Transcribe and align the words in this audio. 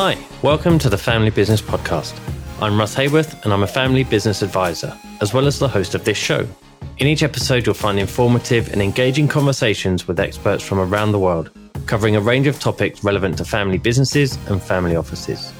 Hi, 0.00 0.16
welcome 0.42 0.78
to 0.78 0.88
the 0.88 0.96
Family 0.96 1.30
Business 1.30 1.60
Podcast. 1.60 2.16
I'm 2.62 2.78
Russ 2.78 2.94
Haworth 2.94 3.42
and 3.42 3.52
I'm 3.52 3.64
a 3.64 3.66
family 3.66 4.04
business 4.04 4.42
advisor, 4.42 4.96
as 5.20 5.34
well 5.34 5.48
as 5.48 5.58
the 5.58 5.66
host 5.66 5.96
of 5.96 6.04
this 6.04 6.16
show. 6.16 6.46
In 6.98 7.08
each 7.08 7.24
episode, 7.24 7.66
you'll 7.66 7.74
find 7.74 7.98
informative 7.98 8.72
and 8.72 8.80
engaging 8.80 9.26
conversations 9.26 10.06
with 10.06 10.20
experts 10.20 10.62
from 10.62 10.78
around 10.78 11.10
the 11.10 11.18
world, 11.18 11.50
covering 11.86 12.14
a 12.14 12.20
range 12.20 12.46
of 12.46 12.60
topics 12.60 13.02
relevant 13.02 13.38
to 13.38 13.44
family 13.44 13.76
businesses 13.76 14.36
and 14.46 14.62
family 14.62 14.94
offices. 14.94 15.52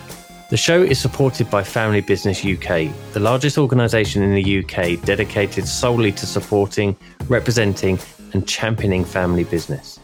The 0.51 0.57
show 0.57 0.85
is 0.85 1.01
supported 1.01 1.51
by 1.51 1.65
Family 1.65 2.01
Business 2.01 2.45
UK, 2.45 2.95
the 3.15 3.21
largest 3.21 3.59
organisation 3.59 4.23
in 4.23 4.37
the 4.37 4.61
UK 4.61 5.05
dedicated 5.05 5.67
solely 5.67 6.13
to 6.13 6.27
supporting, 6.27 6.97
representing, 7.27 7.99
and 8.35 8.47
championing 8.47 9.05
family 9.05 9.43
business. 9.43 9.99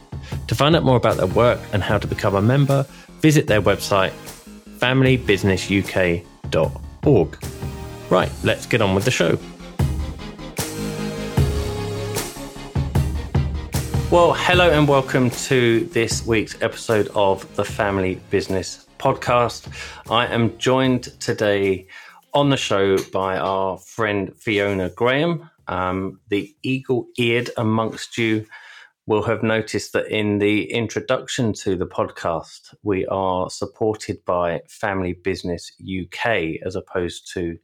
To 0.48 0.56
find 0.56 0.74
out 0.74 0.82
more 0.82 0.96
about 0.96 1.18
their 1.18 1.28
work 1.28 1.60
and 1.72 1.84
how 1.84 1.98
to 1.98 2.06
become 2.08 2.34
a 2.34 2.42
member, 2.42 2.84
visit 3.20 3.46
their 3.46 3.62
website 3.62 4.12
familybusinessuk.org. 4.84 7.38
Right, 8.10 8.30
let's 8.42 8.66
get 8.66 8.82
on 8.82 8.94
with 8.94 9.06
the 9.06 9.10
show. 9.10 9.38
Well, 14.10 14.34
hello 14.34 14.70
and 14.70 14.86
welcome 14.86 15.30
to 15.30 15.86
this 15.86 16.26
week's 16.26 16.60
episode 16.60 17.08
of 17.14 17.56
the 17.56 17.64
Family 17.64 18.20
Business 18.28 18.86
Podcast. 18.98 19.68
I 20.10 20.26
am 20.26 20.58
joined 20.58 21.04
today 21.18 21.86
on 22.34 22.50
the 22.50 22.58
show 22.58 22.98
by 23.04 23.38
our 23.38 23.78
friend 23.78 24.36
Fiona 24.36 24.90
Graham, 24.90 25.48
um, 25.66 26.20
the 26.28 26.54
eagle 26.62 27.06
eared 27.16 27.48
amongst 27.56 28.18
you 28.18 28.44
will 29.06 29.22
have 29.22 29.42
noticed 29.42 29.92
that 29.92 30.06
in 30.08 30.38
the 30.38 30.70
introduction 30.72 31.52
to 31.52 31.76
the 31.76 31.86
podcast, 31.86 32.74
we 32.82 33.06
are 33.06 33.50
supported 33.50 34.24
by 34.24 34.62
Family 34.68 35.12
Business 35.12 35.70
UK 35.80 36.56
as 36.64 36.74
opposed 36.74 37.30
to 37.34 37.58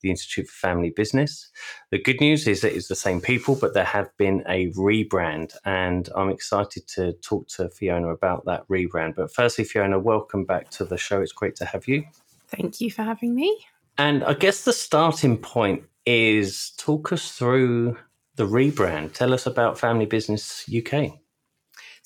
the 0.00 0.10
Institute 0.10 0.46
for 0.46 0.68
Family 0.68 0.90
Business. 0.90 1.50
The 1.90 2.00
good 2.00 2.20
news 2.20 2.46
is 2.46 2.62
that 2.62 2.74
it's 2.74 2.88
the 2.88 2.94
same 2.94 3.20
people, 3.20 3.56
but 3.56 3.74
there 3.74 3.84
have 3.84 4.08
been 4.16 4.42
a 4.48 4.70
rebrand, 4.72 5.54
and 5.64 6.08
I'm 6.16 6.30
excited 6.30 6.86
to 6.88 7.12
talk 7.14 7.48
to 7.48 7.68
Fiona 7.68 8.08
about 8.08 8.44
that 8.46 8.66
rebrand. 8.68 9.16
But 9.16 9.32
firstly, 9.32 9.64
Fiona, 9.64 9.98
welcome 9.98 10.44
back 10.44 10.70
to 10.70 10.84
the 10.84 10.96
show. 10.96 11.20
It's 11.20 11.32
great 11.32 11.56
to 11.56 11.66
have 11.66 11.86
you. 11.86 12.04
Thank 12.48 12.80
you 12.80 12.90
for 12.90 13.02
having 13.02 13.34
me. 13.34 13.66
And 13.98 14.24
I 14.24 14.34
guess 14.34 14.64
the 14.64 14.72
starting 14.72 15.36
point 15.36 15.84
is 16.06 16.72
talk 16.76 17.12
us 17.12 17.32
through 17.32 17.98
the 18.36 18.46
rebrand. 18.46 19.12
Tell 19.12 19.34
us 19.34 19.46
about 19.46 19.78
Family 19.78 20.06
Business 20.06 20.68
UK. 20.74 21.18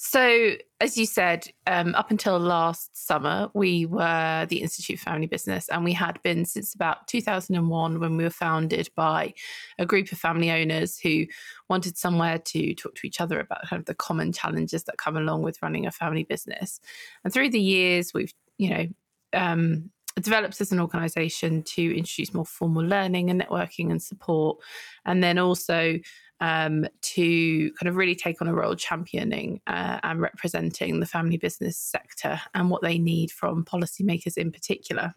So, 0.03 0.53
as 0.81 0.97
you 0.97 1.05
said, 1.05 1.47
um, 1.67 1.95
up 1.95 2.11
until 2.11 2.39
last 2.39 2.97
summer, 2.97 3.51
we 3.53 3.85
were 3.85 4.47
the 4.49 4.63
Institute 4.63 4.99
for 4.99 5.11
Family 5.11 5.27
Business, 5.27 5.69
and 5.69 5.85
we 5.85 5.93
had 5.93 6.19
been 6.23 6.47
since 6.47 6.75
about 6.75 7.07
2001 7.07 8.01
when 8.01 8.17
we 8.17 8.25
were 8.25 8.31
founded 8.31 8.89
by 8.97 9.35
a 9.79 9.85
group 9.85 10.11
of 10.11 10.17
family 10.17 10.51
owners 10.51 10.99
who 10.99 11.27
wanted 11.69 11.99
somewhere 11.99 12.39
to 12.39 12.75
talk 12.77 12.95
to 12.95 13.07
each 13.07 13.21
other 13.21 13.41
about 13.41 13.69
kind 13.69 13.79
of 13.79 13.85
the 13.85 13.95
common 13.95 14.33
challenges 14.33 14.85
that 14.85 14.97
come 14.97 15.19
along 15.19 15.43
with 15.43 15.61
running 15.61 15.85
a 15.85 15.91
family 15.91 16.25
business. 16.25 16.81
And 17.23 17.31
through 17.31 17.51
the 17.51 17.61
years, 17.61 18.15
we've, 18.15 18.33
you 18.57 18.71
know, 18.71 18.87
um, 19.35 19.91
developed 20.21 20.61
as 20.61 20.73
an 20.73 20.81
organization 20.81 21.63
to 21.63 21.97
introduce 21.97 22.35
more 22.35 22.47
formal 22.47 22.83
learning 22.85 23.31
and 23.31 23.41
networking 23.41 23.91
and 23.91 24.03
support. 24.03 24.59
And 25.05 25.23
then 25.23 25.39
also 25.39 25.99
um, 26.41 26.87
to 27.03 27.71
kind 27.73 27.89
of 27.89 27.97
really 27.97 28.15
take 28.15 28.41
on 28.41 28.49
a 28.49 28.55
role 28.55 28.75
championing 28.75 29.61
uh, 29.67 30.01
and 30.03 30.21
representing 30.21 31.01
the 31.01 31.07
family 31.07 31.37
business 31.37 31.79
sector 31.79 32.41
and 32.55 32.71
what 32.71 32.83
they 32.83 32.99
need 32.99 33.31
from 33.31 33.65
policymakers 33.65 34.37
in 34.37 34.51
particular. 34.51 35.15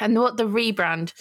And 0.00 0.18
what 0.18 0.36
the 0.36 0.44
rebrand 0.48 1.12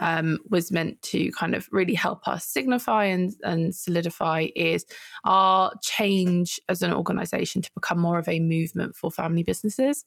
um, 0.00 0.38
was 0.48 0.72
meant 0.72 1.00
to 1.02 1.30
kind 1.32 1.54
of 1.54 1.68
really 1.70 1.94
help 1.94 2.26
us 2.26 2.44
signify 2.44 3.04
and, 3.04 3.34
and 3.42 3.74
solidify 3.74 4.48
is 4.56 4.84
our 5.24 5.72
change 5.82 6.58
as 6.68 6.82
an 6.82 6.92
organization 6.92 7.62
to 7.62 7.70
become 7.74 7.98
more 7.98 8.18
of 8.18 8.28
a 8.28 8.40
movement 8.40 8.96
for 8.96 9.10
family 9.10 9.42
businesses. 9.42 10.04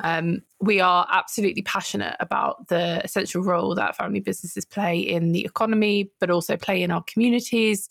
Um, 0.00 0.42
we 0.60 0.80
are 0.80 1.06
absolutely 1.10 1.62
passionate 1.62 2.16
about 2.20 2.68
the 2.68 3.02
essential 3.04 3.42
role 3.42 3.74
that 3.74 3.96
family 3.96 4.20
businesses 4.20 4.64
play 4.64 4.98
in 4.98 5.32
the 5.32 5.44
economy, 5.44 6.10
but 6.20 6.30
also 6.30 6.56
play 6.56 6.82
in 6.82 6.90
our 6.90 7.02
communities. 7.02 7.88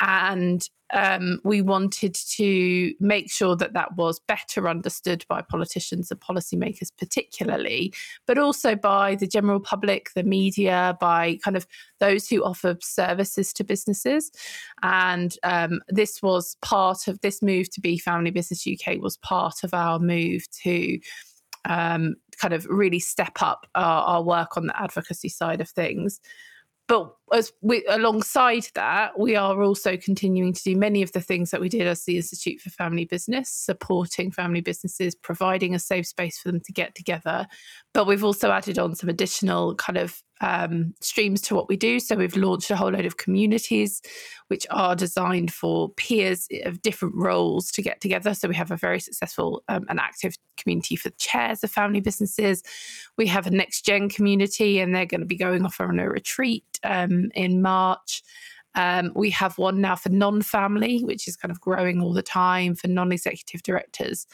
And 0.00 0.66
um, 0.92 1.40
we 1.44 1.62
wanted 1.62 2.14
to 2.14 2.94
make 3.00 3.30
sure 3.30 3.54
that 3.56 3.74
that 3.74 3.96
was 3.96 4.20
better 4.20 4.68
understood 4.68 5.24
by 5.28 5.42
politicians 5.42 6.10
and 6.10 6.20
policymakers, 6.20 6.90
particularly, 6.98 7.92
but 8.26 8.38
also 8.38 8.74
by 8.74 9.14
the 9.14 9.26
general 9.26 9.60
public, 9.60 10.10
the 10.14 10.22
media, 10.22 10.96
by 11.00 11.38
kind 11.44 11.56
of 11.56 11.66
those 12.00 12.28
who 12.28 12.42
offer 12.44 12.76
services 12.80 13.52
to 13.52 13.64
businesses. 13.64 14.30
And 14.82 15.36
um, 15.42 15.80
this 15.88 16.22
was 16.22 16.56
part 16.62 17.06
of 17.06 17.20
this 17.20 17.42
move 17.42 17.70
to 17.70 17.80
be 17.80 17.98
Family 17.98 18.30
Business 18.30 18.66
UK, 18.66 19.00
was 19.00 19.16
part 19.18 19.62
of 19.62 19.74
our 19.74 19.98
move 19.98 20.44
to. 20.62 20.98
Um, 21.66 22.14
kind 22.40 22.54
of 22.54 22.64
really 22.70 22.98
step 22.98 23.42
up 23.42 23.66
our, 23.74 24.02
our 24.02 24.22
work 24.22 24.56
on 24.56 24.66
the 24.66 24.82
advocacy 24.82 25.28
side 25.28 25.60
of 25.60 25.68
things. 25.68 26.18
But 26.88 27.14
as 27.32 27.52
we, 27.60 27.84
alongside 27.88 28.66
that, 28.74 29.18
we 29.18 29.36
are 29.36 29.62
also 29.62 29.96
continuing 29.96 30.52
to 30.52 30.62
do 30.62 30.76
many 30.76 31.02
of 31.02 31.12
the 31.12 31.20
things 31.20 31.50
that 31.50 31.60
we 31.60 31.68
did 31.68 31.86
as 31.86 32.04
the 32.04 32.16
Institute 32.16 32.60
for 32.60 32.70
Family 32.70 33.04
Business, 33.04 33.50
supporting 33.50 34.30
family 34.30 34.60
businesses, 34.60 35.14
providing 35.14 35.74
a 35.74 35.78
safe 35.78 36.06
space 36.06 36.38
for 36.38 36.50
them 36.50 36.60
to 36.60 36.72
get 36.72 36.94
together. 36.94 37.46
But 37.94 38.06
we've 38.06 38.24
also 38.24 38.50
added 38.50 38.78
on 38.78 38.94
some 38.94 39.08
additional 39.08 39.74
kind 39.76 39.98
of 39.98 40.22
um, 40.40 40.94
streams 41.00 41.42
to 41.42 41.54
what 41.54 41.68
we 41.68 41.76
do. 41.76 42.00
So 42.00 42.16
we've 42.16 42.36
launched 42.36 42.70
a 42.70 42.76
whole 42.76 42.90
load 42.90 43.04
of 43.04 43.18
communities 43.18 44.00
which 44.48 44.66
are 44.70 44.96
designed 44.96 45.52
for 45.52 45.90
peers 45.90 46.48
of 46.64 46.82
different 46.82 47.14
roles 47.14 47.70
to 47.72 47.82
get 47.82 48.00
together. 48.00 48.34
So 48.34 48.48
we 48.48 48.54
have 48.56 48.70
a 48.70 48.76
very 48.76 49.00
successful 49.00 49.62
um, 49.68 49.84
and 49.88 50.00
active 50.00 50.34
community 50.56 50.96
for 50.96 51.10
chairs 51.18 51.62
of 51.62 51.70
family 51.70 52.00
businesses. 52.00 52.62
We 53.16 53.26
have 53.26 53.46
a 53.46 53.50
next 53.50 53.84
gen 53.84 54.08
community, 54.08 54.80
and 54.80 54.94
they're 54.94 55.06
going 55.06 55.20
to 55.20 55.26
be 55.26 55.36
going 55.36 55.64
off 55.64 55.80
on 55.80 56.00
a 56.00 56.08
retreat 56.08 56.64
um, 56.84 57.19
in 57.34 57.62
March. 57.62 58.22
Um, 58.76 59.12
we 59.16 59.30
have 59.30 59.58
one 59.58 59.80
now 59.80 59.96
for 59.96 60.10
non 60.10 60.42
family, 60.42 61.00
which 61.00 61.26
is 61.26 61.36
kind 61.36 61.50
of 61.50 61.60
growing 61.60 62.00
all 62.00 62.12
the 62.12 62.22
time 62.22 62.74
for 62.74 62.88
non 62.88 63.12
executive 63.12 63.62
directors. 63.62 64.26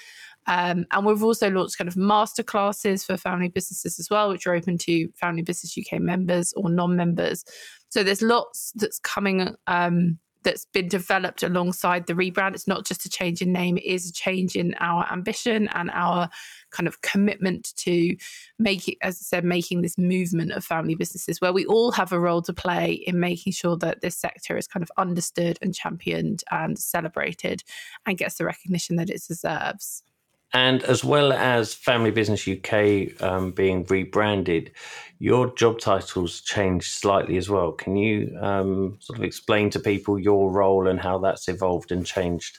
Um, 0.48 0.86
and 0.92 1.04
we've 1.04 1.24
also 1.24 1.50
launched 1.50 1.78
kind 1.78 1.88
of 1.88 1.96
master 1.96 2.42
classes 2.42 3.04
for 3.04 3.16
family 3.16 3.48
businesses 3.48 3.98
as 3.98 4.08
well, 4.10 4.28
which 4.28 4.46
are 4.46 4.54
open 4.54 4.78
to 4.78 5.08
Family 5.14 5.42
Business 5.42 5.76
UK 5.76 6.00
members 6.00 6.52
or 6.54 6.70
non 6.70 6.96
members. 6.96 7.44
So 7.88 8.02
there's 8.02 8.22
lots 8.22 8.72
that's 8.76 8.98
coming 8.98 9.54
um, 9.66 10.18
that's 10.46 10.64
been 10.66 10.86
developed 10.86 11.42
alongside 11.42 12.06
the 12.06 12.14
rebrand. 12.14 12.54
It's 12.54 12.68
not 12.68 12.86
just 12.86 13.04
a 13.04 13.08
change 13.08 13.42
in 13.42 13.52
name, 13.52 13.76
it 13.78 13.84
is 13.84 14.08
a 14.08 14.12
change 14.12 14.54
in 14.54 14.76
our 14.78 15.04
ambition 15.12 15.66
and 15.74 15.90
our 15.90 16.30
kind 16.70 16.86
of 16.86 17.02
commitment 17.02 17.74
to 17.78 18.16
make 18.56 18.86
it, 18.86 18.96
as 19.02 19.16
I 19.16 19.24
said, 19.24 19.44
making 19.44 19.82
this 19.82 19.98
movement 19.98 20.52
of 20.52 20.64
family 20.64 20.94
businesses 20.94 21.40
where 21.40 21.52
we 21.52 21.66
all 21.66 21.90
have 21.90 22.12
a 22.12 22.20
role 22.20 22.42
to 22.42 22.52
play 22.52 22.92
in 22.92 23.18
making 23.18 23.54
sure 23.54 23.76
that 23.78 24.02
this 24.02 24.16
sector 24.16 24.56
is 24.56 24.68
kind 24.68 24.84
of 24.84 24.90
understood 24.96 25.58
and 25.60 25.74
championed 25.74 26.44
and 26.52 26.78
celebrated 26.78 27.64
and 28.06 28.16
gets 28.16 28.36
the 28.36 28.44
recognition 28.44 28.94
that 28.96 29.10
it 29.10 29.22
deserves. 29.26 30.04
And 30.52 30.82
as 30.84 31.04
well 31.04 31.32
as 31.32 31.74
Family 31.74 32.10
Business 32.10 32.48
UK 32.48 33.20
um, 33.22 33.50
being 33.50 33.84
rebranded, 33.84 34.72
your 35.18 35.54
job 35.54 35.80
titles 35.80 36.40
changed 36.40 36.92
slightly 36.92 37.36
as 37.36 37.50
well. 37.50 37.72
Can 37.72 37.96
you 37.96 38.36
um, 38.40 38.96
sort 39.00 39.18
of 39.18 39.24
explain 39.24 39.70
to 39.70 39.80
people 39.80 40.18
your 40.18 40.50
role 40.50 40.88
and 40.88 41.00
how 41.00 41.18
that's 41.18 41.48
evolved 41.48 41.92
and 41.92 42.06
changed 42.06 42.58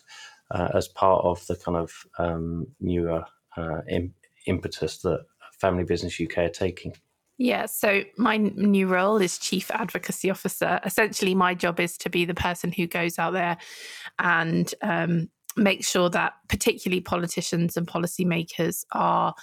uh, 0.51 0.69
as 0.73 0.87
part 0.87 1.23
of 1.23 1.45
the 1.47 1.55
kind 1.55 1.77
of 1.77 1.91
um, 2.19 2.67
newer 2.79 3.23
uh, 3.55 3.81
Im- 3.89 4.13
impetus 4.45 4.99
that 4.99 5.25
Family 5.59 5.83
Business 5.83 6.19
UK 6.21 6.37
are 6.37 6.49
taking? 6.49 6.93
Yeah, 7.39 7.67
so 7.67 8.01
my 8.17 8.37
new 8.37 8.87
role 8.87 9.17
is 9.17 9.37
Chief 9.37 9.69
Advocacy 9.69 10.31
Officer. 10.31 10.79
Essentially, 10.83 11.35
my 11.35 11.53
job 11.53 11.79
is 11.79 11.95
to 11.99 12.09
be 12.09 12.25
the 12.25 12.33
person 12.33 12.71
who 12.71 12.87
goes 12.87 13.19
out 13.19 13.33
there 13.33 13.57
and 14.17 14.73
um, 14.81 15.29
make 15.57 15.85
sure 15.85 16.09
that 16.09 16.33
particularly 16.47 17.01
politicians 17.01 17.75
and 17.75 17.87
policymakers 17.87 18.85
are 18.91 19.33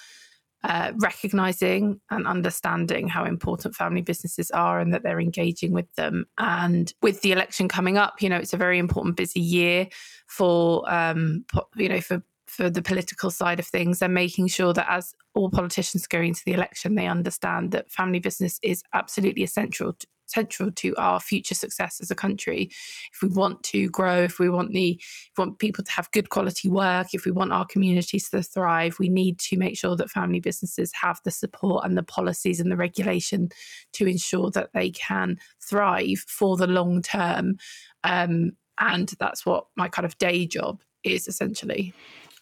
uh, 0.65 0.93
recognizing 0.97 2.01
and 2.11 2.27
understanding 2.27 3.07
how 3.07 3.25
important 3.25 3.75
family 3.75 4.01
businesses 4.01 4.51
are 4.53 4.81
and 4.81 4.95
that 4.95 5.03
they're 5.03 5.21
engaging 5.21 5.73
with 5.73 5.93
them. 5.97 6.25
And 6.39 6.93
with 7.03 7.21
the 7.21 7.33
election 7.33 7.69
coming 7.69 7.99
up, 7.99 8.23
you 8.23 8.31
know, 8.31 8.39
it's 8.39 8.55
a 8.55 8.59
very 8.59 8.79
important, 8.79 9.17
busy 9.17 9.41
year 9.41 9.89
for, 10.27 10.91
um, 10.91 11.45
you 11.77 11.89
know, 11.89 12.01
for 12.01 12.23
for 12.47 12.71
the 12.71 12.83
political 12.83 13.31
side 13.31 13.59
of 13.59 13.67
things 13.67 14.01
and 14.01 14.15
making 14.15 14.47
sure 14.47 14.73
that 14.73 14.87
as 14.89 15.13
all 15.35 15.51
politicians 15.51 16.07
go 16.07 16.21
into 16.21 16.43
the 16.47 16.53
election, 16.53 16.95
they 16.95 17.09
understand 17.09 17.73
that 17.73 17.91
family 17.91 18.21
business 18.21 18.61
is 18.63 18.83
absolutely 18.93 19.43
essential 19.43 19.97
central 20.35 20.71
to 20.73 20.95
our 20.97 21.21
future 21.21 21.55
success 21.55 22.01
as 22.01 22.11
a 22.11 22.15
country. 22.15 22.71
If 23.13 23.23
we 23.23 23.29
want 23.29 23.63
to 23.65 23.89
grow, 23.89 24.23
if 24.23 24.39
we 24.39 24.51
want 24.51 24.73
the 24.73 25.01
we 25.37 25.45
want 25.45 25.59
people 25.59 25.85
to 25.85 25.93
have 25.93 26.11
good 26.11 26.31
quality 26.31 26.69
work, 26.69 27.09
if 27.13 27.25
we 27.25 27.31
want 27.31 27.53
our 27.53 27.67
communities 27.67 28.29
to 28.31 28.43
thrive, 28.43 28.99
we 28.99 29.09
need 29.09 29.39
to 29.41 29.57
make 29.57 29.77
sure 29.77 29.97
that 29.97 30.11
family 30.11 30.41
businesses 30.41 30.93
have 31.01 31.21
the 31.25 31.31
support 31.31 31.85
and 31.85 31.97
the 31.97 32.03
policies 32.03 32.61
and 32.61 32.71
the 32.71 32.77
regulation 32.77 33.49
to 33.93 34.07
ensure 34.07 34.51
that 34.51 34.71
they 34.75 34.91
can 34.91 35.39
thrive 35.61 36.25
for 36.27 36.57
the 36.57 36.67
long 36.67 37.03
term. 37.03 37.57
Um, 38.03 38.53
and 38.79 39.13
that's 39.21 39.47
what 39.47 39.67
my 39.77 39.89
kind 39.89 40.05
of 40.05 40.19
day 40.19 40.47
job 40.47 40.83
is 41.05 41.29
essentially. 41.29 41.95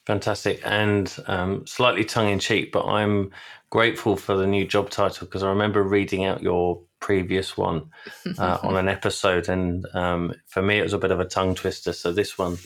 Fantastic. 0.07 0.61
And 0.65 1.15
um, 1.27 1.65
slightly 1.67 2.05
tongue 2.05 2.29
in 2.29 2.39
cheek, 2.41 2.73
but 2.73 2.85
I'm 2.87 3.31
grateful 3.71 4.17
for 4.17 4.37
the 4.37 4.47
new 4.47 4.67
job 4.67 4.91
title 4.91 5.27
because 5.27 5.43
I 5.43 5.49
remember 5.49 5.83
reading 5.83 6.25
out 6.25 6.43
your 6.43 6.83
previous 7.03 7.57
one 7.59 7.91
uh, 8.39 8.59
on 8.63 8.77
an 8.77 8.89
episode. 8.89 9.51
And 9.51 9.85
um, 9.93 10.33
for 10.47 10.63
me, 10.63 10.79
it 10.79 10.83
was 10.83 10.95
a 10.95 10.99
bit 10.99 11.11
of 11.11 11.21
a 11.21 11.27
tongue 11.27 11.55
twister. 11.55 11.93
So 11.93 12.13
this 12.13 12.39
one 12.39 12.57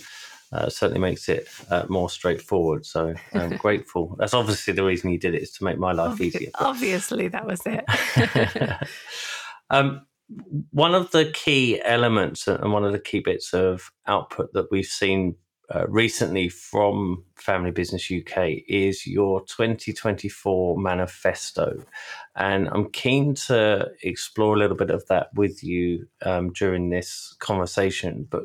uh, 0.53 0.69
certainly 0.69 1.01
makes 1.01 1.29
it 1.29 1.49
uh, 1.71 1.85
more 1.89 2.09
straightforward. 2.09 2.87
So 2.87 3.15
I'm 3.33 3.57
grateful. 3.57 4.15
That's 4.19 4.35
obviously 4.35 4.75
the 4.75 4.85
reason 4.85 5.11
you 5.11 5.19
did 5.19 5.35
it 5.35 5.43
is 5.43 5.51
to 5.53 5.65
make 5.65 5.79
my 5.79 5.91
life 5.91 6.21
easier. 6.21 6.51
But... 6.53 6.67
Obviously, 6.67 7.27
that 7.29 7.47
was 7.47 7.61
it. 7.67 7.85
um, 9.71 10.07
one 10.71 10.95
of 10.95 11.11
the 11.11 11.31
key 11.33 11.81
elements 11.83 12.47
and 12.47 12.73
one 12.73 12.85
of 12.85 12.93
the 12.93 12.99
key 12.99 13.21
bits 13.21 13.53
of 13.53 13.91
output 14.07 14.53
that 14.53 14.71
we've 14.71 14.85
seen 14.85 15.37
uh, 15.75 15.87
recently 15.89 16.49
from 16.49 17.25
Family 17.35 17.71
Business 17.71 18.11
UK 18.11 18.63
is 18.69 19.07
your 19.07 19.41
2024 19.43 20.79
manifesto. 20.79 21.83
And 22.37 22.69
I'm 22.69 22.91
keen 22.91 23.35
to 23.47 23.91
explore 24.03 24.55
a 24.55 24.59
little 24.59 24.77
bit 24.77 24.91
of 24.91 25.07
that 25.09 25.35
with 25.35 25.65
you 25.65 26.07
um, 26.23 26.53
during 26.53 26.91
this 26.91 27.35
conversation. 27.41 28.27
But 28.31 28.45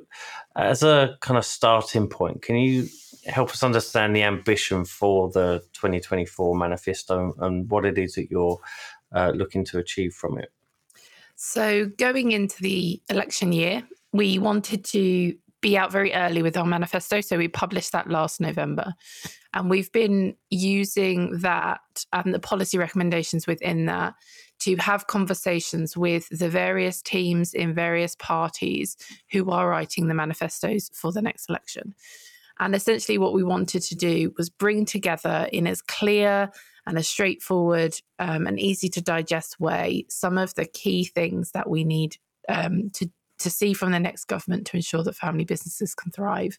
as 0.55 0.81
a 0.81 1.17
kind 1.21 1.37
of 1.37 1.45
starting 1.45 2.07
point, 2.07 2.41
can 2.41 2.55
you 2.55 2.87
help 3.27 3.51
us 3.51 3.63
understand 3.63 4.15
the 4.15 4.23
ambition 4.23 4.85
for 4.85 5.29
the 5.29 5.61
2024 5.73 6.57
manifesto 6.57 7.35
and 7.39 7.69
what 7.69 7.85
it 7.85 7.97
is 7.97 8.15
that 8.15 8.31
you're 8.31 8.59
uh, 9.13 9.31
looking 9.35 9.63
to 9.65 9.77
achieve 9.77 10.13
from 10.13 10.39
it? 10.39 10.51
So, 11.35 11.87
going 11.97 12.31
into 12.31 12.61
the 12.61 13.01
election 13.09 13.51
year, 13.51 13.83
we 14.11 14.37
wanted 14.37 14.85
to 14.85 15.35
be 15.61 15.77
out 15.77 15.91
very 15.91 16.13
early 16.13 16.41
with 16.41 16.57
our 16.57 16.65
manifesto. 16.65 17.21
So 17.21 17.37
we 17.37 17.47
published 17.47 17.91
that 17.91 18.09
last 18.09 18.41
November. 18.41 18.93
And 19.53 19.69
we've 19.69 19.91
been 19.91 20.35
using 20.49 21.39
that 21.39 21.81
and 22.11 22.33
the 22.33 22.39
policy 22.39 22.77
recommendations 22.77 23.47
within 23.47 23.85
that 23.85 24.15
to 24.59 24.75
have 24.77 25.07
conversations 25.07 25.97
with 25.97 26.27
the 26.29 26.49
various 26.49 27.01
teams 27.01 27.53
in 27.53 27.73
various 27.73 28.15
parties 28.15 28.95
who 29.31 29.49
are 29.49 29.67
writing 29.67 30.07
the 30.07 30.13
manifestos 30.13 30.89
for 30.93 31.11
the 31.11 31.21
next 31.21 31.49
election. 31.49 31.95
And 32.59 32.75
essentially, 32.75 33.17
what 33.17 33.33
we 33.33 33.43
wanted 33.43 33.81
to 33.83 33.95
do 33.95 34.33
was 34.37 34.49
bring 34.49 34.85
together 34.85 35.47
in 35.51 35.65
as 35.65 35.81
clear 35.81 36.51
and 36.85 36.97
as 36.97 37.07
straightforward 37.07 37.99
um, 38.19 38.45
and 38.45 38.59
easy 38.59 38.87
to 38.89 39.01
digest 39.01 39.59
way 39.59 40.05
some 40.09 40.37
of 40.37 40.53
the 40.55 40.65
key 40.65 41.05
things 41.05 41.51
that 41.51 41.69
we 41.69 41.83
need 41.83 42.17
um, 42.49 42.91
to 42.91 43.09
to 43.41 43.49
see 43.49 43.73
from 43.73 43.91
the 43.91 43.99
next 43.99 44.25
government 44.25 44.67
to 44.67 44.77
ensure 44.77 45.03
that 45.03 45.15
family 45.15 45.45
businesses 45.45 45.93
can 45.95 46.11
thrive. 46.11 46.57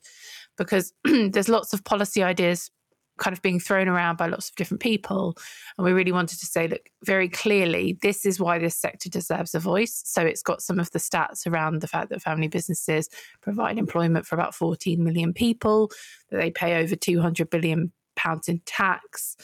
Because 0.56 0.93
there's 1.05 1.49
lots 1.49 1.73
of 1.73 1.84
policy 1.84 2.23
ideas 2.23 2.70
kind 3.19 3.37
of 3.37 3.43
being 3.43 3.61
thrown 3.61 3.88
around 3.88 4.17
by 4.17 4.26
lots 4.26 4.49
of 4.49 4.56
different 4.56 4.81
people. 4.81 5.37
And 5.76 5.84
we 5.84 5.93
really 5.93 6.12
wanted 6.12 6.38
to 6.40 6.46
say, 6.46 6.67
look, 6.67 6.88
very 7.05 7.29
clearly, 7.29 7.99
this 8.02 8.25
is 8.26 8.40
why 8.40 8.58
this 8.58 8.76
sector 8.76 9.08
deserves 9.08 9.55
a 9.55 9.61
voice. 9.61 10.02
So 10.05 10.23
it's 10.23 10.43
got 10.43 10.62
some 10.62 10.81
of 10.81 10.90
the 10.90 10.99
stats 10.99 11.46
around 11.46 11.81
the 11.81 11.88
fact 11.88 12.11
that 12.11 12.23
family 12.23 12.49
businesses 12.49 13.08
provide 13.40 13.79
employment 13.79 14.26
for 14.26 14.34
about 14.34 14.55
14 14.55 15.02
million 15.02 15.32
people, 15.32 15.90
that 16.31 16.38
they 16.38 16.50
pay 16.50 16.82
over 16.82 16.96
200 16.96 17.50
billion 17.50 17.93
pounds 18.17 18.49
in 18.49 18.61
tax 18.67 19.37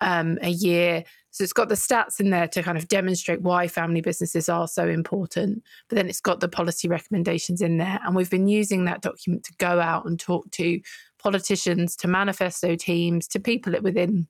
um, 0.00 0.38
a 0.42 0.50
year. 0.50 1.04
So 1.38 1.44
it's 1.44 1.52
got 1.52 1.68
the 1.68 1.76
stats 1.76 2.18
in 2.18 2.30
there 2.30 2.48
to 2.48 2.64
kind 2.64 2.76
of 2.76 2.88
demonstrate 2.88 3.42
why 3.42 3.68
family 3.68 4.00
businesses 4.00 4.48
are 4.48 4.66
so 4.66 4.88
important. 4.88 5.62
But 5.88 5.94
then 5.94 6.08
it's 6.08 6.20
got 6.20 6.40
the 6.40 6.48
policy 6.48 6.88
recommendations 6.88 7.62
in 7.62 7.76
there. 7.76 8.00
And 8.04 8.16
we've 8.16 8.28
been 8.28 8.48
using 8.48 8.86
that 8.86 9.02
document 9.02 9.44
to 9.44 9.54
go 9.58 9.78
out 9.78 10.04
and 10.04 10.18
talk 10.18 10.50
to 10.50 10.80
politicians, 11.20 11.94
to 11.98 12.08
manifesto 12.08 12.74
teams, 12.74 13.28
to 13.28 13.38
people 13.38 13.72
within 13.80 14.26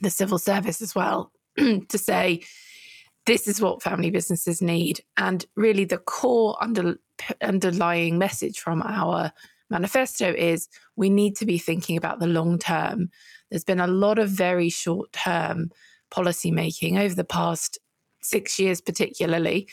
the 0.00 0.10
civil 0.10 0.36
service 0.36 0.82
as 0.82 0.96
well, 0.96 1.30
to 1.56 1.96
say, 1.96 2.42
this 3.24 3.46
is 3.46 3.60
what 3.60 3.80
family 3.80 4.10
businesses 4.10 4.60
need. 4.60 5.00
And 5.16 5.46
really, 5.54 5.84
the 5.84 5.98
core 5.98 6.56
under, 6.60 6.96
underlying 7.40 8.18
message 8.18 8.58
from 8.58 8.82
our 8.82 9.30
manifesto 9.70 10.34
is 10.36 10.68
we 10.96 11.08
need 11.08 11.36
to 11.36 11.46
be 11.46 11.58
thinking 11.58 11.96
about 11.96 12.18
the 12.18 12.26
long 12.26 12.58
term. 12.58 13.10
There's 13.48 13.62
been 13.62 13.78
a 13.78 13.86
lot 13.86 14.18
of 14.18 14.28
very 14.28 14.70
short 14.70 15.12
term 15.12 15.70
policy 16.12 16.52
making 16.52 16.98
over 16.98 17.14
the 17.14 17.24
past 17.24 17.78
six 18.22 18.58
years, 18.58 18.80
particularly. 18.80 19.68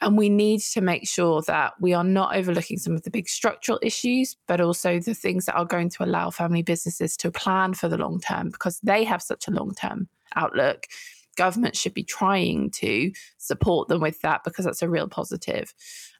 And 0.00 0.18
we 0.18 0.28
need 0.28 0.60
to 0.72 0.80
make 0.80 1.06
sure 1.06 1.42
that 1.42 1.74
we 1.80 1.94
are 1.94 2.02
not 2.02 2.34
overlooking 2.34 2.78
some 2.78 2.94
of 2.94 3.02
the 3.02 3.10
big 3.10 3.28
structural 3.28 3.78
issues, 3.82 4.36
but 4.48 4.60
also 4.60 4.98
the 4.98 5.14
things 5.14 5.44
that 5.44 5.54
are 5.54 5.64
going 5.64 5.90
to 5.90 6.02
allow 6.02 6.30
family 6.30 6.62
businesses 6.62 7.16
to 7.18 7.30
plan 7.30 7.74
for 7.74 7.88
the 7.88 7.98
long 7.98 8.18
term 8.18 8.50
because 8.50 8.80
they 8.82 9.04
have 9.04 9.22
such 9.22 9.46
a 9.46 9.52
long 9.52 9.72
term 9.74 10.08
outlook. 10.34 10.86
Government 11.36 11.76
should 11.76 11.94
be 11.94 12.02
trying 12.04 12.70
to 12.70 13.12
support 13.38 13.88
them 13.88 14.00
with 14.00 14.20
that 14.22 14.42
because 14.44 14.64
that's 14.64 14.82
a 14.82 14.88
real 14.88 15.08
positive. 15.08 15.72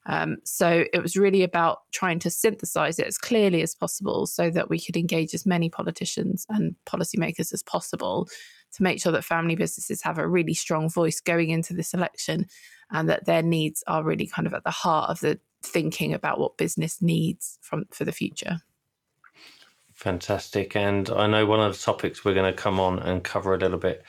Um, 0.06 0.38
so 0.44 0.84
it 0.92 1.02
was 1.02 1.16
really 1.16 1.42
about 1.42 1.78
trying 1.92 2.18
to 2.20 2.30
synthesize 2.30 2.98
it 2.98 3.06
as 3.06 3.18
clearly 3.18 3.62
as 3.62 3.74
possible 3.74 4.26
so 4.26 4.50
that 4.50 4.68
we 4.68 4.80
could 4.80 4.96
engage 4.96 5.34
as 5.34 5.46
many 5.46 5.68
politicians 5.68 6.46
and 6.48 6.74
policymakers 6.86 7.52
as 7.52 7.62
possible 7.62 8.28
to 8.74 8.82
make 8.82 9.00
sure 9.00 9.12
that 9.12 9.24
family 9.24 9.54
businesses 9.54 10.02
have 10.02 10.18
a 10.18 10.26
really 10.26 10.54
strong 10.54 10.88
voice 10.88 11.20
going 11.20 11.50
into 11.50 11.74
this 11.74 11.94
election 11.94 12.46
and 12.90 13.08
that 13.08 13.26
their 13.26 13.42
needs 13.42 13.82
are 13.86 14.04
really 14.04 14.26
kind 14.26 14.46
of 14.46 14.54
at 14.54 14.64
the 14.64 14.70
heart 14.70 15.10
of 15.10 15.20
the 15.20 15.38
thinking 15.62 16.12
about 16.12 16.38
what 16.38 16.56
business 16.56 17.00
needs 17.00 17.58
from 17.62 17.84
for 17.90 18.04
the 18.04 18.12
future. 18.12 18.60
Fantastic. 19.94 20.74
And 20.74 21.08
I 21.10 21.26
know 21.26 21.46
one 21.46 21.60
of 21.60 21.72
the 21.72 21.82
topics 21.82 22.24
we're 22.24 22.34
going 22.34 22.52
to 22.52 22.60
come 22.60 22.80
on 22.80 22.98
and 22.98 23.22
cover 23.22 23.54
a 23.54 23.58
little 23.58 23.78
bit 23.78 24.04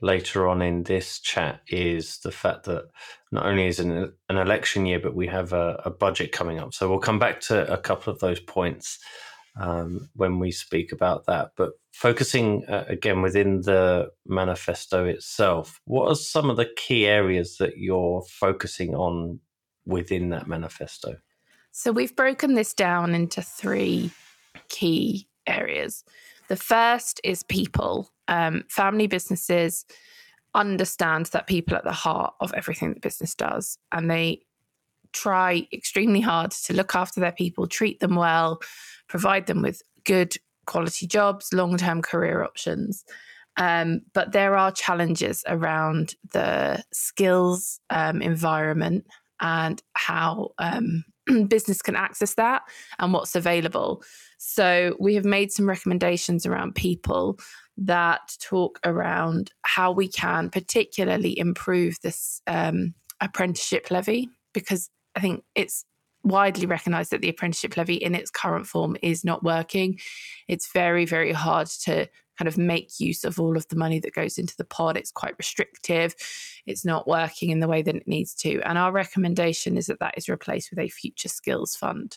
later 0.00 0.48
on 0.48 0.62
in 0.62 0.84
this 0.84 1.20
chat 1.20 1.60
is 1.68 2.18
the 2.18 2.32
fact 2.32 2.64
that 2.64 2.88
not 3.30 3.46
only 3.46 3.66
is 3.66 3.78
an, 3.78 4.12
an 4.28 4.36
election 4.36 4.86
year, 4.86 5.00
but 5.00 5.14
we 5.14 5.26
have 5.26 5.52
a, 5.52 5.80
a, 5.84 5.90
budget 5.90 6.32
coming 6.32 6.58
up. 6.58 6.72
So 6.72 6.88
we'll 6.88 6.98
come 6.98 7.18
back 7.18 7.40
to 7.42 7.70
a 7.72 7.76
couple 7.76 8.12
of 8.12 8.20
those 8.20 8.40
points 8.40 8.98
um, 9.58 10.08
when 10.14 10.38
we 10.38 10.50
speak 10.50 10.92
about 10.92 11.26
that. 11.26 11.50
But 11.56 11.72
focusing 11.92 12.64
uh, 12.66 12.84
again 12.88 13.22
within 13.22 13.62
the 13.62 14.10
manifesto 14.26 15.04
itself, 15.04 15.80
what 15.84 16.08
are 16.08 16.14
some 16.14 16.50
of 16.50 16.56
the 16.56 16.70
key 16.76 17.06
areas 17.06 17.56
that 17.58 17.78
you're 17.78 18.22
focusing 18.22 18.94
on 18.94 19.40
within 19.84 20.30
that 20.30 20.46
manifesto? 20.46 21.16
So 21.72 21.92
we've 21.92 22.16
broken 22.16 22.54
this 22.54 22.74
down 22.74 23.14
into 23.14 23.42
three 23.42 24.10
key 24.68 25.28
areas. 25.46 26.04
The 26.48 26.56
first 26.56 27.20
is 27.24 27.42
people. 27.42 28.10
Um, 28.26 28.64
family 28.68 29.06
businesses 29.06 29.84
understand 30.54 31.26
that 31.26 31.46
people 31.46 31.74
are 31.74 31.78
at 31.78 31.84
the 31.84 31.92
heart 31.92 32.34
of 32.40 32.52
everything 32.54 32.90
that 32.90 33.02
business 33.02 33.34
does, 33.34 33.78
and 33.92 34.10
they 34.10 34.42
try 35.12 35.66
extremely 35.72 36.20
hard 36.20 36.50
to 36.50 36.72
look 36.72 36.94
after 36.94 37.20
their 37.20 37.32
people, 37.32 37.66
treat 37.66 38.00
them 38.00 38.14
well, 38.14 38.60
provide 39.08 39.46
them 39.46 39.62
with 39.62 39.82
good 40.04 40.36
quality 40.66 41.06
jobs, 41.06 41.52
long 41.52 41.76
term 41.76 42.02
career 42.02 42.42
options. 42.42 43.04
Um, 43.56 44.02
but 44.14 44.32
there 44.32 44.54
are 44.54 44.70
challenges 44.70 45.42
around 45.48 46.14
the 46.32 46.84
skills 46.92 47.80
um, 47.90 48.22
environment 48.22 49.04
and 49.40 49.82
how 49.94 50.50
um, 50.58 51.04
business 51.48 51.82
can 51.82 51.96
access 51.96 52.34
that 52.34 52.62
and 52.98 53.12
what's 53.12 53.34
available. 53.34 54.02
So 54.38 54.96
we 55.00 55.14
have 55.16 55.24
made 55.24 55.50
some 55.50 55.68
recommendations 55.68 56.46
around 56.46 56.76
people 56.76 57.38
that 57.76 58.36
talk 58.40 58.78
around 58.84 59.52
how 59.62 59.92
we 59.92 60.08
can 60.08 60.50
particularly 60.50 61.36
improve 61.38 61.96
this 62.02 62.40
um, 62.46 62.94
apprenticeship 63.20 63.90
levy 63.90 64.28
because 64.52 64.90
I 65.18 65.20
think 65.20 65.42
it's 65.56 65.84
widely 66.22 66.66
recognized 66.66 67.10
that 67.10 67.22
the 67.22 67.28
apprenticeship 67.28 67.76
levy 67.76 67.94
in 67.94 68.14
its 68.14 68.30
current 68.30 68.68
form 68.68 68.96
is 69.02 69.24
not 69.24 69.42
working. 69.42 69.98
It's 70.46 70.70
very, 70.72 71.04
very 71.06 71.32
hard 71.32 71.66
to 71.84 72.08
kind 72.38 72.46
of 72.46 72.56
make 72.56 73.00
use 73.00 73.24
of 73.24 73.40
all 73.40 73.56
of 73.56 73.66
the 73.66 73.74
money 73.74 73.98
that 73.98 74.14
goes 74.14 74.38
into 74.38 74.54
the 74.56 74.64
pod. 74.64 74.96
It's 74.96 75.10
quite 75.10 75.36
restrictive. 75.38 76.14
It's 76.66 76.84
not 76.84 77.08
working 77.08 77.50
in 77.50 77.58
the 77.58 77.66
way 77.66 77.82
that 77.82 77.96
it 77.96 78.06
needs 78.06 78.32
to. 78.36 78.60
And 78.62 78.78
our 78.78 78.92
recommendation 78.92 79.76
is 79.76 79.86
that 79.86 79.98
that 79.98 80.14
is 80.16 80.28
replaced 80.28 80.70
with 80.70 80.78
a 80.78 80.88
future 80.88 81.28
skills 81.28 81.74
fund, 81.74 82.16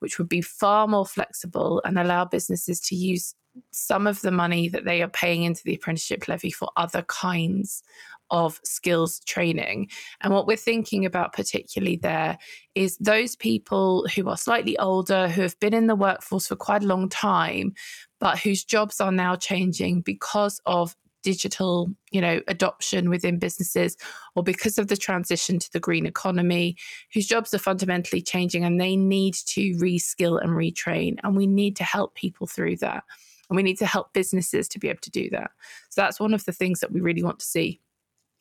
which 0.00 0.18
would 0.18 0.28
be 0.28 0.40
far 0.40 0.88
more 0.88 1.06
flexible 1.06 1.80
and 1.84 2.00
allow 2.00 2.24
businesses 2.24 2.80
to 2.80 2.96
use 2.96 3.36
some 3.70 4.08
of 4.08 4.20
the 4.22 4.32
money 4.32 4.68
that 4.68 4.84
they 4.84 5.02
are 5.02 5.08
paying 5.08 5.44
into 5.44 5.62
the 5.64 5.74
apprenticeship 5.76 6.26
levy 6.26 6.50
for 6.50 6.68
other 6.76 7.02
kinds 7.02 7.84
of 8.30 8.60
skills 8.64 9.20
training. 9.20 9.88
And 10.20 10.32
what 10.32 10.46
we're 10.46 10.56
thinking 10.56 11.04
about, 11.04 11.32
particularly 11.32 11.96
there, 11.96 12.38
is 12.74 12.96
those 12.98 13.36
people 13.36 14.06
who 14.14 14.28
are 14.28 14.36
slightly 14.36 14.78
older, 14.78 15.28
who 15.28 15.42
have 15.42 15.58
been 15.60 15.74
in 15.74 15.86
the 15.86 15.96
workforce 15.96 16.46
for 16.46 16.56
quite 16.56 16.82
a 16.82 16.86
long 16.86 17.08
time, 17.08 17.74
but 18.18 18.38
whose 18.38 18.64
jobs 18.64 19.00
are 19.00 19.12
now 19.12 19.36
changing 19.36 20.02
because 20.02 20.60
of 20.66 20.96
digital 21.22 21.88
you 22.10 22.20
know 22.20 22.40
adoption 22.48 23.10
within 23.10 23.38
businesses 23.38 23.96
or 24.34 24.42
because 24.42 24.78
of 24.78 24.88
the 24.88 24.96
transition 24.96 25.58
to 25.58 25.70
the 25.72 25.80
green 25.80 26.06
economy 26.06 26.76
whose 27.12 27.26
jobs 27.26 27.52
are 27.52 27.58
fundamentally 27.58 28.22
changing 28.22 28.64
and 28.64 28.80
they 28.80 28.96
need 28.96 29.34
to 29.34 29.72
reskill 29.74 30.40
and 30.42 30.50
retrain. 30.52 31.16
And 31.22 31.36
we 31.36 31.46
need 31.46 31.76
to 31.76 31.84
help 31.84 32.14
people 32.14 32.46
through 32.46 32.76
that. 32.76 33.04
And 33.48 33.56
we 33.56 33.62
need 33.62 33.78
to 33.78 33.86
help 33.86 34.12
businesses 34.12 34.68
to 34.68 34.78
be 34.78 34.88
able 34.88 35.00
to 35.00 35.10
do 35.10 35.28
that. 35.30 35.50
So 35.88 36.00
that's 36.00 36.20
one 36.20 36.34
of 36.34 36.44
the 36.44 36.52
things 36.52 36.80
that 36.80 36.92
we 36.92 37.00
really 37.00 37.22
want 37.22 37.40
to 37.40 37.46
see 37.46 37.80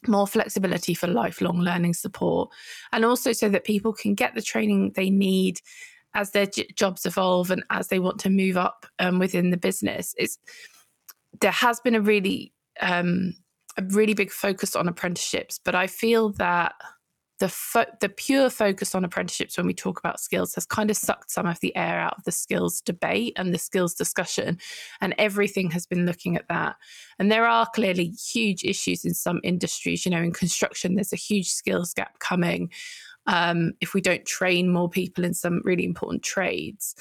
more 0.07 0.27
flexibility 0.27 0.93
for 0.93 1.07
lifelong 1.07 1.59
learning 1.59 1.93
support 1.93 2.49
and 2.91 3.03
also 3.03 3.33
so 3.33 3.49
that 3.49 3.65
people 3.65 3.93
can 3.93 4.13
get 4.15 4.33
the 4.33 4.41
training 4.41 4.91
they 4.95 5.09
need 5.09 5.59
as 6.13 6.31
their 6.31 6.45
j- 6.45 6.67
jobs 6.75 7.05
evolve 7.05 7.51
and 7.51 7.63
as 7.69 7.87
they 7.87 7.99
want 7.99 8.19
to 8.19 8.29
move 8.29 8.57
up 8.57 8.85
um, 8.99 9.19
within 9.19 9.49
the 9.49 9.57
business. 9.57 10.15
It's 10.17 10.39
there 11.41 11.51
has 11.51 11.79
been 11.79 11.95
a 11.95 12.01
really 12.01 12.53
um, 12.81 13.35
a 13.77 13.83
really 13.89 14.13
big 14.13 14.31
focus 14.31 14.75
on 14.75 14.87
apprenticeships, 14.87 15.59
but 15.63 15.75
I 15.75 15.87
feel 15.87 16.29
that 16.33 16.73
the 17.39 17.49
fo- 17.49 17.85
the 18.01 18.09
pure 18.09 18.49
focus 18.49 18.93
on 18.93 19.05
apprenticeships 19.05 19.57
when 19.57 19.65
we 19.65 19.73
talk 19.73 19.99
about 19.99 20.19
skills 20.19 20.53
has 20.55 20.65
kind 20.65 20.91
of 20.91 20.97
sucked 20.97 21.31
some 21.31 21.45
of 21.45 21.59
the 21.61 21.75
air 21.75 21.99
out 21.99 22.17
of 22.17 22.23
the 22.25 22.31
skills 22.31 22.81
debate 22.81 23.33
and 23.37 23.53
the 23.53 23.57
skills 23.57 23.93
discussion 23.93 24.57
and 25.01 25.15
everything 25.17 25.71
has 25.71 25.85
been 25.85 26.05
looking 26.05 26.35
at 26.35 26.47
that. 26.49 26.75
And 27.17 27.31
there 27.31 27.47
are 27.47 27.65
clearly 27.73 28.07
huge 28.07 28.63
issues 28.63 29.05
in 29.05 29.13
some 29.13 29.39
industries 29.43 30.05
you 30.05 30.11
know 30.11 30.21
in 30.21 30.33
construction 30.33 30.95
there's 30.95 31.13
a 31.13 31.17
huge 31.17 31.49
skills 31.49 31.93
gap 31.93 32.19
coming 32.19 32.71
um, 33.25 33.73
if 33.79 33.93
we 33.93 34.01
don't 34.01 34.25
train 34.25 34.71
more 34.71 34.89
people 34.89 35.23
in 35.23 35.33
some 35.33 35.61
really 35.63 35.85
important 35.85 36.23
trades. 36.23 36.95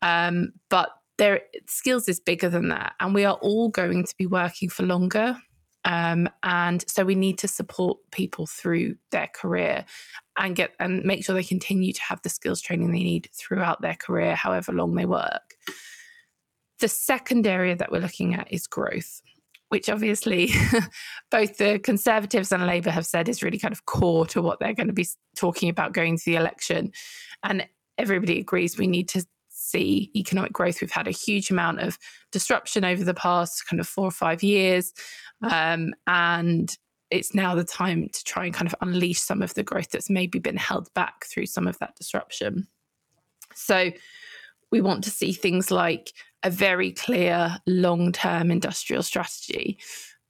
Um, 0.00 0.52
but 0.68 0.90
there 1.18 1.42
skills 1.66 2.08
is 2.08 2.18
bigger 2.18 2.48
than 2.48 2.68
that 2.68 2.94
and 2.98 3.14
we 3.14 3.24
are 3.24 3.36
all 3.42 3.68
going 3.68 4.04
to 4.04 4.14
be 4.16 4.26
working 4.26 4.70
for 4.70 4.84
longer 4.84 5.36
um, 5.84 6.28
and 6.42 6.84
so 6.88 7.04
we 7.04 7.14
need 7.14 7.38
to 7.38 7.48
support 7.48 7.98
people 8.10 8.46
through 8.46 8.96
their 9.10 9.28
career 9.34 9.84
and 10.38 10.56
get 10.56 10.72
and 10.78 11.04
make 11.04 11.24
sure 11.24 11.34
they 11.34 11.42
continue 11.42 11.92
to 11.92 12.02
have 12.02 12.22
the 12.22 12.28
skills 12.28 12.60
training 12.60 12.92
they 12.92 13.02
need 13.02 13.28
throughout 13.34 13.82
their 13.82 13.96
career 13.96 14.34
however 14.34 14.72
long 14.72 14.94
they 14.94 15.06
work. 15.06 15.54
The 16.78 16.88
second 16.88 17.46
area 17.46 17.76
that 17.76 17.92
we're 17.92 18.00
looking 18.00 18.34
at 18.34 18.52
is 18.52 18.66
growth 18.66 19.22
which 19.72 19.88
obviously 19.88 20.50
both 21.30 21.56
the 21.56 21.78
conservatives 21.78 22.52
and 22.52 22.66
labour 22.66 22.90
have 22.90 23.06
said 23.06 23.26
is 23.26 23.42
really 23.42 23.58
kind 23.58 23.72
of 23.72 23.86
core 23.86 24.26
to 24.26 24.42
what 24.42 24.60
they're 24.60 24.74
going 24.74 24.86
to 24.86 24.92
be 24.92 25.06
talking 25.34 25.70
about 25.70 25.94
going 25.94 26.14
to 26.18 26.24
the 26.26 26.36
election. 26.36 26.92
And 27.42 27.66
everybody 27.96 28.38
agrees 28.38 28.76
we 28.76 28.86
need 28.86 29.08
to 29.08 29.24
see 29.72 30.10
economic 30.14 30.52
growth. 30.52 30.80
We've 30.80 30.90
had 30.90 31.08
a 31.08 31.12
huge 31.12 31.50
amount 31.50 31.80
of 31.80 31.98
disruption 32.30 32.84
over 32.84 33.02
the 33.04 33.14
past 33.14 33.66
kind 33.68 33.80
of 33.80 33.88
four 33.88 34.06
or 34.06 34.12
five 34.12 34.42
years. 34.42 34.92
Um, 35.42 35.94
and 36.06 36.76
it's 37.10 37.34
now 37.34 37.54
the 37.54 37.64
time 37.64 38.08
to 38.12 38.24
try 38.24 38.44
and 38.46 38.54
kind 38.54 38.66
of 38.66 38.74
unleash 38.80 39.20
some 39.20 39.42
of 39.42 39.54
the 39.54 39.62
growth 39.62 39.90
that's 39.90 40.08
maybe 40.10 40.38
been 40.38 40.56
held 40.56 40.92
back 40.94 41.26
through 41.26 41.46
some 41.46 41.66
of 41.66 41.78
that 41.78 41.96
disruption. 41.96 42.66
So 43.54 43.90
we 44.70 44.80
want 44.80 45.04
to 45.04 45.10
see 45.10 45.32
things 45.32 45.70
like 45.70 46.12
a 46.42 46.50
very 46.50 46.92
clear 46.92 47.56
long 47.66 48.12
term 48.12 48.50
industrial 48.50 49.02
strategy. 49.02 49.78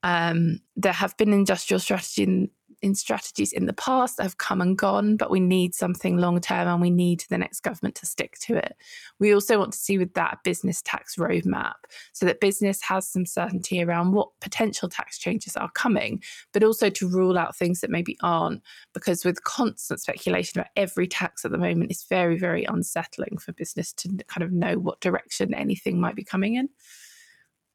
Um, 0.03 0.59
there 0.75 0.93
have 0.93 1.17
been 1.17 1.33
industrial 1.33 1.79
strategy 1.79 2.51
in 2.83 2.95
strategies 2.97 3.53
in 3.53 3.67
the 3.67 3.73
past 3.73 4.21
have 4.21 4.39
come 4.39 4.61
and 4.61 4.77
gone, 4.77 5.17
but 5.17 5.31
we 5.31 5.39
need 5.39 5.75
something 5.75 6.17
long 6.17 6.41
term 6.41 6.67
and 6.67 6.81
we 6.81 6.91
need 6.91 7.25
the 7.31 7.39
next 7.39 7.61
government 7.61 7.95
to 7.95 8.07
stick 8.07 8.37
to 8.41 8.57
it. 8.57 8.77
We 9.21 9.33
also 9.33 9.59
want 9.59 9.73
to 9.73 9.79
see 9.79 9.99
with 9.99 10.15
that 10.15 10.39
business 10.43 10.83
tax 10.83 11.15
roadmap 11.15 11.75
so 12.13 12.27
that 12.27 12.41
business 12.41 12.83
has 12.83 13.09
some 13.09 13.25
certainty 13.25 13.83
around 13.83 14.13
what 14.13 14.29
potential 14.41 14.89
tax 14.89 15.19
changes 15.19 15.57
are 15.57 15.71
coming, 15.71 16.23
but 16.53 16.65
also 16.65 16.91
to 16.91 17.09
rule 17.09 17.39
out 17.39 17.57
things 17.57 17.81
that 17.81 17.91
maybe 17.91 18.19
aren't. 18.23 18.63
Because 18.93 19.25
with 19.25 19.45
constant 19.45 20.01
speculation 20.01 20.59
about 20.59 20.71
every 20.77 21.07
tax 21.07 21.45
at 21.45 21.53
the 21.53 21.59
moment, 21.59 21.93
it's 21.93 22.05
very, 22.05 22.37
very 22.37 22.65
unsettling 22.65 23.39
for 23.39 23.53
business 23.53 23.93
to 23.95 24.09
kind 24.27 24.43
of 24.43 24.51
know 24.51 24.79
what 24.79 25.01
direction 25.01 25.55
anything 25.55 26.01
might 26.01 26.17
be 26.17 26.25
coming 26.25 26.57
in. 26.57 26.69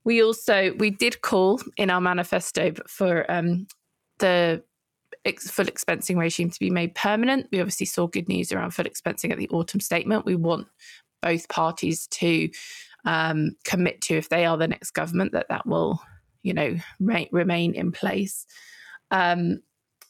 We 0.04 0.24
also 0.24 0.74
we 0.78 0.90
did 0.90 1.22
call 1.22 1.62
in 1.76 1.90
our 1.90 2.00
manifesto 2.00 2.74
for 2.88 3.30
um, 3.30 3.68
the 4.20 4.64
full 5.40 5.66
expensing 5.66 6.18
regime 6.18 6.50
to 6.50 6.60
be 6.60 6.70
made 6.70 6.96
permanent. 6.96 7.48
We 7.52 7.60
obviously 7.60 7.86
saw 7.86 8.08
good 8.08 8.28
news 8.28 8.52
around 8.52 8.72
full 8.72 8.86
expensing 8.86 9.32
at 9.32 9.38
the 9.38 9.50
autumn 9.50 9.80
statement. 9.80 10.26
We 10.26 10.36
want 10.36 10.68
both 11.22 11.50
parties 11.50 12.08
to 12.08 12.50
um, 13.06 13.52
commit 13.64 14.02
to, 14.02 14.16
if 14.16 14.30
they 14.30 14.46
are 14.46 14.58
the 14.58 14.68
next 14.68 14.92
government, 14.92 15.32
that 15.32 15.48
that 15.50 15.66
will, 15.66 16.02
you 16.44 16.54
know, 16.54 16.76
re- 17.00 17.30
remain 17.32 17.74
in 17.74 17.92
place. 17.92 18.46
Um, 19.12 19.62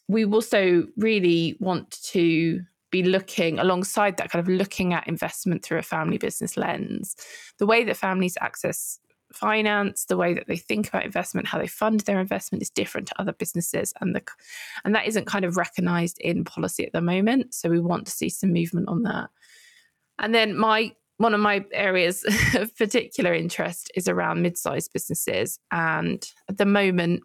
we 0.08 0.26
also 0.26 0.88
really 0.98 1.58
want 1.60 2.00
to 2.12 2.62
be 2.90 3.04
looking 3.04 3.60
alongside 3.60 4.18
that, 4.18 4.32
kind 4.32 4.42
of 4.42 4.54
looking 4.54 4.94
at 4.94 5.08
investment 5.08 5.64
through 5.64 5.78
a 5.78 5.84
family 5.84 6.18
business 6.18 6.56
lens. 6.56 7.16
The 7.60 7.66
way 7.66 7.84
that 7.84 7.98
families 7.98 8.38
access 8.40 9.00
finance, 9.34 10.06
the 10.06 10.18
way 10.18 10.34
that 10.34 10.48
they 10.48 10.58
think 10.58 10.88
about 10.88 11.06
investment, 11.06 11.48
how 11.48 11.58
they 11.58 11.68
fund 11.68 12.02
their 12.02 12.20
investment 12.20 12.62
is 12.62 12.70
different 12.70 13.08
to 13.08 13.22
other 13.22 13.34
businesses, 13.34 13.94
and 14.02 14.16
the 14.16 14.22
and 14.86 14.96
that 14.96 15.08
isn't 15.08 15.26
kind 15.26 15.46
of 15.46 15.58
recognised 15.58 16.18
in 16.20 16.44
policy 16.44 16.86
at 16.86 16.94
the 16.94 17.02
moment. 17.02 17.54
So 17.54 17.70
we 17.70 17.80
want 17.80 18.06
to 18.06 18.12
see 18.12 18.30
some 18.30 18.54
movement 18.54 18.88
on 18.88 19.04
that. 19.04 19.30
And 20.20 20.34
then 20.34 20.58
my 20.58 20.94
one 21.18 21.34
of 21.34 21.40
my 21.40 21.66
areas 21.72 22.24
of 22.56 22.76
particular 22.78 23.34
interest 23.34 23.92
is 23.96 24.08
around 24.08 24.42
mid-sized 24.42 24.92
businesses, 24.94 25.60
and 25.72 26.26
at 26.50 26.58
the 26.58 26.66
moment. 26.66 27.24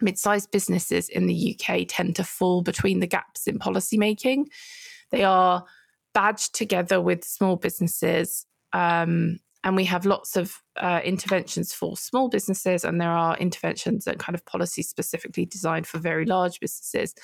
Mid-sized 0.00 0.50
businesses 0.50 1.08
in 1.08 1.28
the 1.28 1.56
UK 1.56 1.82
tend 1.86 2.16
to 2.16 2.24
fall 2.24 2.62
between 2.62 2.98
the 2.98 3.06
gaps 3.06 3.46
in 3.46 3.60
policy 3.60 3.96
making. 3.96 4.48
They 5.12 5.22
are 5.22 5.64
badged 6.14 6.52
together 6.52 7.00
with 7.00 7.22
small 7.22 7.54
businesses 7.54 8.44
um, 8.72 9.38
and 9.64 9.74
we 9.76 9.84
have 9.86 10.04
lots 10.04 10.36
of 10.36 10.62
uh, 10.76 11.00
interventions 11.02 11.72
for 11.72 11.96
small 11.96 12.28
businesses, 12.28 12.84
and 12.84 13.00
there 13.00 13.10
are 13.10 13.36
interventions 13.38 14.06
and 14.06 14.18
kind 14.18 14.34
of 14.34 14.44
policies 14.44 14.88
specifically 14.90 15.46
designed 15.46 15.86
for 15.86 15.98
very 15.98 16.26
large 16.26 16.60
businesses. 16.60 17.14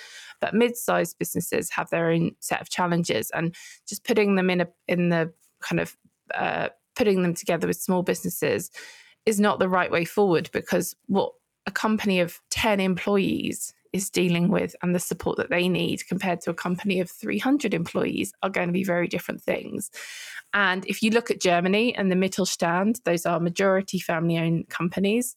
But 0.40 0.54
mid-sized 0.54 1.18
businesses 1.18 1.70
have 1.70 1.90
their 1.90 2.10
own 2.10 2.32
set 2.40 2.62
of 2.62 2.70
challenges, 2.70 3.30
and 3.34 3.54
just 3.86 4.04
putting 4.04 4.34
them 4.34 4.48
in 4.48 4.62
a 4.62 4.68
in 4.88 5.10
the 5.10 5.32
kind 5.60 5.80
of 5.80 5.96
uh, 6.34 6.70
putting 6.96 7.22
them 7.22 7.34
together 7.34 7.66
with 7.66 7.76
small 7.76 8.02
businesses 8.02 8.70
is 9.26 9.38
not 9.38 9.58
the 9.58 9.68
right 9.68 9.90
way 9.90 10.06
forward 10.06 10.48
because 10.52 10.96
what 11.06 11.32
a 11.66 11.70
company 11.70 12.20
of 12.20 12.40
10 12.50 12.80
employees 12.80 13.74
is 13.92 14.10
dealing 14.10 14.48
with 14.48 14.74
and 14.82 14.94
the 14.94 15.00
support 15.00 15.36
that 15.36 15.50
they 15.50 15.68
need 15.68 16.06
compared 16.06 16.40
to 16.42 16.50
a 16.50 16.54
company 16.54 17.00
of 17.00 17.10
300 17.10 17.74
employees 17.74 18.32
are 18.42 18.50
going 18.50 18.68
to 18.68 18.72
be 18.72 18.84
very 18.84 19.08
different 19.08 19.42
things. 19.42 19.90
And 20.52 20.84
if 20.86 21.02
you 21.02 21.10
look 21.10 21.30
at 21.30 21.40
Germany 21.40 21.94
and 21.94 22.10
the 22.10 22.16
Mittelstand, 22.16 23.02
those 23.04 23.26
are 23.26 23.40
majority 23.40 23.98
family 23.98 24.38
owned 24.38 24.68
companies. 24.68 25.34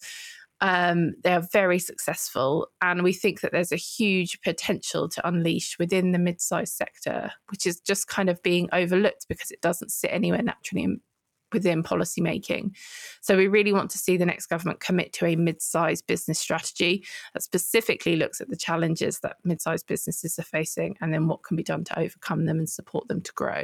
Um, 0.61 1.15
they 1.23 1.33
are 1.33 1.45
very 1.51 1.77
successful, 1.77 2.69
and 2.81 3.03
we 3.03 3.11
think 3.11 3.41
that 3.41 3.51
there's 3.51 3.73
a 3.73 3.75
huge 3.75 4.39
potential 4.41 5.09
to 5.09 5.27
unleash 5.27 5.77
within 5.77 6.13
the 6.13 6.19
mid-sized 6.19 6.73
sector, 6.73 7.33
which 7.49 7.65
is 7.67 7.81
just 7.81 8.07
kind 8.07 8.29
of 8.29 8.41
being 8.43 8.69
overlooked 8.71 9.25
because 9.27 9.51
it 9.51 9.59
doesn't 9.59 9.91
sit 9.91 10.11
anywhere 10.13 10.41
naturally 10.41 10.99
within 11.53 11.83
policymaking. 11.83 12.71
So 13.21 13.37
we 13.37 13.47
really 13.47 13.71
want 13.71 13.91
to 13.91 13.97
see 13.97 14.17
the 14.17 14.25
next 14.25 14.47
government 14.47 14.79
commit 14.79 15.13
to 15.13 15.25
a 15.25 15.35
mid-sized 15.35 16.07
business 16.07 16.39
strategy 16.39 17.05
that 17.33 17.43
specifically 17.43 18.15
looks 18.15 18.41
at 18.41 18.49
the 18.49 18.57
challenges 18.57 19.19
that 19.19 19.37
mid-sized 19.43 19.87
businesses 19.87 20.37
are 20.39 20.43
facing, 20.43 20.97
and 20.99 21.13
then 21.13 21.27
what 21.27 21.43
can 21.43 21.55
be 21.55 21.63
done 21.63 21.83
to 21.85 21.99
overcome 21.99 22.45
them 22.45 22.59
and 22.59 22.69
support 22.69 23.07
them 23.07 23.21
to 23.21 23.31
grow. 23.33 23.63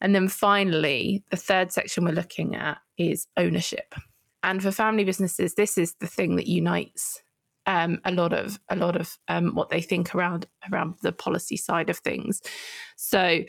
And 0.00 0.14
then 0.14 0.28
finally, 0.28 1.24
the 1.30 1.36
third 1.36 1.72
section 1.72 2.04
we're 2.04 2.12
looking 2.12 2.54
at 2.54 2.78
is 2.98 3.26
ownership. 3.36 3.94
And 4.42 4.62
for 4.62 4.70
family 4.70 5.04
businesses, 5.04 5.54
this 5.54 5.78
is 5.78 5.94
the 5.94 6.06
thing 6.06 6.36
that 6.36 6.46
unites 6.46 7.22
um, 7.66 8.00
a 8.04 8.12
lot 8.12 8.32
of 8.32 8.60
a 8.68 8.76
lot 8.76 8.94
of 8.94 9.18
um, 9.26 9.54
what 9.54 9.70
they 9.70 9.80
think 9.80 10.14
around 10.14 10.46
around 10.70 10.94
the 11.02 11.12
policy 11.12 11.56
side 11.56 11.90
of 11.90 11.98
things. 11.98 12.40
So 12.96 13.40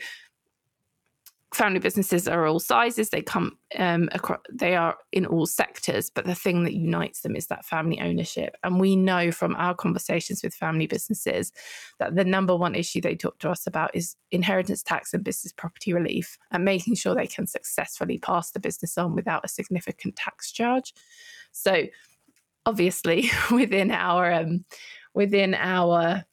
family 1.54 1.78
businesses 1.78 2.28
are 2.28 2.46
all 2.46 2.60
sizes 2.60 3.08
they 3.08 3.22
come 3.22 3.56
um, 3.78 4.08
across, 4.12 4.40
they 4.52 4.76
are 4.76 4.96
in 5.12 5.24
all 5.24 5.46
sectors 5.46 6.10
but 6.10 6.26
the 6.26 6.34
thing 6.34 6.64
that 6.64 6.74
unites 6.74 7.22
them 7.22 7.34
is 7.34 7.46
that 7.46 7.64
family 7.64 8.00
ownership. 8.00 8.54
And 8.62 8.78
we 8.78 8.96
know 8.96 9.30
from 9.30 9.56
our 9.56 9.74
conversations 9.74 10.42
with 10.42 10.54
family 10.54 10.86
businesses 10.86 11.52
that 11.98 12.16
the 12.16 12.24
number 12.24 12.54
one 12.54 12.74
issue 12.74 13.00
they 13.00 13.16
talk 13.16 13.38
to 13.38 13.50
us 13.50 13.66
about 13.66 13.90
is 13.94 14.14
inheritance 14.30 14.82
tax 14.82 15.14
and 15.14 15.24
business 15.24 15.52
property 15.52 15.94
relief 15.94 16.36
and 16.50 16.64
making 16.64 16.96
sure 16.96 17.14
they 17.14 17.26
can 17.26 17.46
successfully 17.46 18.18
pass 18.18 18.50
the 18.50 18.60
business 18.60 18.98
on 18.98 19.14
without 19.14 19.44
a 19.44 19.48
significant 19.48 20.16
tax 20.16 20.52
charge. 20.52 20.92
So 21.52 21.84
obviously 22.66 23.30
within 23.50 23.90
our 23.90 24.30
um, 24.32 24.64
within 25.14 25.54
our 25.54 26.24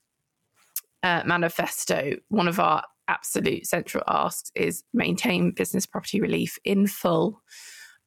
uh, 1.04 1.24
manifesto, 1.26 2.18
one 2.30 2.48
of 2.48 2.60
our 2.60 2.84
absolute 3.08 3.66
central 3.66 4.04
asks 4.08 4.52
is 4.56 4.84
maintain 4.94 5.52
business 5.52 5.86
property 5.86 6.22
relief 6.22 6.58
in 6.64 6.88
full 6.88 7.42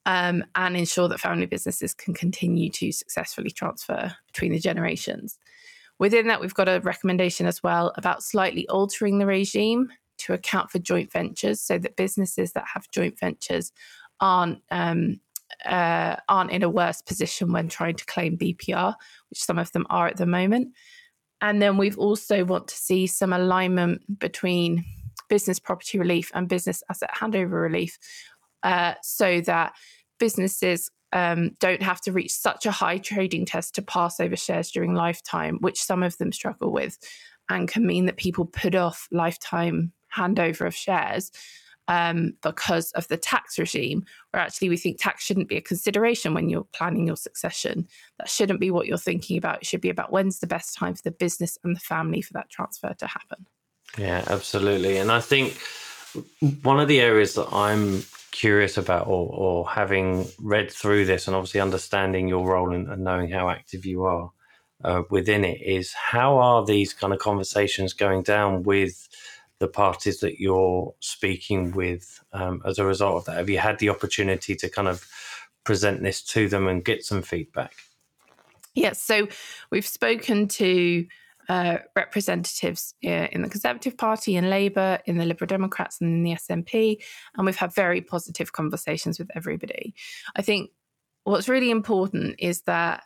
um, 0.06 0.44
and 0.54 0.76
ensure 0.76 1.08
that 1.08 1.20
family 1.20 1.46
businesses 1.46 1.94
can 1.94 2.14
continue 2.14 2.70
to 2.70 2.92
successfully 2.92 3.50
transfer 3.50 4.14
between 4.26 4.52
the 4.52 4.58
generations. 4.58 5.38
Within 5.98 6.28
that, 6.28 6.40
we've 6.40 6.54
got 6.54 6.68
a 6.68 6.80
recommendation 6.80 7.46
as 7.46 7.62
well 7.62 7.92
about 7.96 8.22
slightly 8.22 8.68
altering 8.68 9.18
the 9.18 9.26
regime 9.26 9.88
to 10.18 10.32
account 10.32 10.70
for 10.70 10.78
joint 10.78 11.12
ventures 11.12 11.60
so 11.60 11.78
that 11.78 11.96
businesses 11.96 12.52
that 12.52 12.64
have 12.72 12.90
joint 12.90 13.18
ventures 13.18 13.72
aren't 14.20 14.60
um, 14.70 15.20
uh, 15.64 16.16
aren't 16.28 16.50
in 16.50 16.62
a 16.62 16.68
worse 16.68 17.02
position 17.02 17.52
when 17.52 17.68
trying 17.68 17.94
to 17.94 18.04
claim 18.06 18.36
BPR, 18.36 18.94
which 19.30 19.42
some 19.42 19.58
of 19.58 19.72
them 19.72 19.86
are 19.90 20.06
at 20.06 20.16
the 20.16 20.26
moment. 20.26 20.74
And 21.40 21.62
then 21.62 21.76
we've 21.76 21.98
also 21.98 22.44
want 22.44 22.68
to 22.68 22.76
see 22.76 23.06
some 23.06 23.32
alignment 23.32 24.18
between 24.18 24.84
business 25.28 25.58
property 25.58 25.98
relief 25.98 26.30
and 26.34 26.48
business 26.48 26.82
asset 26.90 27.10
holdover 27.14 27.62
relief, 27.62 27.98
uh, 28.62 28.94
so 29.02 29.40
that 29.42 29.72
businesses 30.18 30.90
um, 31.12 31.56
don't 31.60 31.82
have 31.82 32.00
to 32.02 32.12
reach 32.12 32.32
such 32.32 32.66
a 32.66 32.70
high 32.70 32.98
trading 32.98 33.46
test 33.46 33.74
to 33.76 33.82
pass 33.82 34.20
over 34.20 34.36
shares 34.36 34.70
during 34.70 34.94
lifetime, 34.94 35.58
which 35.60 35.82
some 35.82 36.02
of 36.02 36.16
them 36.18 36.32
struggle 36.32 36.72
with, 36.72 36.98
and 37.48 37.68
can 37.68 37.86
mean 37.86 38.06
that 38.06 38.16
people 38.16 38.44
put 38.44 38.74
off 38.74 39.06
lifetime 39.12 39.92
handover 40.14 40.66
of 40.66 40.74
shares 40.74 41.30
um, 41.88 42.34
because 42.42 42.92
of 42.92 43.08
the 43.08 43.16
tax 43.16 43.58
regime, 43.58 44.04
where 44.30 44.42
actually 44.42 44.68
we 44.68 44.76
think 44.76 45.00
tax 45.00 45.24
shouldn't 45.24 45.48
be 45.48 45.56
a 45.56 45.62
consideration 45.62 46.34
when 46.34 46.48
you're 46.48 46.66
planning 46.72 47.06
your 47.06 47.16
succession. 47.16 47.88
That 48.18 48.28
shouldn't 48.28 48.60
be 48.60 48.70
what 48.70 48.86
you're 48.86 48.98
thinking 48.98 49.38
about. 49.38 49.58
It 49.58 49.66
should 49.66 49.80
be 49.80 49.90
about 49.90 50.12
when's 50.12 50.38
the 50.38 50.46
best 50.46 50.76
time 50.76 50.94
for 50.94 51.02
the 51.02 51.10
business 51.10 51.58
and 51.64 51.74
the 51.74 51.80
family 51.80 52.20
for 52.20 52.34
that 52.34 52.50
transfer 52.50 52.94
to 52.98 53.06
happen. 53.06 53.46
Yeah, 53.96 54.22
absolutely. 54.28 54.98
And 54.98 55.10
I 55.10 55.20
think 55.20 55.58
one 56.62 56.78
of 56.78 56.88
the 56.88 57.00
areas 57.00 57.34
that 57.34 57.48
I'm 57.52 58.04
curious 58.32 58.76
about, 58.76 59.06
or, 59.06 59.30
or 59.32 59.68
having 59.68 60.26
read 60.38 60.70
through 60.70 61.06
this 61.06 61.26
and 61.26 61.34
obviously 61.34 61.60
understanding 61.60 62.28
your 62.28 62.46
role 62.46 62.74
and, 62.74 62.88
and 62.88 63.02
knowing 63.02 63.30
how 63.30 63.48
active 63.48 63.86
you 63.86 64.04
are 64.04 64.30
uh, 64.84 65.02
within 65.10 65.42
it, 65.42 65.62
is 65.62 65.92
how 65.94 66.36
are 66.36 66.66
these 66.66 66.92
kind 66.92 67.14
of 67.14 67.18
conversations 67.18 67.94
going 67.94 68.22
down 68.22 68.62
with 68.62 69.08
the 69.58 69.68
parties 69.68 70.20
that 70.20 70.40
you're 70.40 70.94
speaking 71.00 71.72
with 71.72 72.22
um, 72.32 72.62
as 72.64 72.78
a 72.78 72.84
result 72.84 73.16
of 73.16 73.24
that? 73.26 73.36
Have 73.36 73.50
you 73.50 73.58
had 73.58 73.78
the 73.78 73.88
opportunity 73.88 74.54
to 74.56 74.68
kind 74.68 74.88
of 74.88 75.06
present 75.64 76.02
this 76.02 76.22
to 76.22 76.48
them 76.48 76.68
and 76.68 76.84
get 76.84 77.04
some 77.04 77.22
feedback? 77.22 77.74
Yes. 78.74 79.02
So 79.02 79.28
we've 79.70 79.86
spoken 79.86 80.48
to 80.48 81.06
uh, 81.48 81.78
representatives 81.96 82.94
uh, 83.04 83.28
in 83.32 83.42
the 83.42 83.48
Conservative 83.48 83.96
Party, 83.96 84.36
in 84.36 84.50
Labour, 84.50 85.00
in 85.06 85.18
the 85.18 85.24
Liberal 85.24 85.46
Democrats, 85.46 86.00
and 86.00 86.10
in 86.10 86.22
the 86.22 86.32
SNP. 86.32 86.98
And 87.36 87.46
we've 87.46 87.56
had 87.56 87.74
very 87.74 88.00
positive 88.00 88.52
conversations 88.52 89.18
with 89.18 89.30
everybody. 89.34 89.94
I 90.36 90.42
think 90.42 90.70
what's 91.24 91.48
really 91.48 91.70
important 91.70 92.36
is 92.38 92.62
that 92.62 93.04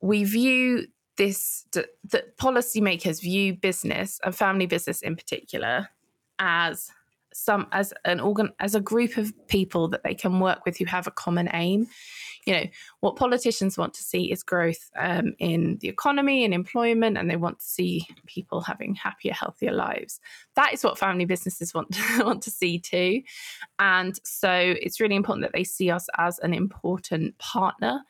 we 0.00 0.24
view 0.24 0.86
this, 1.16 1.66
that 1.72 2.36
policymakers 2.38 3.20
view 3.20 3.54
business 3.54 4.20
and 4.24 4.34
family 4.34 4.66
business 4.66 5.02
in 5.02 5.16
particular 5.16 5.88
as 6.38 6.90
some 7.34 7.66
as 7.72 7.92
an 8.04 8.20
organ 8.20 8.50
as 8.60 8.74
a 8.74 8.80
group 8.80 9.16
of 9.16 9.32
people 9.48 9.88
that 9.88 10.02
they 10.04 10.14
can 10.14 10.40
work 10.40 10.64
with 10.64 10.78
who 10.78 10.84
have 10.84 11.06
a 11.06 11.10
common 11.10 11.48
aim. 11.52 11.86
You 12.46 12.54
know 12.54 12.64
what 13.00 13.16
politicians 13.16 13.76
want 13.76 13.94
to 13.94 14.02
see 14.02 14.30
is 14.30 14.42
growth 14.42 14.90
um, 14.98 15.34
in 15.38 15.78
the 15.80 15.88
economy 15.88 16.44
and 16.44 16.54
employment 16.54 17.18
and 17.18 17.28
they 17.28 17.36
want 17.36 17.58
to 17.58 17.64
see 17.64 18.06
people 18.26 18.60
having 18.60 18.94
happier 18.94 19.32
healthier 19.32 19.72
lives. 19.72 20.20
That 20.54 20.72
is 20.72 20.84
what 20.84 20.98
family 20.98 21.24
businesses 21.24 21.74
want 21.74 21.92
to, 21.92 22.02
want 22.24 22.42
to 22.42 22.50
see 22.50 22.78
too. 22.78 23.22
And 23.78 24.18
so 24.24 24.50
it's 24.52 25.00
really 25.00 25.16
important 25.16 25.42
that 25.42 25.56
they 25.56 25.64
see 25.64 25.90
us 25.90 26.06
as 26.16 26.38
an 26.38 26.54
important 26.54 27.36
partner 27.38 28.02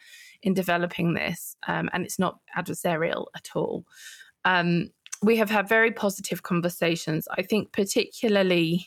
in 0.45 0.55
developing 0.55 1.15
this 1.15 1.57
um, 1.67 1.91
and 1.93 2.05
it's 2.05 2.19
not 2.19 2.39
adversarial 2.57 3.27
at 3.35 3.49
all. 3.57 3.85
Um, 4.45 4.91
we 5.23 5.37
have 5.37 5.51
had 5.51 5.69
very 5.69 5.91
positive 5.91 6.43
conversations. 6.43 7.27
I 7.37 7.43
think 7.43 7.73
particularly 7.73 8.87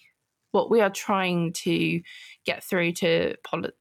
what 0.52 0.70
we 0.70 0.82
are 0.82 0.92
trying 0.92 1.52
to 1.54 2.02
get 2.46 2.64
through 2.64 2.94
to 2.94 3.36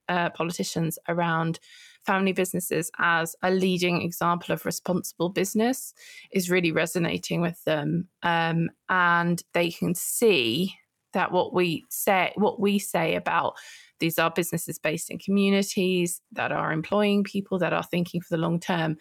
uh, 0.09 0.31
politicians 0.31 0.99
around 1.07 1.61
family 2.05 2.33
businesses 2.33 2.91
as 2.99 3.37
a 3.43 3.51
leading 3.51 4.01
example 4.01 4.55
of 4.55 4.65
responsible 4.65 5.29
business 5.29 5.93
is 6.31 6.51
really 6.51 6.73
resonating 6.73 7.41
with 7.41 7.63
them. 7.65 8.09
Um, 8.23 8.71
and 8.89 9.43
they 9.53 9.71
can 9.71 9.95
see 9.95 10.75
that 11.13 11.33
what 11.33 11.55
we 11.55 11.85
say 11.89 12.33
what 12.37 12.61
we 12.61 12.79
say 12.79 13.15
about 13.15 13.55
these 13.99 14.19
are 14.19 14.31
businesses 14.31 14.79
based 14.79 15.11
in 15.11 15.19
communities 15.19 16.21
that 16.33 16.53
are 16.53 16.73
employing 16.73 17.25
people 17.25 17.59
that 17.59 17.73
are 17.73 17.83
thinking 17.83 18.21
for 18.21 18.37
the 18.37 18.43
long 18.43 18.61
term 18.61 18.97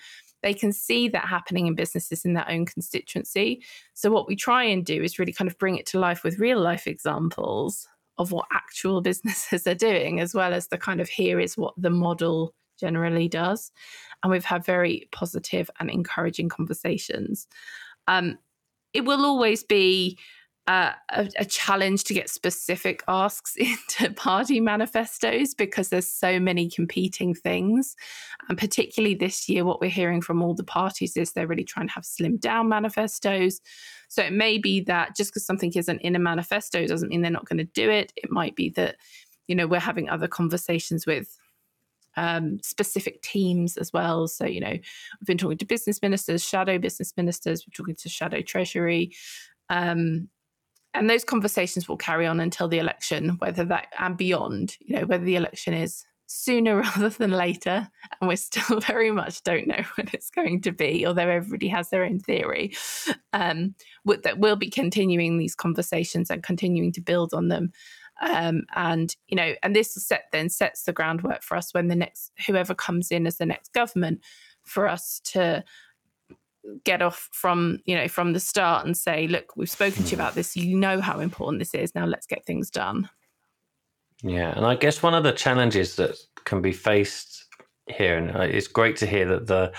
they 0.46 0.54
can 0.54 0.72
see 0.72 1.10
that 1.10 1.26
happening 1.26 1.66
in 1.66 1.74
businesses 1.74 2.24
in 2.24 2.34
their 2.34 2.48
own 2.48 2.68
constituency. 2.68 3.64
So, 3.96 4.12
what 4.12 4.28
we 4.28 4.36
try 4.36 4.64
and 4.64 4.86
do 4.86 5.02
is 5.02 5.18
really 5.18 5.34
kind 5.34 5.50
of 5.50 5.58
bring 5.58 5.76
it 5.76 5.88
to 5.88 6.00
life 6.00 6.24
with 6.24 6.38
real 6.38 6.62
life 6.62 6.86
examples 6.86 7.88
of 8.20 8.32
what 8.32 8.46
actual 8.54 9.02
businesses 9.10 9.66
are 9.66 9.74
doing, 9.74 10.20
as 10.20 10.36
well 10.36 10.54
as 10.54 10.68
the 10.68 10.78
kind 10.78 11.02
of 11.02 11.10
here 11.10 11.40
is 11.40 11.58
what 11.58 11.74
the 11.78 11.90
model 11.90 12.54
generally 12.80 13.28
does. 13.28 13.72
And 14.22 14.32
we've 14.32 14.46
had 14.46 14.64
very 14.64 15.10
positive 15.12 15.68
and 15.80 15.90
encouraging 15.90 16.50
conversations. 16.50 17.48
Um, 18.08 18.38
it 18.94 19.04
will 19.04 19.26
always 19.26 19.64
be 19.64 20.16
uh, 20.68 20.94
a, 21.12 21.30
a, 21.38 21.46
challenge 21.46 22.04
to 22.06 22.14
get 22.14 22.28
specific 22.28 23.04
asks 23.08 23.56
into 23.58 24.12
party 24.14 24.60
manifestos 24.60 25.54
because 25.54 25.90
there's 25.90 26.10
so 26.10 26.40
many 26.40 26.70
competing 26.70 27.36
things. 27.36 27.96
And 28.50 28.58
particularly 28.58 29.14
this 29.14 29.48
year, 29.48 29.64
what 29.64 29.80
we're 29.80 29.92
hearing 29.92 30.22
from 30.22 30.42
all 30.42 30.56
the 30.56 30.64
parties 30.64 31.16
is 31.18 31.34
they're 31.34 31.46
really 31.46 31.64
trying 31.64 31.88
to 31.88 31.94
have 31.94 32.04
slimmed 32.04 32.40
down 32.40 32.68
manifestos. 32.68 33.62
So 34.10 34.24
it 34.24 34.34
may 34.34 34.58
be 34.58 34.82
that 34.82 35.16
just 35.16 35.32
because 35.32 35.46
something 35.46 35.72
isn't 35.76 36.02
in 36.02 36.16
a 36.16 36.20
manifesto 36.20 36.88
doesn't 36.88 37.10
mean 37.10 37.22
they're 37.22 37.30
not 37.30 37.48
going 37.48 37.60
to 37.60 37.66
do 37.66 37.90
it. 37.92 38.12
It 38.16 38.32
might 38.32 38.56
be 38.56 38.70
that, 38.72 38.96
you 39.48 39.56
know, 39.56 39.68
we're 39.68 39.80
having 39.80 40.10
other 40.10 40.28
conversations 40.28 41.06
with 41.06 41.38
um, 42.18 42.60
specific 42.64 43.22
teams 43.22 43.78
as 43.78 43.94
well. 43.94 44.28
So, 44.28 44.46
you 44.46 44.62
know, 44.62 44.72
we've 44.72 45.28
been 45.28 45.38
talking 45.38 45.60
to 45.60 45.66
business 45.66 46.02
ministers, 46.02 46.44
shadow 46.44 46.80
business 46.80 47.14
ministers, 47.16 47.68
we're 47.68 47.76
talking 47.76 47.96
to 47.96 48.10
shadow 48.10 48.42
treasury. 48.42 49.12
Um, 49.70 50.30
and 50.96 51.10
those 51.10 51.24
conversations 51.24 51.88
will 51.88 51.98
carry 51.98 52.26
on 52.26 52.40
until 52.40 52.68
the 52.68 52.80
election, 52.80 53.36
whether 53.40 53.66
that 53.66 53.88
and 54.00 54.18
beyond, 54.18 54.78
you 54.80 54.96
know, 54.96 55.06
whether 55.06 55.26
the 55.26 55.36
election 55.36 55.74
is 55.74 56.06
sooner 56.28 56.78
rather 56.82 57.10
than 57.10 57.32
later. 57.32 57.88
And 58.20 58.28
we 58.28 58.36
still 58.36 58.80
very 58.88 59.12
much 59.12 59.44
don't 59.44 59.68
know 59.68 59.84
when 59.96 60.10
it's 60.14 60.30
going 60.30 60.62
to 60.62 60.72
be, 60.72 61.06
although 61.06 61.30
everybody 61.30 61.68
has 61.68 61.90
their 61.90 62.04
own 62.04 62.20
theory. 62.20 62.76
Um, 63.34 63.76
that 64.24 64.40
we'll 64.40 64.56
be 64.56 64.70
continuing 64.70 65.38
these 65.38 65.56
conversations 65.56 66.30
and 66.30 66.42
continuing 66.42 66.92
to 66.94 67.02
build 67.02 67.34
on 67.34 67.50
them. 67.50 67.72
Um, 68.22 68.64
and 68.76 69.14
you 69.28 69.36
know, 69.36 69.54
and 69.62 69.76
this 69.76 69.94
set 69.94 70.26
then 70.32 70.48
sets 70.50 70.84
the 70.84 70.94
groundwork 70.94 71.44
for 71.44 71.58
us 71.58 71.74
when 71.74 71.90
the 71.90 71.96
next 71.96 72.32
whoever 72.48 72.74
comes 72.74 73.12
in 73.12 73.28
as 73.28 73.38
the 73.38 73.46
next 73.46 73.74
government 73.74 74.22
for 74.64 74.88
us 74.88 75.20
to 75.26 75.64
get 76.84 77.02
off 77.02 77.30
from 77.32 77.80
you 77.86 77.96
know 77.96 78.08
from 78.08 78.34
the 78.34 78.40
start 78.40 78.86
and 78.86 78.98
say 78.98 79.28
look 79.28 79.56
we've 79.56 79.70
spoken 79.70 80.04
to 80.04 80.12
you 80.12 80.18
about 80.18 80.36
this. 80.36 80.56
You 80.56 80.78
know 80.78 81.02
how 81.02 81.20
important 81.20 81.60
this 81.60 81.74
is. 81.74 81.94
Now 81.96 82.06
let's 82.06 82.26
get 82.26 82.46
things 82.46 82.70
done. 82.70 83.10
Yeah 84.24 84.56
and 84.56 84.66
i 84.66 84.76
guess 84.76 85.04
one 85.04 85.14
of 85.14 85.24
the 85.24 85.32
challenges 85.32 85.98
that 85.98 86.18
can 86.46 86.62
be 86.62 86.72
faced 86.72 87.46
here 87.88 88.18
and 88.18 88.36
uh, 88.36 88.42
it's 88.42 88.68
great 88.68 88.96
to 88.98 89.06
hear 89.06 89.26
that 89.26 89.48
the 89.48 89.72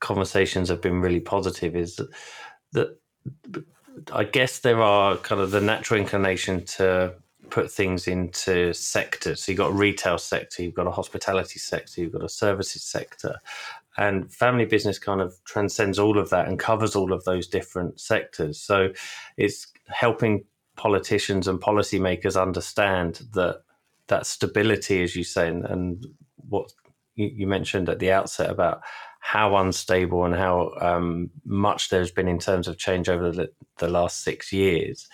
conversations 0.00 0.68
have 0.68 0.82
been 0.82 1.00
really 1.00 1.20
positive 1.20 1.74
is 1.76 1.96
that, 1.96 2.08
that 2.72 3.64
i 4.12 4.24
guess 4.24 4.58
there 4.58 4.82
are 4.82 5.16
kind 5.18 5.40
of 5.40 5.50
the 5.50 5.60
natural 5.60 5.98
inclination 5.98 6.64
to 6.64 7.14
put 7.50 7.70
things 7.70 8.08
into 8.08 8.72
sectors. 8.72 9.42
So 9.42 9.52
you've 9.52 9.58
got 9.58 9.70
a 9.70 9.74
retail 9.74 10.18
sector 10.18 10.62
you've 10.62 10.74
got 10.74 10.86
a 10.86 10.90
hospitality 10.90 11.58
sector 11.58 12.00
you've 12.00 12.12
got 12.12 12.24
a 12.24 12.28
services 12.28 12.82
sector 12.82 13.38
and 13.96 14.32
family 14.32 14.64
business 14.64 14.98
kind 14.98 15.20
of 15.20 15.34
transcends 15.44 15.98
all 15.98 16.18
of 16.18 16.30
that 16.30 16.48
and 16.48 16.58
covers 16.58 16.96
all 16.96 17.12
of 17.12 17.24
those 17.24 17.46
different 17.46 18.00
sectors. 18.00 18.60
So 18.60 18.90
it's 19.36 19.66
helping 19.86 20.44
politicians 20.76 21.46
and 21.46 21.60
policymakers 21.60 22.40
understand 22.40 23.22
that 23.34 23.62
that 24.08 24.26
stability, 24.26 25.02
as 25.02 25.16
you 25.16 25.24
say, 25.24 25.48
and, 25.48 25.64
and 25.64 26.06
what 26.36 26.72
you, 27.14 27.46
mentioned 27.46 27.88
at 27.88 28.00
the 28.00 28.10
outset 28.12 28.50
about 28.50 28.82
how 29.20 29.56
unstable 29.56 30.24
and 30.24 30.34
how 30.34 30.72
um, 30.80 31.30
much 31.44 31.88
there's 31.88 32.10
been 32.10 32.28
in 32.28 32.38
terms 32.38 32.68
of 32.68 32.76
change 32.76 33.08
over 33.08 33.30
the, 33.30 33.48
the 33.78 33.88
last 33.88 34.22
six 34.22 34.52
years 34.52 35.08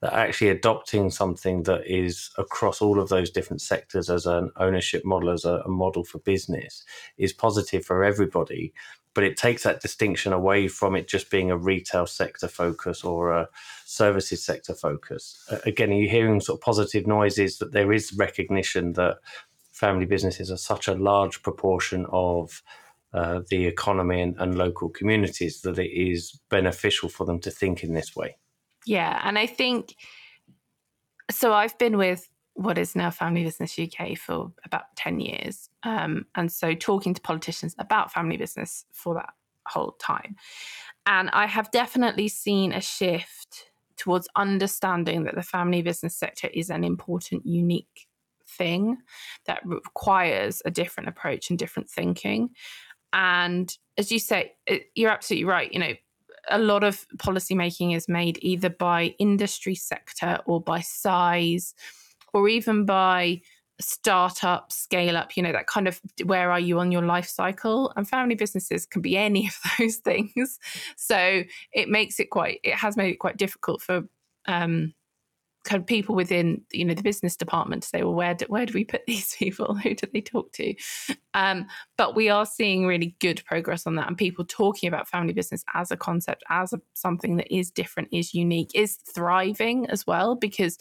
that 0.00 0.12
actually 0.12 0.48
adopting 0.48 1.10
something 1.10 1.62
that 1.64 1.82
is 1.86 2.30
across 2.38 2.82
all 2.82 3.00
of 3.00 3.08
those 3.08 3.30
different 3.30 3.62
sectors 3.62 4.10
as 4.10 4.26
an 4.26 4.50
ownership 4.56 5.04
model, 5.04 5.30
as 5.30 5.44
a, 5.44 5.62
a 5.64 5.68
model 5.68 6.04
for 6.04 6.18
business, 6.18 6.84
is 7.16 7.32
positive 7.32 7.84
for 7.84 8.04
everybody 8.04 8.72
but 9.14 9.24
it 9.24 9.36
takes 9.36 9.62
that 9.62 9.80
distinction 9.80 10.32
away 10.32 10.68
from 10.68 10.96
it 10.96 11.08
just 11.08 11.30
being 11.30 11.50
a 11.50 11.56
retail 11.56 12.06
sector 12.06 12.48
focus 12.48 13.04
or 13.04 13.30
a 13.30 13.48
services 13.84 14.44
sector 14.44 14.74
focus. 14.74 15.48
Again, 15.64 15.90
are 15.90 15.94
you 15.94 16.08
hearing 16.08 16.40
sort 16.40 16.58
of 16.58 16.64
positive 16.64 17.06
noises 17.06 17.58
that 17.58 17.72
there 17.72 17.92
is 17.92 18.12
recognition 18.12 18.92
that 18.94 19.18
family 19.72 20.04
businesses 20.04 20.50
are 20.50 20.56
such 20.56 20.88
a 20.88 20.94
large 20.94 21.42
proportion 21.42 22.06
of 22.10 22.62
uh, 23.12 23.42
the 23.48 23.66
economy 23.66 24.20
and, 24.20 24.34
and 24.38 24.58
local 24.58 24.88
communities 24.88 25.60
that 25.62 25.78
it 25.78 25.92
is 25.92 26.40
beneficial 26.50 27.08
for 27.08 27.24
them 27.24 27.38
to 27.38 27.50
think 27.50 27.84
in 27.84 27.94
this 27.94 28.16
way. 28.16 28.36
Yeah, 28.86 29.20
and 29.24 29.38
I 29.38 29.46
think 29.46 29.96
so. 31.30 31.52
I've 31.52 31.76
been 31.78 31.96
with 31.96 32.28
what 32.54 32.78
is 32.78 32.94
now 32.94 33.10
Family 33.10 33.44
Business 33.44 33.78
UK 33.78 34.16
for 34.16 34.52
about 34.64 34.84
10 34.96 35.20
years. 35.20 35.68
Um, 35.82 36.26
and 36.36 36.50
so 36.50 36.74
talking 36.74 37.12
to 37.14 37.20
politicians 37.20 37.74
about 37.78 38.12
family 38.12 38.36
business 38.36 38.84
for 38.92 39.14
that 39.14 39.30
whole 39.66 39.96
time. 40.00 40.36
And 41.06 41.30
I 41.30 41.46
have 41.46 41.70
definitely 41.70 42.28
seen 42.28 42.72
a 42.72 42.80
shift 42.80 43.70
towards 43.96 44.28
understanding 44.36 45.24
that 45.24 45.34
the 45.34 45.42
family 45.42 45.82
business 45.82 46.16
sector 46.16 46.48
is 46.52 46.70
an 46.70 46.84
important, 46.84 47.44
unique 47.44 48.06
thing 48.46 48.98
that 49.46 49.60
requires 49.64 50.62
a 50.64 50.70
different 50.70 51.08
approach 51.08 51.50
and 51.50 51.58
different 51.58 51.90
thinking. 51.90 52.50
And 53.12 53.76
as 53.98 54.10
you 54.10 54.18
say, 54.18 54.52
it, 54.66 54.86
you're 54.94 55.10
absolutely 55.10 55.44
right. 55.44 55.72
You 55.72 55.78
know, 55.80 55.92
a 56.50 56.58
lot 56.58 56.84
of 56.84 57.06
policy 57.18 57.54
making 57.54 57.92
is 57.92 58.08
made 58.08 58.38
either 58.42 58.70
by 58.70 59.14
industry 59.18 59.74
sector 59.74 60.38
or 60.46 60.60
by 60.60 60.80
size 60.80 61.74
or 62.32 62.48
even 62.48 62.84
by 62.84 63.40
startup, 63.80 64.70
scale 64.72 65.16
up, 65.16 65.36
you 65.36 65.42
know, 65.42 65.52
that 65.52 65.66
kind 65.66 65.88
of 65.88 66.00
where 66.24 66.50
are 66.50 66.60
you 66.60 66.78
on 66.78 66.92
your 66.92 67.02
life 67.02 67.26
cycle? 67.26 67.92
And 67.96 68.08
family 68.08 68.34
businesses 68.34 68.86
can 68.86 69.02
be 69.02 69.16
any 69.16 69.48
of 69.48 69.58
those 69.78 69.96
things. 69.96 70.58
So 70.96 71.42
it 71.72 71.88
makes 71.88 72.20
it 72.20 72.30
quite, 72.30 72.60
it 72.62 72.74
has 72.74 72.96
made 72.96 73.12
it 73.12 73.18
quite 73.18 73.36
difficult 73.36 73.82
for 73.82 74.04
um, 74.46 74.94
kind 75.64 75.80
of 75.80 75.86
people 75.86 76.14
within 76.14 76.60
you 76.72 76.84
know 76.84 76.94
the 76.94 77.02
business 77.02 77.36
department 77.36 77.82
to 77.82 77.88
say 77.88 78.02
well 78.02 78.14
where 78.14 78.34
do, 78.34 78.44
where 78.48 78.66
do 78.66 78.74
we 78.74 78.84
put 78.84 79.02
these 79.06 79.34
people? 79.36 79.74
Who 79.74 79.94
do 79.94 80.06
they 80.12 80.20
talk 80.20 80.52
to? 80.52 80.74
Um, 81.34 81.66
but 81.96 82.14
we 82.14 82.28
are 82.28 82.46
seeing 82.46 82.86
really 82.86 83.16
good 83.20 83.42
progress 83.44 83.86
on 83.86 83.96
that 83.96 84.08
and 84.08 84.16
people 84.16 84.44
talking 84.44 84.88
about 84.88 85.08
family 85.08 85.32
business 85.32 85.64
as 85.74 85.90
a 85.90 85.96
concept 85.96 86.44
as 86.50 86.72
a, 86.72 86.80
something 86.94 87.36
that 87.36 87.54
is 87.54 87.70
different 87.70 88.08
is 88.12 88.34
unique 88.34 88.70
is 88.74 88.96
thriving 88.96 89.86
as 89.90 90.06
well 90.06 90.36
because 90.36 90.78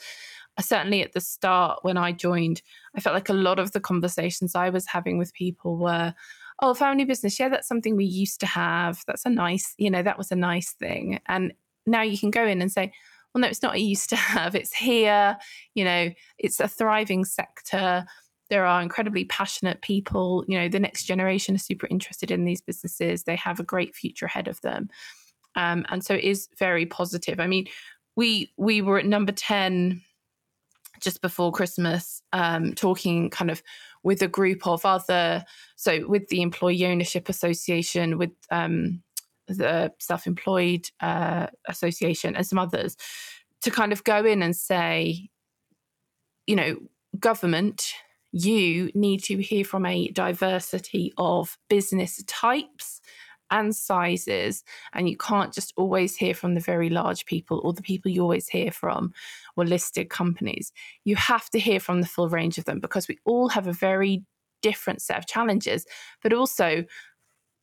uh, 0.58 0.62
certainly 0.62 1.02
at 1.02 1.14
the 1.14 1.22
start 1.22 1.80
when 1.82 1.98
i 1.98 2.12
joined 2.12 2.62
i 2.96 3.00
felt 3.00 3.16
like 3.16 3.30
a 3.30 3.34
lot 3.34 3.58
of 3.58 3.72
the 3.72 3.80
conversations 3.80 4.54
i 4.54 4.70
was 4.70 4.86
having 4.86 5.18
with 5.18 5.34
people 5.34 5.78
were 5.78 6.14
oh 6.62 6.74
family 6.76 7.04
business 7.04 7.40
yeah 7.40 7.50
that's 7.50 7.68
something 7.68 7.96
we 7.96 8.06
used 8.06 8.40
to 8.40 8.46
have. 8.46 9.02
That's 9.08 9.26
a 9.26 9.30
nice 9.30 9.74
you 9.78 9.90
know 9.90 10.04
that 10.04 10.18
was 10.18 10.32
a 10.32 10.36
nice 10.36 10.74
thing. 10.74 11.20
And 11.28 11.54
now 11.86 12.02
you 12.02 12.18
can 12.18 12.32
go 12.32 12.46
in 12.46 12.62
and 12.62 12.72
say 12.72 12.94
well, 13.34 13.42
no, 13.42 13.48
it's 13.48 13.64
not 13.64 13.76
a 13.76 13.80
used 13.80 14.10
to 14.10 14.16
have, 14.16 14.56
it's 14.56 14.74
here. 14.74 15.38
You 15.74 15.86
know, 15.86 16.10
it's 16.38 16.60
a 16.60 16.68
thriving 16.68 17.26
sector. 17.26 18.06
There 18.50 18.66
are 18.66 18.82
incredibly 18.82 19.26
passionate 19.26 19.82
people. 19.82 20.46
You 20.48 20.60
know, 20.60 20.70
the 20.70 20.80
next 20.80 21.06
generation 21.06 21.56
are 21.56 21.60
super 21.60 21.88
interested 21.90 22.30
in 22.30 22.46
these 22.46 22.62
businesses. 22.62 23.24
They 23.24 23.36
have 23.38 23.60
a 23.60 23.64
great 23.64 23.96
future 23.96 24.26
ahead 24.26 24.48
of 24.48 24.62
them. 24.62 24.90
Um, 25.56 25.86
and 25.90 26.04
so 26.04 26.16
it 26.16 26.24
is 26.24 26.48
very 26.58 26.86
positive. 26.86 27.40
I 27.40 27.48
mean, 27.48 27.68
we 28.16 28.52
we 28.58 28.82
were 28.82 29.00
at 29.00 29.06
number 29.06 29.32
10 29.32 30.02
just 31.00 31.22
before 31.22 31.52
Christmas, 31.52 32.22
um, 32.32 32.74
talking 32.74 33.30
kind 33.30 33.52
of 33.52 33.62
with 34.04 34.22
a 34.22 34.28
group 34.28 34.66
of 34.68 34.86
other, 34.86 35.44
so 35.76 36.08
with 36.08 36.28
the 36.30 36.42
Employee 36.42 36.86
Ownership 36.86 37.30
Association, 37.30 38.18
with 38.18 38.32
um, 38.52 39.02
the 39.48 39.92
Self 40.00 40.28
Employed 40.28 40.90
uh, 41.00 41.48
Association, 41.68 42.36
and 42.36 42.46
some 42.46 42.60
others 42.60 42.98
to 43.62 43.72
kind 43.72 43.94
of 43.94 44.04
go 44.04 44.26
in 44.26 44.44
and 44.44 44.56
say, 44.56 45.30
you 46.46 46.56
know, 46.56 46.78
government, 47.20 47.94
you 48.32 48.92
need 48.94 49.24
to 49.24 49.38
hear 49.38 49.64
from 49.64 49.86
a 49.86 50.10
diversity 50.10 51.14
of 51.18 51.58
business 51.70 52.22
types 52.28 53.00
and 53.52 53.76
sizes. 53.76 54.64
And 54.94 55.08
you 55.08 55.16
can't 55.16 55.54
just 55.54 55.74
always 55.78 56.16
hear 56.18 56.34
from 56.34 56.56
the 56.56 56.60
very 56.60 56.90
large 56.90 57.26
people 57.26 57.62
or 57.64 57.72
the 57.72 57.84
people 57.84 58.12
you 58.12 58.22
always 58.22 58.50
hear 58.50 58.72
from 58.72 59.14
or 59.56 59.66
listed 59.66 60.10
companies. 60.10 60.74
You 61.06 61.16
have 61.16 61.50
to 61.52 61.60
hear 61.60 61.80
from 61.80 62.02
the 62.02 62.08
full 62.08 62.30
range 62.30 62.58
of 62.58 62.66
them 62.66 62.80
because 62.80 63.08
we 63.08 63.20
all 63.26 63.50
have 63.50 63.68
a 63.68 63.74
very 63.74 64.24
different 64.62 65.02
set 65.02 65.18
of 65.18 65.28
challenges, 65.28 65.86
but 66.24 66.34
also 66.34 66.84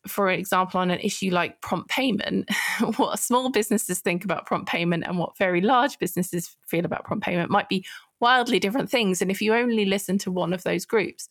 for 0.07 0.31
example, 0.31 0.81
on 0.81 0.91
an 0.91 1.01
issue 1.01 1.31
like 1.31 1.61
prompt 1.61 1.89
payment, 1.91 2.49
what 2.97 3.19
small 3.19 3.51
businesses 3.51 4.01
think 4.01 4.25
about 4.25 4.47
prompt 4.47 4.69
payment 4.69 5.05
and 5.07 5.19
what 5.19 5.37
very 5.37 5.61
large 5.61 5.99
businesses 5.99 6.57
feel 6.67 6.85
about 6.85 7.05
prompt 7.05 7.25
payment 7.25 7.51
might 7.51 7.69
be 7.69 7.85
wildly 8.21 8.59
different 8.59 8.91
things. 8.91 9.21
And 9.21 9.31
if 9.31 9.41
you 9.41 9.55
only 9.55 9.85
listen 9.85 10.19
to 10.19 10.31
one 10.31 10.53
of 10.53 10.63
those 10.63 10.85
groups, 10.85 11.29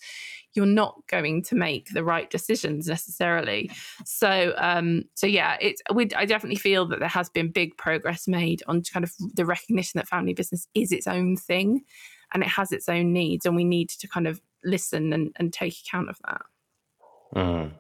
you're 0.54 0.66
not 0.66 1.02
going 1.08 1.44
to 1.44 1.56
make 1.56 1.90
the 1.90 2.04
right 2.04 2.30
decisions 2.30 2.88
necessarily. 2.88 3.72
So, 4.06 4.54
um, 4.58 5.04
so 5.14 5.28
yeah, 5.28 5.58
it's 5.62 5.82
I 6.16 6.26
definitely 6.26 6.58
feel 6.58 6.88
that 6.88 7.00
there 7.00 7.08
has 7.08 7.30
been 7.30 7.52
big 7.52 7.78
progress 7.78 8.28
made 8.28 8.64
on 8.68 8.82
kind 8.84 9.04
of 9.04 9.14
the 9.36 9.46
recognition 9.46 10.00
that 10.00 10.08
family 10.08 10.34
business 10.34 10.68
is 10.74 10.92
its 10.92 11.08
own 11.08 11.38
thing, 11.38 11.82
and 12.34 12.44
it 12.44 12.50
has 12.50 12.72
its 12.72 12.90
own 12.90 13.14
needs, 13.14 13.46
and 13.46 13.56
we 13.56 13.64
need 13.64 13.90
to 13.90 14.08
kind 14.08 14.28
of 14.28 14.42
listen 14.64 15.14
and, 15.14 15.32
and 15.38 15.54
take 15.54 15.76
account 15.86 16.10
of 16.10 16.18
that. 16.26 16.42
Mm. 17.36 17.72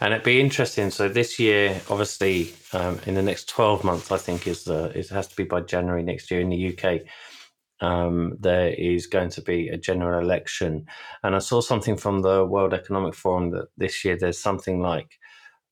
And 0.00 0.12
it'd 0.12 0.24
be 0.24 0.40
interesting. 0.40 0.90
So 0.90 1.08
this 1.08 1.38
year, 1.38 1.80
obviously, 1.88 2.54
um, 2.72 3.00
in 3.06 3.14
the 3.14 3.22
next 3.22 3.48
twelve 3.48 3.84
months, 3.84 4.12
I 4.12 4.18
think 4.18 4.46
is 4.46 4.68
uh, 4.68 4.92
it 4.94 5.08
has 5.08 5.28
to 5.28 5.36
be 5.36 5.44
by 5.44 5.60
January 5.60 6.02
next 6.02 6.30
year 6.30 6.40
in 6.40 6.50
the 6.50 6.76
UK. 6.76 7.00
Um, 7.80 8.36
there 8.40 8.70
is 8.70 9.06
going 9.06 9.30
to 9.30 9.42
be 9.42 9.68
a 9.68 9.76
general 9.76 10.18
election, 10.20 10.86
and 11.22 11.34
I 11.34 11.40
saw 11.40 11.60
something 11.60 11.96
from 11.96 12.22
the 12.22 12.44
World 12.44 12.72
Economic 12.74 13.14
Forum 13.14 13.50
that 13.50 13.68
this 13.76 14.04
year 14.04 14.16
there's 14.16 14.38
something 14.38 14.80
like 14.80 15.18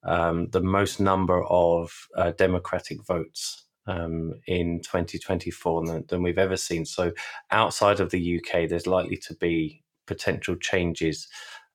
um, 0.05 0.49
the 0.51 0.61
most 0.61 0.99
number 0.99 1.43
of 1.45 1.91
uh, 2.15 2.31
Democratic 2.31 3.03
votes 3.05 3.65
um, 3.87 4.33
in 4.47 4.81
2024 4.81 5.85
than, 5.85 6.05
than, 6.07 6.23
we've 6.23 6.37
ever 6.37 6.57
seen. 6.57 6.85
So 6.85 7.11
outside 7.51 7.99
of 7.99 8.11
the 8.11 8.39
UK, 8.39 8.69
there's 8.69 8.87
likely 8.87 9.17
to 9.17 9.35
be 9.35 9.83
potential 10.07 10.55
changes 10.55 11.27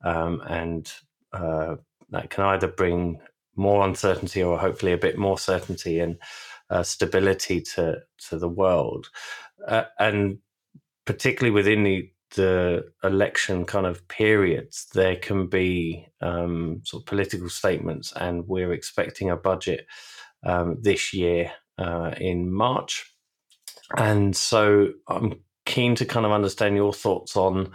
um, 0.04 0.40
and 0.48 0.92
uh, 1.32 1.76
that 2.10 2.30
can 2.30 2.44
either 2.44 2.68
bring 2.68 3.20
more 3.56 3.86
uncertainty 3.86 4.42
or 4.42 4.58
hopefully 4.58 4.92
a 4.92 4.98
bit 4.98 5.18
more 5.18 5.38
certainty 5.38 5.98
and 6.00 6.16
uh, 6.70 6.82
stability 6.82 7.60
to 7.60 8.00
to 8.28 8.38
the 8.38 8.48
world, 8.48 9.10
uh, 9.66 9.84
and 9.98 10.38
particularly 11.04 11.52
within 11.52 11.82
the 11.82 12.10
the 12.36 12.84
election 13.02 13.64
kind 13.64 13.86
of 13.86 14.06
periods, 14.06 14.86
there 14.94 15.16
can 15.16 15.48
be 15.48 16.06
um, 16.20 16.80
sort 16.84 17.02
of 17.02 17.06
political 17.06 17.48
statements, 17.48 18.12
and 18.12 18.46
we're 18.46 18.72
expecting 18.72 19.30
a 19.30 19.36
budget 19.36 19.86
um, 20.46 20.78
this 20.80 21.12
year 21.12 21.50
uh, 21.76 22.12
in 22.18 22.52
March, 22.52 23.12
and 23.96 24.36
so 24.36 24.90
I'm 25.08 25.40
keen 25.66 25.96
to 25.96 26.04
kind 26.04 26.24
of 26.24 26.32
understand 26.32 26.76
your 26.76 26.92
thoughts 26.92 27.36
on 27.36 27.72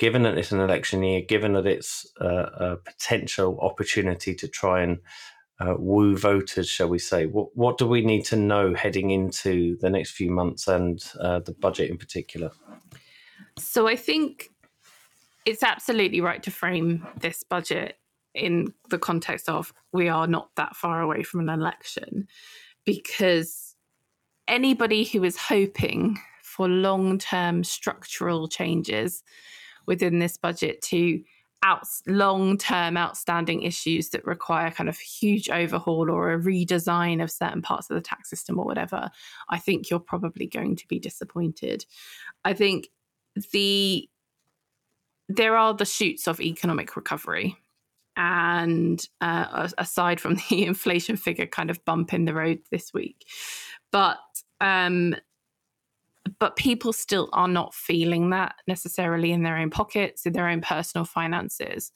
given 0.00 0.22
that 0.22 0.38
it's 0.38 0.50
an 0.50 0.60
election 0.60 1.02
year, 1.02 1.20
given 1.20 1.52
that 1.52 1.66
it's 1.66 2.10
a, 2.20 2.76
potential 2.84 3.60
opportunity 3.60 4.34
to 4.34 4.48
try 4.48 4.82
and 4.82 4.98
uh, 5.60 5.74
woo 5.78 6.16
voters, 6.16 6.66
shall 6.66 6.88
we 6.88 6.98
say, 6.98 7.26
what, 7.26 7.54
what 7.54 7.76
do 7.76 7.86
we 7.86 8.02
need 8.02 8.24
to 8.24 8.34
know 8.34 8.74
heading 8.74 9.10
into 9.10 9.76
the 9.80 9.90
next 9.90 10.12
few 10.12 10.30
months 10.30 10.66
and 10.66 11.04
uh, 11.20 11.38
the 11.40 11.52
budget 11.52 11.90
in 11.90 11.98
particular? 11.98 12.50
So 13.58 13.86
I 13.86 13.94
think 13.94 14.48
it's 15.44 15.62
absolutely 15.62 16.22
right 16.22 16.42
to 16.44 16.50
frame 16.50 17.06
this 17.20 17.44
budget 17.44 17.98
in 18.34 18.72
the 18.88 18.98
context 18.98 19.50
of 19.50 19.74
we 19.92 20.08
are 20.08 20.26
not 20.26 20.48
that 20.56 20.76
far 20.76 21.02
away 21.02 21.22
from 21.22 21.40
an 21.40 21.50
election 21.50 22.26
because 22.86 23.76
anybody 24.48 25.04
who 25.04 25.24
is 25.24 25.36
hoping 25.36 26.16
for 26.42 26.68
long 26.68 27.18
term 27.18 27.62
structural 27.64 28.48
changes 28.48 29.22
within 29.86 30.18
this 30.18 30.36
budget 30.36 30.82
to 30.82 31.22
out 31.62 31.86
long 32.06 32.56
term 32.56 32.96
outstanding 32.96 33.62
issues 33.62 34.10
that 34.10 34.26
require 34.26 34.70
kind 34.70 34.88
of 34.88 34.98
huge 34.98 35.50
overhaul 35.50 36.10
or 36.10 36.32
a 36.32 36.38
redesign 36.38 37.22
of 37.22 37.30
certain 37.30 37.60
parts 37.60 37.90
of 37.90 37.94
the 37.94 38.00
tax 38.00 38.30
system 38.30 38.58
or 38.58 38.64
whatever, 38.64 39.10
I 39.48 39.58
think 39.58 39.90
you're 39.90 40.00
probably 40.00 40.46
going 40.46 40.76
to 40.76 40.88
be 40.88 40.98
disappointed. 40.98 41.84
I 42.44 42.54
think 42.54 42.88
the 43.52 44.08
there 45.28 45.56
are 45.56 45.74
the 45.74 45.84
shoots 45.84 46.26
of 46.26 46.40
economic 46.40 46.96
recovery. 46.96 47.56
And 48.16 49.02
uh, 49.20 49.68
aside 49.78 50.20
from 50.20 50.34
the 50.50 50.64
inflation 50.64 51.16
figure 51.16 51.46
kind 51.46 51.70
of 51.70 51.84
bump 51.84 52.12
in 52.12 52.24
the 52.24 52.34
road 52.34 52.60
this 52.70 52.92
week, 52.92 53.24
but 53.92 54.18
um, 54.60 55.14
but 56.38 56.56
people 56.56 56.92
still 56.92 57.28
are 57.32 57.48
not 57.48 57.74
feeling 57.74 58.30
that 58.30 58.54
necessarily 58.66 59.32
in 59.32 59.42
their 59.42 59.56
own 59.56 59.70
pockets, 59.70 60.26
in 60.26 60.32
their 60.32 60.48
own 60.48 60.60
personal 60.60 61.04
finances. 61.04 61.92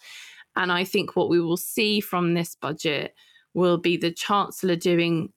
And 0.57 0.71
I 0.71 0.85
think 0.85 1.17
what 1.17 1.29
we 1.29 1.41
will 1.41 1.57
see 1.57 2.01
from 2.01 2.35
this 2.35 2.55
budget 2.55 3.15
will 3.55 3.79
be 3.79 3.97
the 3.97 4.13
Chancellor 4.13 4.77
doing 4.77 5.33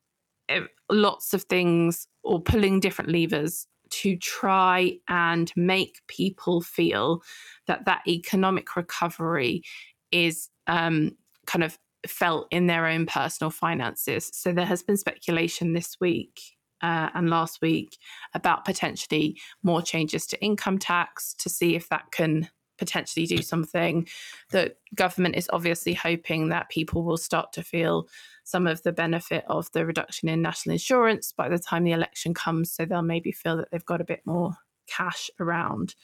eh, 0.50 0.62
lots 0.89 1.34
of 1.34 1.43
things 1.43 2.08
or 2.23 2.41
pulling 2.41 2.80
different 2.80 3.12
levers 3.12 3.67
to 3.89 4.17
try 4.17 4.97
and 5.08 5.52
make 5.56 6.02
people 6.08 6.62
feel 6.62 7.21
that 7.67 7.86
that 7.86 8.02
economic 8.08 8.76
recovery 8.76 9.63
is 10.12 10.50
um, 10.67 11.12
kind 11.45 11.63
of 11.63 11.78
felt 12.06 12.47
in 12.52 12.67
their 12.67 12.86
own 12.86 13.06
personal 13.06 13.50
finances. 13.50 14.30
So 14.34 14.52
there 14.52 14.65
has 14.65 14.84
been 14.84 14.97
speculation 14.97 15.73
this 15.73 15.97
week 16.00 16.56
uh, 16.81 17.09
and 17.13 17.29
last 17.29 17.61
week 17.61 17.97
about 18.33 18.65
potentially 18.65 19.39
more 19.63 19.81
changes 19.81 20.25
to 20.27 20.41
income 20.43 20.77
tax 20.77 21.33
to 21.35 21.49
see 21.49 21.75
if 21.75 21.89
that 21.89 22.11
can 22.11 22.49
potentially 22.77 23.25
do 23.25 23.41
something. 23.41 24.07
The 24.51 24.75
government 24.95 25.35
is 25.35 25.49
obviously 25.51 25.93
hoping 25.93 26.49
that 26.49 26.69
people 26.69 27.03
will 27.03 27.17
start 27.17 27.51
to 27.53 27.63
feel 27.63 28.07
some 28.43 28.67
of 28.67 28.83
the 28.83 28.93
benefit 28.93 29.43
of 29.47 29.71
the 29.73 29.85
reduction 29.85 30.29
in 30.29 30.41
national 30.41 30.73
insurance 30.73 31.33
by 31.35 31.49
the 31.49 31.59
time 31.59 31.83
the 31.83 31.91
election 31.91 32.33
comes. 32.33 32.71
So 32.71 32.85
they'll 32.85 33.01
maybe 33.01 33.31
feel 33.31 33.57
that 33.57 33.69
they've 33.71 33.85
got 33.85 34.01
a 34.01 34.05
bit 34.05 34.21
more 34.25 34.53
cash 34.87 35.29
around. 35.39 35.95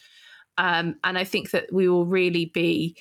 Um, 0.57 0.95
and 1.03 1.17
I 1.17 1.23
think 1.23 1.51
that 1.51 1.71
we 1.71 1.88
will 1.88 2.05
really 2.05 2.45
be 2.45 2.97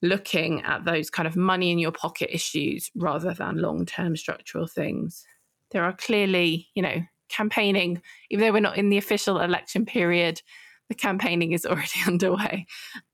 looking 0.00 0.62
at 0.62 0.84
those 0.84 1.10
kind 1.10 1.28
of 1.28 1.36
money 1.36 1.70
in 1.70 1.78
your 1.78 1.92
pocket 1.92 2.34
issues 2.34 2.90
rather 2.96 3.34
than 3.34 3.58
long 3.58 3.86
term 3.86 4.16
structural 4.16 4.66
things. 4.66 5.24
There 5.72 5.84
are 5.84 5.92
clearly, 5.92 6.68
you 6.74 6.82
know, 6.82 7.02
campaigning, 7.28 8.00
even 8.30 8.44
though 8.44 8.52
we're 8.52 8.60
not 8.60 8.78
in 8.78 8.90
the 8.90 8.98
official 8.98 9.40
election 9.40 9.86
period, 9.86 10.42
the 10.88 10.94
campaigning 10.94 11.52
is 11.52 11.64
already 11.66 12.00
underway. 12.06 12.66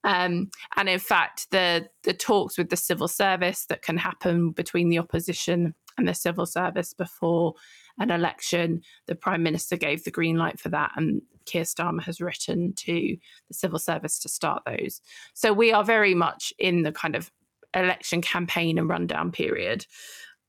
Um, 0.03 0.49
and 0.75 0.89
in 0.89 0.99
fact, 0.99 1.47
the 1.51 1.87
the 2.03 2.13
talks 2.13 2.57
with 2.57 2.69
the 2.69 2.77
civil 2.77 3.07
service 3.07 3.65
that 3.69 3.81
can 3.81 3.97
happen 3.97 4.51
between 4.51 4.89
the 4.89 4.99
opposition 4.99 5.73
and 5.97 6.07
the 6.07 6.13
civil 6.13 6.45
service 6.45 6.93
before 6.93 7.53
an 7.97 8.11
election, 8.11 8.81
the 9.07 9.15
prime 9.15 9.43
minister 9.43 9.75
gave 9.75 10.03
the 10.03 10.11
green 10.11 10.37
light 10.37 10.59
for 10.59 10.69
that, 10.69 10.91
and 10.95 11.21
Keir 11.45 11.63
Starmer 11.63 12.03
has 12.03 12.21
written 12.21 12.73
to 12.73 13.17
the 13.47 13.53
civil 13.53 13.79
service 13.79 14.19
to 14.19 14.29
start 14.29 14.63
those. 14.65 15.01
So 15.33 15.51
we 15.51 15.73
are 15.73 15.83
very 15.83 16.13
much 16.13 16.53
in 16.59 16.83
the 16.83 16.91
kind 16.91 17.15
of 17.15 17.31
election 17.73 18.21
campaign 18.21 18.77
and 18.77 18.89
rundown 18.89 19.31
period. 19.31 19.85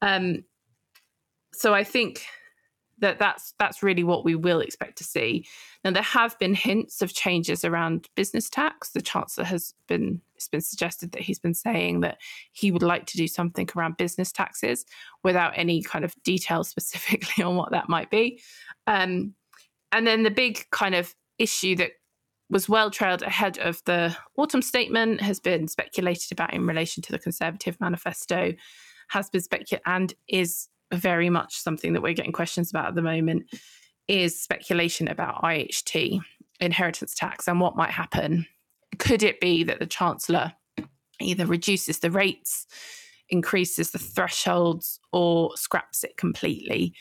Um, 0.02 0.44
so 1.52 1.74
I 1.74 1.84
think 1.84 2.24
that 3.00 3.18
that's 3.18 3.54
that's 3.58 3.82
really 3.82 4.04
what 4.04 4.24
we 4.24 4.34
will 4.34 4.60
expect 4.60 4.98
to 4.98 5.04
see. 5.04 5.46
Now 5.84 5.90
there 5.90 6.02
have 6.02 6.38
been 6.38 6.54
hints 6.54 7.02
of 7.02 7.14
changes 7.14 7.64
around 7.64 8.08
business 8.14 8.48
tax. 8.48 8.90
The 8.90 9.00
chancellor 9.00 9.44
has 9.44 9.74
been 9.88 10.20
it's 10.36 10.48
been 10.48 10.60
suggested 10.60 11.12
that 11.12 11.22
he's 11.22 11.38
been 11.38 11.54
saying 11.54 12.00
that 12.00 12.18
he 12.52 12.70
would 12.70 12.82
like 12.82 13.06
to 13.06 13.16
do 13.16 13.26
something 13.26 13.68
around 13.74 13.96
business 13.96 14.32
taxes 14.32 14.84
without 15.22 15.52
any 15.56 15.82
kind 15.82 16.04
of 16.04 16.14
detail 16.22 16.64
specifically 16.64 17.42
on 17.42 17.56
what 17.56 17.70
that 17.72 17.88
might 17.88 18.10
be. 18.10 18.40
Um, 18.86 19.34
and 19.92 20.06
then 20.06 20.22
the 20.22 20.30
big 20.30 20.66
kind 20.70 20.94
of 20.94 21.14
issue 21.38 21.74
that 21.76 21.92
was 22.48 22.68
well 22.68 22.90
trailed 22.90 23.22
ahead 23.22 23.58
of 23.58 23.82
the 23.84 24.16
autumn 24.36 24.62
statement 24.62 25.20
has 25.20 25.38
been 25.40 25.68
speculated 25.68 26.32
about 26.32 26.52
in 26.52 26.66
relation 26.66 27.02
to 27.02 27.12
the 27.12 27.18
Conservative 27.18 27.80
manifesto, 27.80 28.52
has 29.08 29.30
been 29.30 29.40
speculated 29.40 29.82
and 29.86 30.14
is 30.28 30.68
very 30.92 31.30
much 31.30 31.58
something 31.58 31.92
that 31.92 32.02
we're 32.02 32.14
getting 32.14 32.32
questions 32.32 32.70
about 32.70 32.88
at 32.88 32.94
the 32.94 33.02
moment 33.02 33.46
is 34.08 34.40
speculation 34.40 35.08
about 35.08 35.42
IHT, 35.42 36.20
inheritance 36.60 37.14
tax, 37.14 37.46
and 37.46 37.60
what 37.60 37.76
might 37.76 37.90
happen. 37.90 38.46
Could 38.98 39.22
it 39.22 39.40
be 39.40 39.62
that 39.64 39.78
the 39.78 39.86
Chancellor 39.86 40.52
either 41.20 41.46
reduces 41.46 42.00
the 42.00 42.10
rates, 42.10 42.66
increases 43.28 43.92
the 43.92 43.98
thresholds, 43.98 44.98
or 45.12 45.56
scraps 45.56 46.02
it 46.02 46.16
completely 46.16 46.92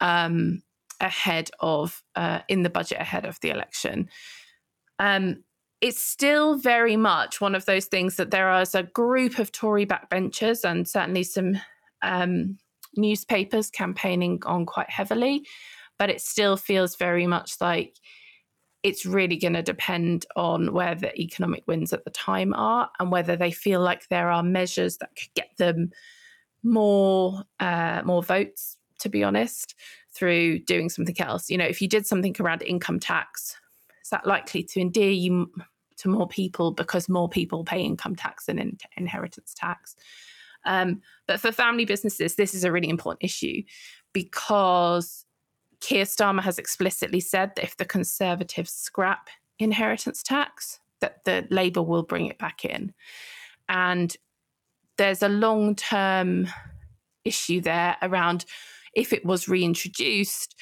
um, 0.00 0.62
ahead 1.00 1.50
of, 1.60 2.02
uh, 2.16 2.40
in 2.48 2.62
the 2.62 2.70
budget 2.70 3.00
ahead 3.00 3.24
of 3.24 3.38
the 3.40 3.50
election? 3.50 4.08
Um, 4.98 5.44
it's 5.80 6.00
still 6.00 6.56
very 6.56 6.96
much 6.96 7.40
one 7.40 7.54
of 7.54 7.66
those 7.66 7.84
things 7.84 8.16
that 8.16 8.30
there 8.30 8.60
is 8.60 8.74
a 8.74 8.82
group 8.82 9.38
of 9.38 9.52
Tory 9.52 9.86
backbenchers 9.86 10.68
and 10.68 10.88
certainly 10.88 11.22
some 11.22 11.60
um, 12.02 12.58
newspapers 12.96 13.70
campaigning 13.70 14.42
on 14.46 14.66
quite 14.66 14.90
heavily, 14.90 15.46
but 15.98 16.10
it 16.10 16.20
still 16.20 16.56
feels 16.56 16.96
very 16.96 17.26
much 17.26 17.60
like 17.60 17.96
it's 18.82 19.04
really 19.04 19.36
going 19.36 19.54
to 19.54 19.62
depend 19.62 20.26
on 20.36 20.72
where 20.72 20.94
the 20.94 21.12
economic 21.20 21.64
wins 21.66 21.92
at 21.92 22.04
the 22.04 22.10
time 22.10 22.54
are 22.54 22.88
and 23.00 23.10
whether 23.10 23.34
they 23.34 23.50
feel 23.50 23.80
like 23.80 24.06
there 24.08 24.30
are 24.30 24.42
measures 24.42 24.98
that 24.98 25.10
could 25.16 25.32
get 25.34 25.50
them 25.58 25.90
more 26.62 27.42
uh, 27.60 28.02
more 28.04 28.22
votes. 28.22 28.76
To 29.00 29.10
be 29.10 29.22
honest, 29.22 29.74
through 30.14 30.60
doing 30.60 30.88
something 30.88 31.20
else, 31.20 31.50
you 31.50 31.58
know, 31.58 31.66
if 31.66 31.82
you 31.82 31.88
did 31.88 32.06
something 32.06 32.34
around 32.40 32.62
income 32.62 32.98
tax, 32.98 33.54
is 34.02 34.08
that 34.08 34.26
likely 34.26 34.62
to 34.62 34.80
endear 34.80 35.10
you 35.10 35.52
to 35.98 36.08
more 36.08 36.26
people 36.26 36.70
because 36.70 37.06
more 37.06 37.28
people 37.28 37.62
pay 37.62 37.82
income 37.82 38.16
tax 38.16 38.48
and 38.48 38.58
in- 38.58 38.78
inheritance 38.96 39.52
tax? 39.54 39.96
Um, 40.66 41.00
but 41.26 41.40
for 41.40 41.52
family 41.52 41.84
businesses, 41.84 42.34
this 42.34 42.54
is 42.54 42.64
a 42.64 42.72
really 42.72 42.88
important 42.88 43.24
issue 43.24 43.62
because 44.12 45.24
Keir 45.80 46.04
Starmer 46.04 46.42
has 46.42 46.58
explicitly 46.58 47.20
said 47.20 47.52
that 47.56 47.64
if 47.64 47.76
the 47.76 47.84
Conservatives 47.84 48.72
scrap 48.72 49.28
inheritance 49.58 50.22
tax, 50.22 50.80
that 51.00 51.24
the 51.24 51.46
Labour 51.50 51.82
will 51.82 52.02
bring 52.02 52.26
it 52.26 52.38
back 52.38 52.64
in. 52.64 52.92
And 53.68 54.16
there's 54.98 55.22
a 55.22 55.28
long 55.28 55.74
term 55.74 56.48
issue 57.24 57.60
there 57.60 57.96
around 58.02 58.44
if 58.94 59.12
it 59.12 59.24
was 59.24 59.48
reintroduced, 59.48 60.56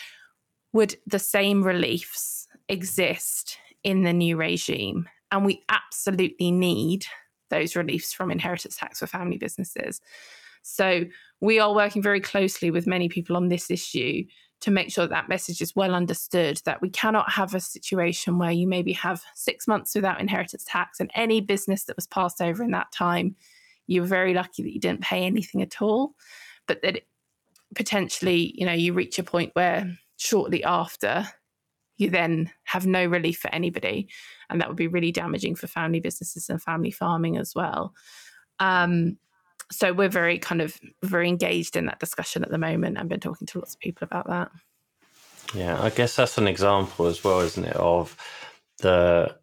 would 0.73 0.97
the 1.07 1.21
same 1.21 1.63
reliefs 1.63 2.49
exist 2.69 3.59
in 3.85 4.03
the 4.03 4.13
new 4.13 4.37
regime? 4.37 5.09
And 5.31 5.45
we 5.45 5.63
absolutely 5.69 6.51
need 6.51 7.07
those 7.51 7.77
reliefs 7.77 8.13
from 8.13 8.31
inheritance 8.31 8.77
tax 8.77 8.99
for 8.99 9.07
family 9.07 9.39
businesses. 9.39 10.01
So 10.63 11.05
we 11.41 11.59
are 11.59 11.75
working 11.75 12.03
very 12.03 12.21
closely 12.21 12.71
with 12.71 12.87
many 12.87 13.09
people 13.09 13.37
on 13.37 13.49
this 13.49 13.71
issue 13.71 14.25
to 14.61 14.71
make 14.71 14.91
sure 14.91 15.07
that, 15.07 15.29
message 15.29 15.61
is 15.61 15.77
well 15.77 15.95
understood 15.95 16.61
that 16.65 16.81
we 16.81 16.89
cannot 16.89 17.31
have 17.31 17.55
a 17.55 17.61
situation 17.61 18.39
where 18.39 18.51
you 18.51 18.67
maybe 18.67 18.95
have 18.95 19.23
six 19.35 19.69
months 19.69 19.95
without 19.95 20.21
inheritance 20.21 20.65
tax 20.67 21.01
and 21.01 21.11
any 21.15 21.43
business 21.43 21.85
that 21.85 21.97
was 21.97 22.07
passed 22.07 22.41
over 22.41 22.63
in 22.63 22.71
that 22.71 22.91
time 22.91 23.37
you 23.87 24.01
were 24.01 24.07
very 24.07 24.33
lucky 24.33 24.63
that 24.63 24.73
you 24.73 24.81
didn't 24.81 25.03
pay 25.03 25.25
anything 25.25 25.61
at 25.61 25.83
all 25.83 26.15
but 26.67 26.81
that 26.83 27.03
potentially 27.75 28.55
you 28.57 28.65
know 28.65 28.73
you 28.73 28.93
reach 28.93 29.19
a 29.19 29.23
point 29.23 29.51
where 29.55 29.87
shortly 30.17 30.65
after 30.65 31.27
you 31.97 32.11
then 32.11 32.51
have 32.65 32.87
no 32.87 33.07
relief 33.07 33.39
for 33.39 33.53
anybody. 33.55 34.09
And 34.51 34.61
that 34.61 34.69
would 34.69 34.77
be 34.77 34.89
really 34.89 35.13
damaging 35.13 35.55
for 35.55 35.67
family 35.67 36.01
businesses 36.01 36.49
and 36.49 36.61
family 36.61 36.91
farming 36.91 37.37
as 37.37 37.55
well. 37.55 37.95
Um, 38.59 39.19
so 39.73 39.93
we're 39.93 40.09
very 40.09 40.39
kind 40.39 40.61
of 40.61 40.79
very 41.03 41.29
engaged 41.29 41.77
in 41.77 41.87
that 41.87 42.01
discussion 42.01 42.43
at 42.43 42.51
the 42.51 42.59
moment 42.59 42.99
and 42.99 43.09
been 43.09 43.21
talking 43.21 43.47
to 43.49 43.59
lots 43.59 43.75
of 43.75 43.81
people 43.81 44.05
about 44.05 44.29
that. 44.29 44.51
Yeah, 45.55 45.81
I 45.81 45.91
guess 45.91 46.17
that's 46.17 46.39
an 46.39 46.49
example 46.49 47.07
as 47.07 47.23
well, 47.23 47.41
isn't 47.41 47.65
it, 47.65 47.77
of 47.77 48.17
the 48.79 49.37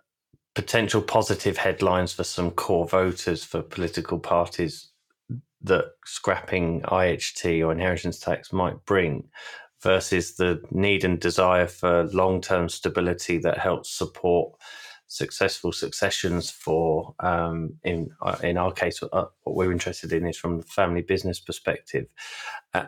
potential 0.56 1.02
positive 1.02 1.58
headlines 1.58 2.14
for 2.14 2.24
some 2.24 2.52
core 2.52 2.88
voters 2.88 3.44
for 3.44 3.62
political 3.62 4.20
parties 4.20 4.90
that 5.64 5.86
scrapping 6.06 6.82
IHT 6.82 7.66
or 7.66 7.72
inheritance 7.72 8.20
tax 8.20 8.52
might 8.52 8.84
bring 8.86 9.30
versus 9.82 10.36
the 10.36 10.62
need 10.72 11.04
and 11.04 11.20
desire 11.20 11.68
for 11.68 12.06
long 12.06 12.42
term 12.42 12.70
stability 12.70 13.38
that 13.40 13.58
helps 13.58 13.90
support 13.90 14.54
successful 15.08 15.74
successions 15.74 16.50
for 16.50 17.14
um, 17.20 17.74
in 17.84 18.10
uh, 18.22 18.38
in 18.44 18.58
our 18.58 18.72
case 18.72 19.04
uh, 19.04 19.26
what 19.44 19.56
we're 19.56 19.72
interested 19.72 20.14
in 20.14 20.26
is 20.26 20.38
from 20.38 20.58
the 20.58 20.64
family 20.64 21.02
business 21.02 21.40
perspective. 21.40 22.08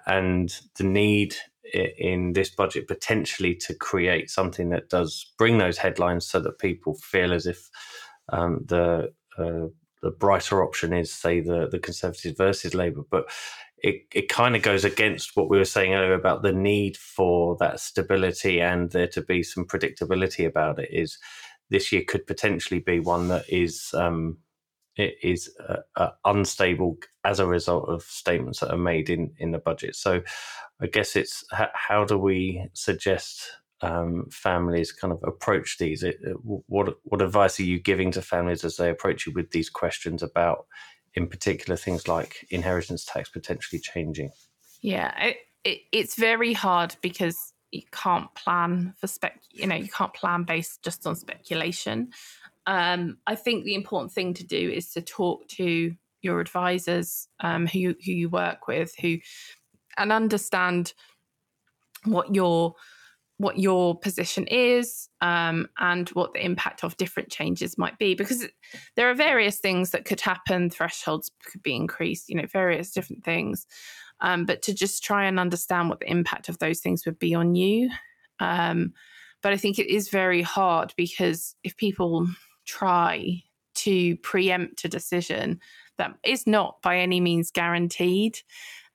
And 0.08 0.56
the 0.77 0.86
need 0.86 1.36
in 1.73 2.34
this 2.34 2.49
budget 2.49 2.88
potentially 2.88 3.56
to 3.56 3.73
create 3.73 4.29
something 4.29 4.69
that 4.69 4.89
does 4.89 5.34
bring 5.38 5.58
those 5.58 5.77
headlines 5.77 6.25
so 6.25 6.39
that 6.39 6.60
people 6.60 6.95
feel 6.95 7.34
as 7.34 7.45
if 7.45 7.69
um, 8.29 8.63
the 8.65 9.12
uh, 9.38 9.67
the 10.01 10.12
brighter 10.12 10.63
option 10.63 10.93
is 10.93 11.13
say 11.13 11.39
the 11.39 11.67
the 11.69 11.79
conservatives 11.79 12.38
versus 12.38 12.73
labor 12.73 13.01
but 13.10 13.25
it, 13.83 14.07
it 14.13 14.29
kind 14.29 14.55
of 14.55 14.61
goes 14.61 14.85
against 14.85 15.35
what 15.35 15.49
we 15.49 15.57
were 15.57 15.65
saying 15.65 15.93
earlier 15.93 16.13
about 16.13 16.41
the 16.41 16.53
need 16.53 16.95
for 16.95 17.57
that 17.59 17.81
stability 17.81 18.61
and 18.61 18.89
there 18.91 19.07
to 19.09 19.21
be 19.21 19.43
some 19.43 19.65
predictability 19.65 20.47
about 20.47 20.79
it 20.79 20.89
is 20.91 21.17
this 21.69 21.91
year 21.91 22.03
could 22.07 22.25
potentially 22.25 22.79
be 22.79 23.01
one 23.01 23.27
that 23.27 23.47
is 23.49 23.93
um, 23.93 24.37
it 24.95 25.15
is 25.21 25.53
uh, 25.67 25.77
uh, 25.95 26.11
unstable 26.23 26.97
as 27.25 27.39
a 27.39 27.47
result 27.47 27.89
of 27.89 28.03
statements 28.03 28.59
that 28.59 28.71
are 28.71 28.77
made 28.77 29.09
in 29.09 29.33
in 29.39 29.51
the 29.51 29.57
budget. 29.57 29.95
So, 29.95 30.21
I 30.79 30.87
guess 30.87 31.15
it's 31.15 31.43
how, 31.51 31.69
how 31.73 32.05
do 32.05 32.17
we 32.17 32.67
suggest 32.73 33.49
um, 33.81 34.27
families 34.31 34.91
kind 34.91 35.11
of 35.11 35.19
approach 35.23 35.77
these? 35.79 36.03
It, 36.03 36.17
what 36.43 36.95
what 37.03 37.21
advice 37.21 37.59
are 37.59 37.63
you 37.63 37.79
giving 37.79 38.11
to 38.11 38.21
families 38.21 38.63
as 38.63 38.77
they 38.77 38.89
approach 38.89 39.25
you 39.25 39.33
with 39.33 39.49
these 39.49 39.69
questions 39.69 40.21
about 40.21 40.67
in 41.15 41.28
particular 41.28 41.78
things 41.78 42.08
like 42.08 42.45
inheritance 42.49 43.06
tax 43.06 43.30
potentially 43.30 43.80
changing? 43.80 44.32
Yeah, 44.82 45.13
it, 45.23 45.38
it, 45.63 45.80
it's 45.91 46.15
very 46.15 46.54
hard 46.54 46.95
because 47.02 47.54
you 47.71 47.84
can't 47.91 48.34
plan 48.36 48.93
for 48.99 49.08
spec. 49.08 49.41
You 49.52 49.67
know, 49.67 49.76
you 49.76 49.89
can't 49.89 50.13
plan 50.13 50.43
based 50.43 50.84
just 50.84 51.06
on 51.08 51.15
speculation. 51.15 52.12
Um, 52.65 53.17
I 53.28 53.36
think 53.36 53.65
the 53.65 53.76
important 53.76 54.13
thing 54.13 54.34
to 54.36 54.43
do 54.45 54.69
is 54.69 54.91
to 54.91 55.02
talk 55.02 55.47
to 55.49 55.93
your 56.21 56.39
advisors, 56.39 57.28
um, 57.41 57.67
who 57.67 57.95
who 58.06 58.12
you 58.12 58.30
work 58.30 58.67
with, 58.67 58.93
who 58.99 59.17
and 59.97 60.12
understand 60.12 60.93
what 62.06 62.34
your 62.34 62.76
what 63.37 63.59
your 63.59 63.97
position 63.97 64.45
is 64.47 65.09
um, 65.21 65.67
and 65.79 66.09
what 66.09 66.33
the 66.33 66.45
impact 66.45 66.83
of 66.83 66.95
different 66.97 67.29
changes 67.29 67.77
might 67.77 67.97
be 67.97 68.13
because 68.13 68.47
there 68.95 69.09
are 69.09 69.15
various 69.15 69.59
things 69.59 69.89
that 69.89 70.05
could 70.05 70.21
happen. 70.21 70.69
Thresholds 70.69 71.31
could 71.51 71.63
be 71.63 71.75
increased 71.75 72.29
you 72.29 72.35
know 72.35 72.47
various 72.47 72.91
different 72.91 73.23
things. 73.23 73.67
Um, 74.21 74.45
but 74.45 74.61
to 74.63 74.73
just 74.73 75.03
try 75.03 75.25
and 75.25 75.39
understand 75.39 75.89
what 75.89 75.99
the 75.99 76.09
impact 76.09 76.47
of 76.47 76.59
those 76.59 76.79
things 76.79 77.05
would 77.05 77.19
be 77.19 77.33
on 77.33 77.55
you 77.55 77.89
um, 78.39 78.93
but 79.41 79.53
i 79.53 79.57
think 79.57 79.77
it 79.79 79.87
is 79.87 80.09
very 80.09 80.41
hard 80.41 80.93
because 80.97 81.55
if 81.63 81.75
people 81.77 82.27
try 82.65 83.41
to 83.75 84.15
preempt 84.17 84.85
a 84.85 84.89
decision 84.89 85.59
that 85.97 86.15
is 86.23 86.47
not 86.47 86.81
by 86.81 86.97
any 86.97 87.19
means 87.19 87.51
guaranteed 87.51 88.39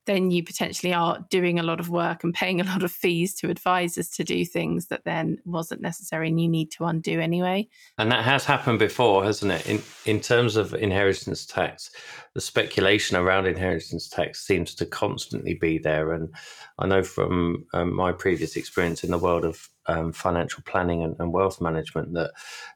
then 0.08 0.30
you 0.30 0.42
potentially 0.42 0.94
are 0.94 1.22
doing 1.28 1.58
a 1.58 1.62
lot 1.62 1.80
of 1.80 1.90
work 1.90 2.24
and 2.24 2.32
paying 2.32 2.62
a 2.62 2.64
lot 2.64 2.82
of 2.82 2.90
fees 2.90 3.34
to 3.34 3.50
advisors 3.50 4.08
to 4.08 4.24
do 4.24 4.42
things 4.42 4.86
that 4.86 5.04
then 5.04 5.38
wasn't 5.44 5.82
necessary 5.82 6.28
and 6.28 6.40
you 6.40 6.48
need 6.48 6.70
to 6.70 6.84
undo 6.84 7.20
anyway. 7.20 7.68
And 7.98 8.10
that 8.10 8.24
has 8.24 8.46
happened 8.46 8.78
before, 8.78 9.22
hasn't 9.22 9.52
it? 9.52 9.68
In 9.68 9.82
in 10.06 10.20
terms 10.20 10.56
of 10.56 10.72
inheritance 10.72 11.44
tax, 11.44 11.90
the 12.34 12.40
speculation 12.40 13.18
around 13.18 13.46
inheritance 13.46 14.08
tax 14.08 14.46
seems 14.46 14.74
to 14.76 14.86
constantly 14.86 15.54
be 15.54 15.76
there. 15.76 16.12
And 16.14 16.34
I 16.78 16.86
know 16.86 17.02
from 17.02 17.66
um, 17.74 17.94
my 17.94 18.12
previous 18.12 18.56
experience 18.56 19.04
in 19.04 19.10
the 19.10 19.18
world 19.18 19.44
of 19.44 19.68
um, 19.86 20.12
financial 20.12 20.62
planning 20.64 21.02
and, 21.02 21.16
and 21.18 21.34
wealth 21.34 21.60
management 21.60 22.14
that 22.14 22.30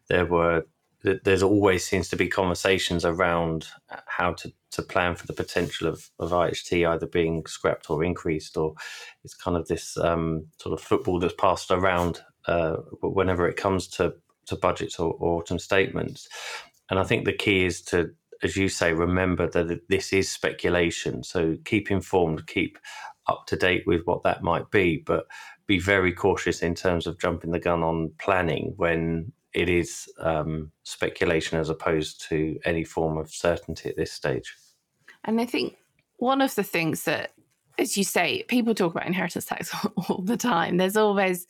there 0.09 0.27
were 0.27 0.66
there's 1.03 1.43
always 1.43 1.85
seems 1.85 2.09
to 2.09 2.17
be 2.17 2.29
conversations 2.29 3.05
around 3.05 3.67
how 4.07 4.33
to, 4.35 4.53
to 4.71 4.83
plan 4.83 5.17
for 5.17 5.27
the 5.27 5.33
potential 5.33 5.88
of, 5.88 6.11
of 6.19 6.31
IHT 6.31 6.88
either 6.88 7.07
being 7.07 7.45
scrapped 7.47 7.91
or 7.91 8.05
increased, 8.05 8.57
or 8.57 8.75
it's 9.25 9.35
kind 9.35 9.57
of 9.57 9.67
this 9.67 9.97
um, 9.97 10.47
sort 10.61 10.73
of 10.73 10.85
football 10.85 11.19
that's 11.19 11.35
passed 11.35 11.71
around 11.71 12.23
uh, 12.47 12.77
whenever 13.03 13.49
it 13.49 13.57
comes 13.57 13.88
to, 13.88 14.15
to 14.47 14.57
budgets 14.57 14.99
or, 14.99 15.15
or 15.15 15.38
autumn 15.38 15.59
statements. 15.59 16.29
And 16.88 16.99
I 16.99 17.05
think 17.05 17.25
the 17.25 17.33
key 17.33 17.65
is 17.65 17.83
to, 17.83 18.11
as 18.43 18.57
you 18.57 18.69
say, 18.69 18.93
remember 18.93 19.49
that 19.49 19.81
this 19.88 20.12
is 20.12 20.31
speculation. 20.31 21.25
So 21.25 21.57
keep 21.65 21.91
informed, 21.91 22.47
keep 22.47 22.79
up 23.27 23.47
to 23.47 23.57
date 23.57 23.85
with 23.87 24.03
what 24.05 24.23
that 24.23 24.43
might 24.43 24.71
be, 24.71 25.03
but 25.05 25.27
be 25.67 25.79
very 25.79 26.12
cautious 26.12 26.62
in 26.62 26.75
terms 26.75 27.07
of 27.07 27.19
jumping 27.19 27.51
the 27.51 27.59
gun 27.59 27.83
on 27.83 28.12
planning 28.19 28.75
when 28.77 29.33
it 29.55 29.69
is 29.69 30.09
um, 30.19 30.73
speculation 30.83 31.59
as 31.59 31.69
opposed 31.69 32.27
to 32.29 32.59
any 32.65 32.85
form 32.85 33.19
of 33.19 33.31
certainty 33.31 33.88
at 33.88 33.97
this 33.97 34.12
stage. 34.12 34.55
And 35.25 35.41
I 35.41 35.45
think 35.45 35.77
one 36.17 36.41
of 36.41 36.55
the 36.55 36.62
things 36.62 37.05
that, 37.05 37.33
as 37.79 37.97
you 37.97 38.05
say, 38.05 38.45
people 38.45 38.75
talk 38.75 38.93
about 38.93 39.07
inheritance 39.07 39.45
tax 39.45 39.75
all 40.09 40.23
the 40.23 40.37
time. 40.37 40.77
There's 40.77 40.97
always 40.97 41.47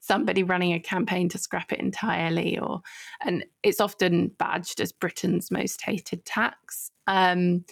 somebody 0.00 0.42
running 0.42 0.72
a 0.72 0.80
campaign 0.80 1.28
to 1.30 1.38
scrap 1.38 1.72
it 1.72 1.80
entirely, 1.80 2.58
or 2.58 2.82
and 3.24 3.44
it's 3.62 3.80
often 3.80 4.28
badged 4.38 4.80
as 4.80 4.92
Britain's 4.92 5.50
most 5.50 5.82
hated 5.82 6.24
tax. 6.24 6.90
Um, 7.06 7.64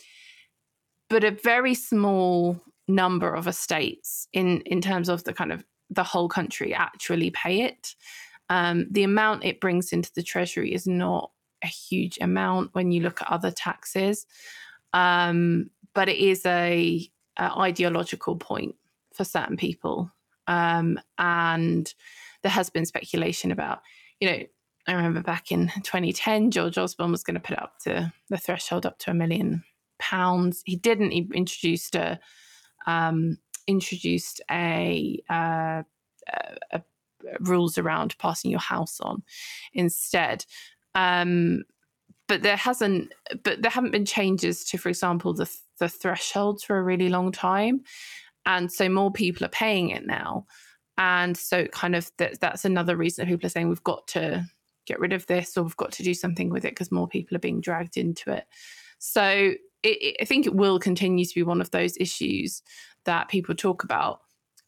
but 1.09 1.25
a 1.25 1.31
very 1.31 1.75
small 1.75 2.61
number 2.89 3.33
of 3.35 3.47
estates 3.47 4.29
in 4.33 4.61
in 4.63 4.81
terms 4.81 5.09
of 5.09 5.25
the 5.25 5.33
kind 5.33 5.53
of 5.53 5.65
the 5.91 6.05
whole 6.05 6.29
country 6.29 6.75
actually 6.75 7.31
pay 7.31 7.63
it 7.63 7.95
um, 8.49 8.87
the 8.91 9.03
amount 9.03 9.45
it 9.45 9.61
brings 9.61 9.93
into 9.93 10.11
the 10.15 10.23
treasury 10.23 10.73
is 10.73 10.87
not 10.87 11.31
a 11.63 11.67
huge 11.67 12.19
amount 12.21 12.75
when 12.75 12.93
you 12.93 13.01
look 13.01 13.23
at 13.23 13.31
other 13.31 13.51
taxes, 13.51 14.27
um, 14.93 15.71
but 15.95 16.09
it 16.09 16.19
is 16.19 16.45
a, 16.45 17.09
a, 17.39 17.43
ideological 17.59 18.37
point 18.37 18.75
for 19.15 19.25
certain 19.25 19.57
people, 19.57 20.11
um, 20.47 21.01
and 21.19 21.95
there 22.43 22.53
has 22.53 22.71
been 22.71 22.87
speculation 22.87 23.51
about, 23.51 23.81
you 24.21 24.31
know. 24.31 24.39
I 24.87 24.93
remember 24.93 25.23
back 25.23 25.51
in 25.51 25.69
2010, 25.83 26.51
George 26.51 26.77
Osborne 26.77 27.11
was 27.11 27.25
going 27.25 27.37
to 27.37 27.41
put 27.41 27.59
up 27.59 27.79
to 27.85 28.13
the 28.29 28.37
threshold 28.37 28.85
up 28.85 28.99
to 28.99 29.13
a 29.13 29.15
million 29.15 29.65
pounds. 29.99 30.61
He 30.67 30.77
didn't. 30.77 31.13
He 31.13 31.27
introduced 31.33 31.95
a 31.95 32.21
um, 32.87 33.39
introduced 33.67 34.41
a, 34.51 35.23
uh, 35.29 35.83
a, 36.73 36.83
rules 37.41 37.79
around 37.79 38.17
passing 38.19 38.51
your 38.51 38.61
house 38.61 39.01
on 39.01 39.23
instead. 39.73 40.45
Um, 40.95 41.65
but 42.27 42.43
there 42.43 42.57
hasn't, 42.57 43.13
but 43.43 43.61
there 43.63 43.71
haven't 43.71 43.91
been 43.93 44.07
changes 44.07 44.65
to, 44.67 44.79
for 44.79 44.89
example, 44.89 45.35
the 45.35 45.51
the 45.79 45.89
thresholds 45.89 46.63
for 46.63 46.79
a 46.79 46.83
really 46.83 47.09
long 47.09 47.33
time, 47.33 47.83
and 48.47 48.73
so 48.73 48.89
more 48.89 49.13
people 49.13 49.45
are 49.45 49.51
paying 49.51 49.91
it 49.91 50.07
now, 50.07 50.47
and 50.97 51.37
so 51.37 51.67
kind 51.67 51.95
of 51.95 52.11
that, 52.19 52.41
that's 52.41 52.65
another 52.65 52.97
reason 52.97 53.25
that 53.25 53.31
people 53.31 53.47
are 53.47 53.51
saying 53.51 53.69
we've 53.69 53.83
got 53.83 54.07
to 54.09 54.47
get 54.87 55.01
rid 55.01 55.13
of 55.13 55.27
this 55.27 55.57
or 55.57 55.63
we've 55.63 55.77
got 55.77 55.93
to 55.93 56.03
do 56.03 56.15
something 56.15 56.51
with 56.51 56.65
it 56.65 56.73
because 56.73 56.93
more 56.93 57.09
people 57.09 57.37
are 57.37 57.41
being 57.41 57.61
dragged 57.61 57.97
into 57.97 58.31
it. 58.31 58.45
So 58.99 59.55
it, 59.83 60.03
it, 60.03 60.17
I 60.21 60.25
think 60.25 60.47
it 60.47 60.55
will 60.55 60.79
continue 60.79 61.25
to 61.25 61.35
be 61.35 61.43
one 61.43 61.61
of 61.61 61.71
those 61.71 61.97
issues 61.99 62.63
that 63.05 63.29
people 63.29 63.55
talk 63.55 63.85
about 63.85 64.21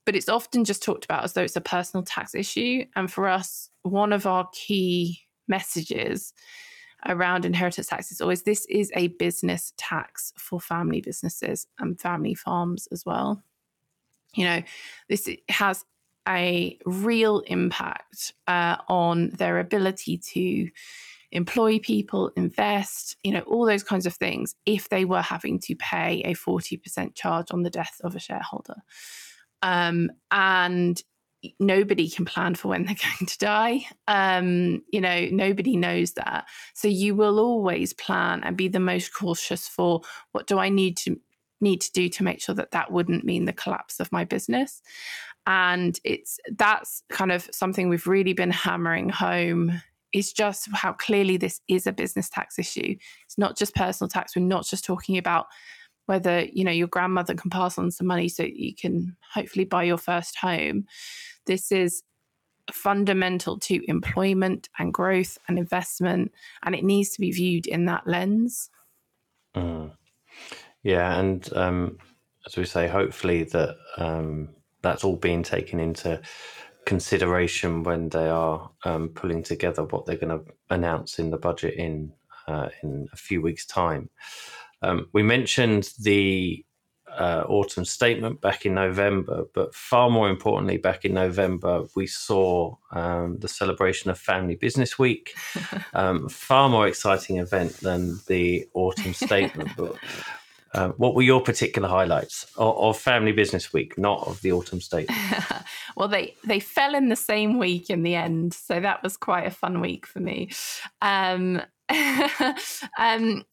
but 0.07 0.14
it's 0.14 0.29
often 0.29 0.64
just 0.64 0.83
talked 0.83 1.05
about 1.05 1.25
as 1.25 1.35
though 1.35 1.42
it's 1.42 1.57
a 1.57 1.61
personal 1.61 2.05
tax 2.05 2.35
issue. 2.35 2.85
And 2.95 3.12
for 3.12 3.29
us, 3.29 3.69
one 3.83 4.12
of 4.12 4.25
our 4.25 4.49
key 4.53 5.21
messages 5.49 6.33
around 7.07 7.45
inheritance 7.45 7.88
tax 7.88 8.11
is 8.11 8.21
always 8.21 8.42
this 8.45 8.64
is 8.66 8.90
a 8.95 9.09
business 9.09 9.73
tax 9.77 10.33
for 10.38 10.61
family 10.61 11.01
businesses 11.01 11.66
and 11.79 12.01
family 12.01 12.35
farms 12.35 12.88
as 12.92 13.05
well. 13.05 13.42
You 14.35 14.45
know, 14.45 14.62
this 15.09 15.29
has 15.49 15.85
a 16.29 16.79
real 16.87 17.40
impact 17.40 18.33
uh, 18.47 18.77
on 18.88 19.31
their 19.31 19.59
ability 19.59 20.19
to 20.19 20.71
employ 21.33 21.79
people, 21.79 22.31
invest, 22.37 23.16
you 23.25 23.33
know, 23.33 23.40
all 23.40 23.66
those 23.66 23.83
kinds 23.83 24.07
of 24.07 24.14
things 24.14 24.55
if 24.64 24.88
they 24.88 25.05
were 25.05 25.23
having 25.23 25.59
to 25.61 25.75
pay 25.75 26.23
a 26.25 26.35
40% 26.35 27.14
charge 27.14 27.49
on 27.51 27.62
the 27.62 27.71
death 27.71 28.01
of 28.03 28.14
a 28.14 28.21
shareholder. 28.21 28.77
Um, 29.66 30.11
and 30.31 31.02
nobody 31.59 32.09
can 32.09 32.24
plan 32.24 32.55
for 32.55 32.68
when 32.68 32.85
they're 32.85 32.94
going 33.18 33.26
to 33.26 33.38
die. 33.38 33.87
Um, 34.07 34.83
you 34.92 35.00
know, 35.00 35.26
nobody 35.31 35.76
knows 35.76 36.12
that. 36.12 36.46
So 36.74 36.88
you 36.88 37.14
will 37.14 37.38
always 37.40 37.92
plan 37.92 38.42
and 38.44 38.57
be 38.57 38.68
the 38.68 38.81
most 38.81 39.12
cautious 39.12 39.66
for 39.66 40.02
what 40.33 40.46
do 40.46 40.59
I 40.59 40.68
need 40.68 40.96
to 40.98 41.20
need 41.61 41.81
to 41.81 41.92
do 41.92 42.07
to 42.07 42.22
make 42.22 42.40
sure 42.40 42.55
that 42.55 42.72
that 42.72 42.92
wouldn't 42.92 43.24
mean 43.24 43.46
the 43.46 43.52
collapse 43.52 43.98
of 43.98 44.12
my 44.12 44.24
business. 44.24 44.83
And 45.46 45.98
it's 46.05 46.38
that's 46.57 47.02
kind 47.09 47.33
of 47.33 47.48
something 47.50 47.88
we've 47.88 48.07
really 48.07 48.35
been 48.35 48.50
hammering 48.50 49.09
home 49.09 49.81
is 50.12 50.33
just 50.33 50.68
how 50.72 50.92
clearly 50.92 51.37
this 51.37 51.61
is 51.68 51.87
a 51.87 51.92
business 51.92 52.29
tax 52.29 52.59
issue. 52.59 52.96
It's 53.24 53.38
not 53.38 53.57
just 53.57 53.74
personal 53.74 54.09
tax. 54.09 54.37
We're 54.37 54.42
not 54.42 54.66
just 54.66 54.85
talking 54.85 55.18
about 55.18 55.46
whether 56.07 56.45
you 56.45 56.64
know 56.64 56.73
your 56.73 56.88
grandmother 56.88 57.35
can 57.35 57.51
pass 57.51 57.79
on 57.79 57.90
some 57.90 58.07
money 58.07 58.29
so 58.29 58.42
you 58.42 58.75
can 58.75 59.16
hopefully 59.35 59.64
buy 59.64 59.85
your 59.85 59.99
first 59.99 60.37
home. 60.37 60.87
This 61.47 61.71
is 61.71 62.03
fundamental 62.73 63.59
to 63.61 63.88
employment 63.88 64.69
and 64.79 64.92
growth 64.92 65.38
and 65.49 65.59
investment 65.59 66.33
and 66.62 66.75
it 66.75 66.85
needs 66.85 67.11
to 67.11 67.21
be 67.21 67.31
viewed 67.31 67.66
in 67.66 67.85
that 67.87 68.07
lens. 68.07 68.71
Mm. 69.55 69.92
yeah 70.83 71.19
and 71.19 71.51
um, 71.55 71.96
as 72.46 72.59
we 72.59 72.67
say 72.67 72.88
hopefully 72.88 73.44
that 73.44 73.77
um, 73.96 74.50
that's 74.83 75.02
all 75.02 75.17
being 75.17 75.42
taken 75.42 75.81
into 75.81 76.21
consideration 76.85 77.83
when 77.83 78.11
they 78.11 78.29
are 78.29 78.71
um, 78.85 79.09
pulling 79.09 79.42
together 79.42 79.85
what 79.85 80.04
they're 80.04 80.19
going 80.19 80.38
to 80.38 80.44
announce 80.69 81.19
in 81.19 81.31
the 81.31 81.38
budget 81.38 81.75
in 81.75 82.13
uh, 82.48 82.69
in 82.83 83.09
a 83.13 83.17
few 83.17 83.40
weeks 83.40 83.65
time 83.65 84.11
um, 84.87 85.08
we 85.12 85.22
mentioned 85.22 85.90
the 86.00 86.64
uh, 87.16 87.44
autumn 87.48 87.84
statement 87.84 88.40
back 88.40 88.66
in 88.66 88.74
November, 88.74 89.44
but 89.54 89.74
far 89.74 90.10
more 90.10 90.28
importantly, 90.28 90.76
back 90.76 91.04
in 91.04 91.14
November, 91.14 91.84
we 91.94 92.06
saw 92.06 92.76
um, 92.92 93.38
the 93.38 93.48
celebration 93.48 94.10
of 94.10 94.18
Family 94.18 94.56
Business 94.56 94.98
Week. 94.98 95.34
Um, 95.94 96.28
far 96.28 96.68
more 96.68 96.87
exciting 96.87 97.38
event 97.38 97.78
than 97.78 98.20
the 98.26 98.66
autumn 98.74 99.14
statement. 99.14 99.70
but 99.78 99.96
uh, 100.74 100.88
what 100.98 101.14
were 101.14 101.22
your 101.22 101.40
particular 101.40 101.88
highlights 101.88 102.44
of, 102.58 102.76
of, 102.76 102.98
Family 102.98 103.32
Business 103.32 103.72
Week, 103.72 103.96
not 103.96 104.26
of 104.26 104.42
the 104.42 104.52
autumn 104.52 104.82
statement? 104.82 105.18
well, 105.96 106.08
they 106.08 106.34
they 106.44 106.60
fell 106.60 106.94
in 106.94 107.08
the 107.08 107.16
same 107.16 107.58
week 107.58 107.88
in 107.88 108.02
the 108.02 108.14
end, 108.14 108.52
so 108.52 108.78
that 108.78 109.02
was 109.02 109.16
quite 109.16 109.46
a 109.46 109.50
fun 109.50 109.80
week 109.80 110.04
for 110.06 110.20
me. 110.20 110.50
Um, 111.00 111.62
um, 112.98 113.44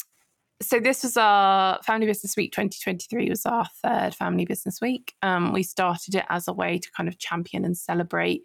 so 0.63 0.79
this 0.79 1.03
was 1.03 1.17
our 1.17 1.81
Family 1.83 2.07
Business 2.07 2.35
Week 2.35 2.51
2023 2.51 3.29
was 3.29 3.45
our 3.45 3.65
third 3.83 4.15
Family 4.15 4.45
Business 4.45 4.79
Week. 4.81 5.13
Um, 5.21 5.53
we 5.53 5.63
started 5.63 6.15
it 6.15 6.25
as 6.29 6.47
a 6.47 6.53
way 6.53 6.79
to 6.79 6.91
kind 6.91 7.09
of 7.09 7.19
champion 7.19 7.65
and 7.65 7.77
celebrate 7.77 8.43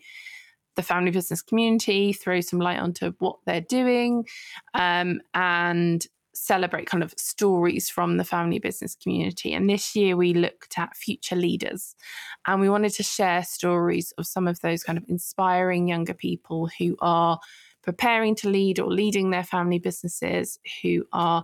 the 0.77 0.83
family 0.83 1.11
business 1.11 1.43
community, 1.43 2.13
throw 2.13 2.41
some 2.41 2.61
light 2.61 2.79
onto 2.79 3.13
what 3.19 3.39
they're 3.47 3.61
doing, 3.61 4.25
um, 4.75 5.21
and 5.35 6.07
celebrate 6.35 6.87
kind 6.87 7.03
of 7.03 7.13
stories 7.17 7.89
from 7.89 8.17
the 8.17 8.25
family 8.25 8.61
business 8.61 8.95
community. 8.95 9.53
And 9.53 9.69
this 9.69 9.97
year 9.97 10.17
we 10.17 10.35
looked 10.35 10.79
at 10.79 10.97
future 10.97 11.35
leaders 11.35 11.97
and 12.47 12.61
we 12.61 12.69
wanted 12.69 12.93
to 12.95 13.03
share 13.03 13.43
stories 13.43 14.13
of 14.19 14.27
some 14.27 14.47
of 14.47 14.61
those 14.61 14.85
kind 14.85 14.99
of 14.99 15.05
inspiring 15.09 15.89
younger 15.89 16.15
people 16.15 16.69
who 16.79 16.97
are 17.01 17.41
preparing 17.83 18.37
to 18.37 18.49
lead 18.49 18.79
or 18.79 18.93
leading 18.93 19.31
their 19.31 19.45
family 19.45 19.79
businesses, 19.79 20.61
who 20.83 21.05
are 21.13 21.43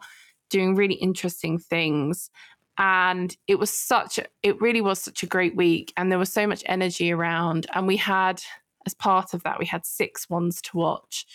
doing 0.55 0.77
really 0.77 0.95
interesting 0.95 1.59
things. 1.59 2.31
And 2.79 3.37
it 3.49 3.59
was 3.59 3.71
such, 3.71 4.21
it 4.45 4.61
really 4.61 4.81
was 4.81 5.01
such 5.01 5.25
a 5.25 5.27
great 5.27 5.57
week. 5.57 5.93
And 5.97 6.13
there 6.13 6.19
was 6.19 6.33
so 6.33 6.47
much 6.47 6.63
energy 6.67 7.11
around. 7.11 7.67
And 7.75 7.89
we 7.89 7.97
had, 7.97 8.41
as 8.87 8.95
part 8.95 9.35
of 9.35 9.43
that, 9.43 9.59
we 9.59 9.67
had 9.67 9.85
six 9.85 10.31
ones 10.31 10.63
to 10.63 10.77
watch 10.77 11.27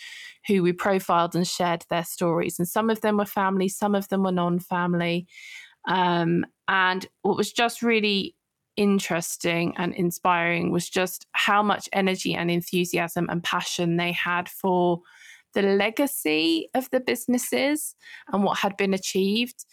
who 0.46 0.62
we 0.62 0.72
profiled 0.72 1.36
and 1.36 1.46
shared 1.46 1.84
their 1.90 2.04
stories. 2.04 2.58
And 2.58 2.66
some 2.66 2.88
of 2.88 3.02
them 3.02 3.18
were 3.18 3.26
family, 3.26 3.68
some 3.68 3.94
of 3.94 4.08
them 4.08 4.22
were 4.22 4.32
non 4.32 4.58
family. 4.58 5.26
Um, 5.86 6.46
and 6.66 7.06
what 7.20 7.36
was 7.36 7.52
just 7.52 7.82
really 7.82 8.36
interesting 8.76 9.74
and 9.76 9.94
inspiring 9.94 10.70
was 10.70 10.88
just 10.88 11.26
how 11.32 11.62
much 11.62 11.90
energy 11.92 12.34
and 12.34 12.50
enthusiasm 12.50 13.26
and 13.28 13.44
passion 13.44 13.98
they 13.98 14.12
had 14.12 14.48
for 14.48 15.02
the 15.54 15.62
legacy 15.62 16.68
of 16.74 16.88
the 16.90 17.00
businesses 17.00 17.94
and 18.32 18.44
what 18.44 18.58
had 18.58 18.76
been 18.76 18.94
achieved, 18.94 19.64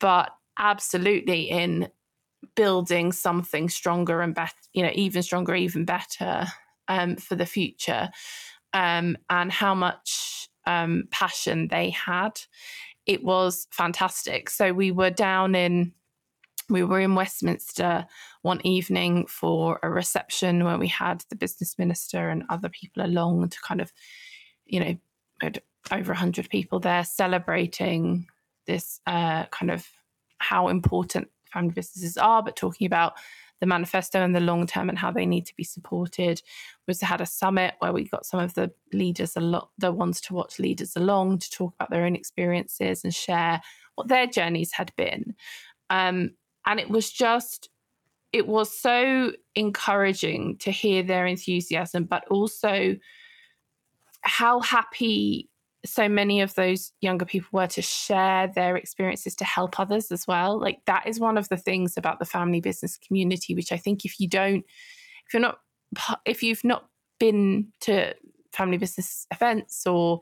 but 0.00 0.30
absolutely 0.58 1.42
in 1.42 1.88
building 2.56 3.12
something 3.12 3.68
stronger 3.68 4.20
and 4.22 4.34
better, 4.34 4.52
you 4.72 4.82
know, 4.82 4.92
even 4.94 5.22
stronger, 5.22 5.54
even 5.54 5.84
better 5.84 6.46
um, 6.88 7.16
for 7.16 7.34
the 7.36 7.46
future 7.46 8.10
um, 8.72 9.16
and 9.28 9.52
how 9.52 9.74
much 9.74 10.48
um, 10.66 11.04
passion 11.10 11.68
they 11.68 11.90
had. 11.90 12.40
It 13.06 13.24
was 13.24 13.66
fantastic. 13.70 14.50
So 14.50 14.72
we 14.72 14.90
were 14.90 15.10
down 15.10 15.54
in, 15.54 15.92
we 16.68 16.84
were 16.84 17.00
in 17.00 17.14
Westminster 17.14 18.06
one 18.42 18.64
evening 18.64 19.26
for 19.26 19.80
a 19.82 19.90
reception 19.90 20.64
where 20.64 20.78
we 20.78 20.88
had 20.88 21.24
the 21.28 21.36
business 21.36 21.78
minister 21.78 22.28
and 22.28 22.44
other 22.48 22.68
people 22.68 23.04
along 23.04 23.48
to 23.50 23.60
kind 23.60 23.80
of, 23.80 23.92
you 24.66 24.80
know, 24.80 24.96
over 25.42 26.12
100 26.12 26.48
people 26.48 26.80
there 26.80 27.04
celebrating 27.04 28.26
this 28.66 29.00
uh, 29.06 29.46
kind 29.46 29.70
of 29.70 29.86
how 30.38 30.68
important 30.68 31.28
family 31.52 31.72
businesses 31.72 32.16
are, 32.16 32.42
but 32.42 32.56
talking 32.56 32.86
about 32.86 33.14
the 33.60 33.66
manifesto 33.66 34.22
and 34.22 34.34
the 34.34 34.40
long 34.40 34.66
term 34.66 34.88
and 34.88 34.98
how 34.98 35.10
they 35.10 35.26
need 35.26 35.46
to 35.46 35.56
be 35.56 35.64
supported. 35.64 36.42
We 36.86 36.92
also 36.92 37.06
had 37.06 37.20
a 37.20 37.26
summit 37.26 37.74
where 37.78 37.92
we 37.92 38.08
got 38.08 38.26
some 38.26 38.40
of 38.40 38.54
the 38.54 38.72
leaders 38.92 39.36
a 39.36 39.40
lot, 39.40 39.70
the 39.78 39.92
ones 39.92 40.20
to 40.22 40.34
watch 40.34 40.58
leaders 40.58 40.96
along 40.96 41.38
to 41.40 41.50
talk 41.50 41.74
about 41.74 41.90
their 41.90 42.04
own 42.04 42.16
experiences 42.16 43.04
and 43.04 43.14
share 43.14 43.60
what 43.96 44.08
their 44.08 44.26
journeys 44.26 44.72
had 44.72 44.92
been. 44.96 45.34
Um, 45.90 46.30
and 46.66 46.80
it 46.80 46.88
was 46.88 47.10
just, 47.10 47.68
it 48.32 48.46
was 48.46 48.76
so 48.76 49.32
encouraging 49.54 50.56
to 50.58 50.70
hear 50.70 51.02
their 51.02 51.26
enthusiasm, 51.26 52.04
but 52.04 52.26
also 52.28 52.96
how 54.22 54.60
happy 54.60 55.48
so 55.84 56.08
many 56.08 56.40
of 56.40 56.54
those 56.54 56.92
younger 57.00 57.24
people 57.24 57.48
were 57.52 57.66
to 57.66 57.82
share 57.82 58.48
their 58.48 58.76
experiences 58.76 59.34
to 59.36 59.44
help 59.44 59.80
others 59.80 60.12
as 60.12 60.26
well. 60.26 60.60
Like 60.60 60.80
that 60.86 61.06
is 61.06 61.18
one 61.18 61.38
of 61.38 61.48
the 61.48 61.56
things 61.56 61.96
about 61.96 62.18
the 62.18 62.26
family 62.26 62.60
business 62.60 62.98
community, 62.98 63.54
which 63.54 63.72
I 63.72 63.76
think 63.76 64.04
if 64.04 64.20
you 64.20 64.28
don't, 64.28 64.64
if 65.26 65.32
you're 65.32 65.40
not, 65.40 65.58
if 66.26 66.42
you've 66.42 66.64
not 66.64 66.86
been 67.18 67.68
to 67.82 68.14
family 68.52 68.76
business 68.76 69.26
events 69.32 69.86
or 69.86 70.20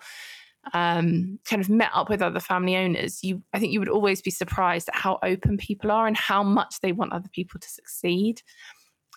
um, 0.75 1.39
kind 1.45 1.63
of 1.63 1.69
met 1.69 1.91
up 1.95 2.09
with 2.09 2.23
other 2.23 2.41
family 2.41 2.77
owners, 2.77 3.23
you 3.23 3.43
I 3.53 3.59
think 3.59 3.73
you 3.73 3.81
would 3.81 3.89
always 3.89 4.23
be 4.23 4.31
surprised 4.31 4.89
at 4.89 4.97
how 4.97 5.19
open 5.23 5.57
people 5.57 5.91
are 5.91 6.07
and 6.07 6.17
how 6.17 6.43
much 6.43 6.81
they 6.81 6.93
want 6.93 7.13
other 7.13 7.29
people 7.33 7.59
to 7.59 7.69
succeed. 7.69 8.43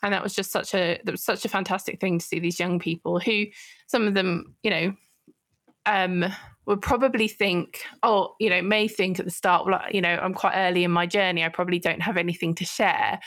And 0.03 0.13
that 0.13 0.23
was 0.23 0.33
just 0.33 0.51
such 0.51 0.73
a 0.73 0.99
that 1.03 1.11
was 1.11 1.23
such 1.23 1.45
a 1.45 1.49
fantastic 1.49 1.99
thing 1.99 2.19
to 2.19 2.25
see 2.25 2.39
these 2.39 2.59
young 2.59 2.79
people 2.79 3.19
who 3.19 3.45
some 3.87 4.07
of 4.07 4.13
them, 4.13 4.55
you 4.63 4.71
know, 4.71 4.93
um, 5.85 6.25
would 6.65 6.81
probably 6.81 7.27
think, 7.27 7.81
oh, 8.03 8.35
you 8.39 8.49
know, 8.49 8.61
may 8.61 8.87
think 8.87 9.19
at 9.19 9.25
the 9.25 9.31
start, 9.31 9.65
well, 9.65 9.81
you 9.91 10.01
know, 10.01 10.15
I'm 10.21 10.33
quite 10.33 10.53
early 10.55 10.83
in 10.83 10.91
my 10.91 11.05
journey. 11.05 11.43
I 11.43 11.49
probably 11.49 11.79
don't 11.79 12.01
have 12.01 12.17
anything 12.17 12.53
to 12.55 12.65
share. 12.65 13.19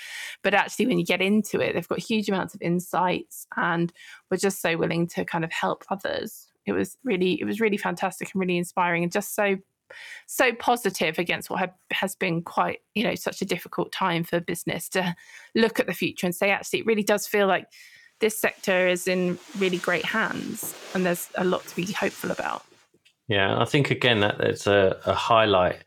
But 0.43 0.55
actually, 0.55 0.87
when 0.87 0.99
you 0.99 1.05
get 1.05 1.21
into 1.21 1.61
it, 1.61 1.75
they've 1.75 1.89
got 1.89 1.99
huge 1.99 2.29
amounts 2.29 2.55
of 2.55 2.63
insights 2.63 3.47
and 3.57 3.93
we're 4.31 4.37
just 4.37 4.63
so 4.63 4.77
willing 4.77 5.09
to 5.09 5.25
kind 5.25 5.45
of 5.45 5.53
help 5.53 5.85
others. 5.91 6.49
It 6.65 6.73
was 6.73 6.97
really, 7.05 7.41
it 7.41 7.45
was 7.45 7.61
really 7.61 7.77
fantastic 7.77 8.31
and 8.33 8.41
really 8.41 8.57
inspiring 8.57 9.03
and 9.03 9.13
just 9.13 9.35
so, 9.35 9.57
so 10.27 10.53
positive 10.53 11.19
against 11.19 11.51
what 11.51 11.75
has 11.91 12.15
been 12.15 12.43
quite, 12.43 12.81
you 12.95 13.05
know, 13.05 13.15
such 13.15 13.43
a 13.43 13.45
difficult 13.45 13.93
time 13.93 14.25
for 14.25 14.41
business 14.41 14.89
to 14.91 15.15
look 15.55 15.81
at 15.81 15.87
the 15.87 15.93
future 15.93 16.27
and 16.27 16.35
say, 16.35 16.51
actually, 16.51 16.81
it 16.81 16.87
really 16.87 17.03
does 17.03 17.27
feel 17.27 17.47
like 17.47 17.67
this 18.21 18.39
sector 18.39 18.87
is 18.87 19.07
in 19.07 19.39
really 19.59 19.79
great 19.79 20.05
hands 20.05 20.75
and 20.95 21.05
there's 21.05 21.29
a 21.37 21.45
lot 21.45 21.67
to 21.67 21.77
be 21.77 21.91
hopeful 21.93 22.31
about. 22.31 22.65
Yeah, 23.29 23.59
I 23.59 23.65
think 23.65 23.91
again 23.91 24.21
that 24.21 24.41
it's 24.41 24.67
a, 24.67 24.99
a 25.07 25.15
highlight 25.15 25.85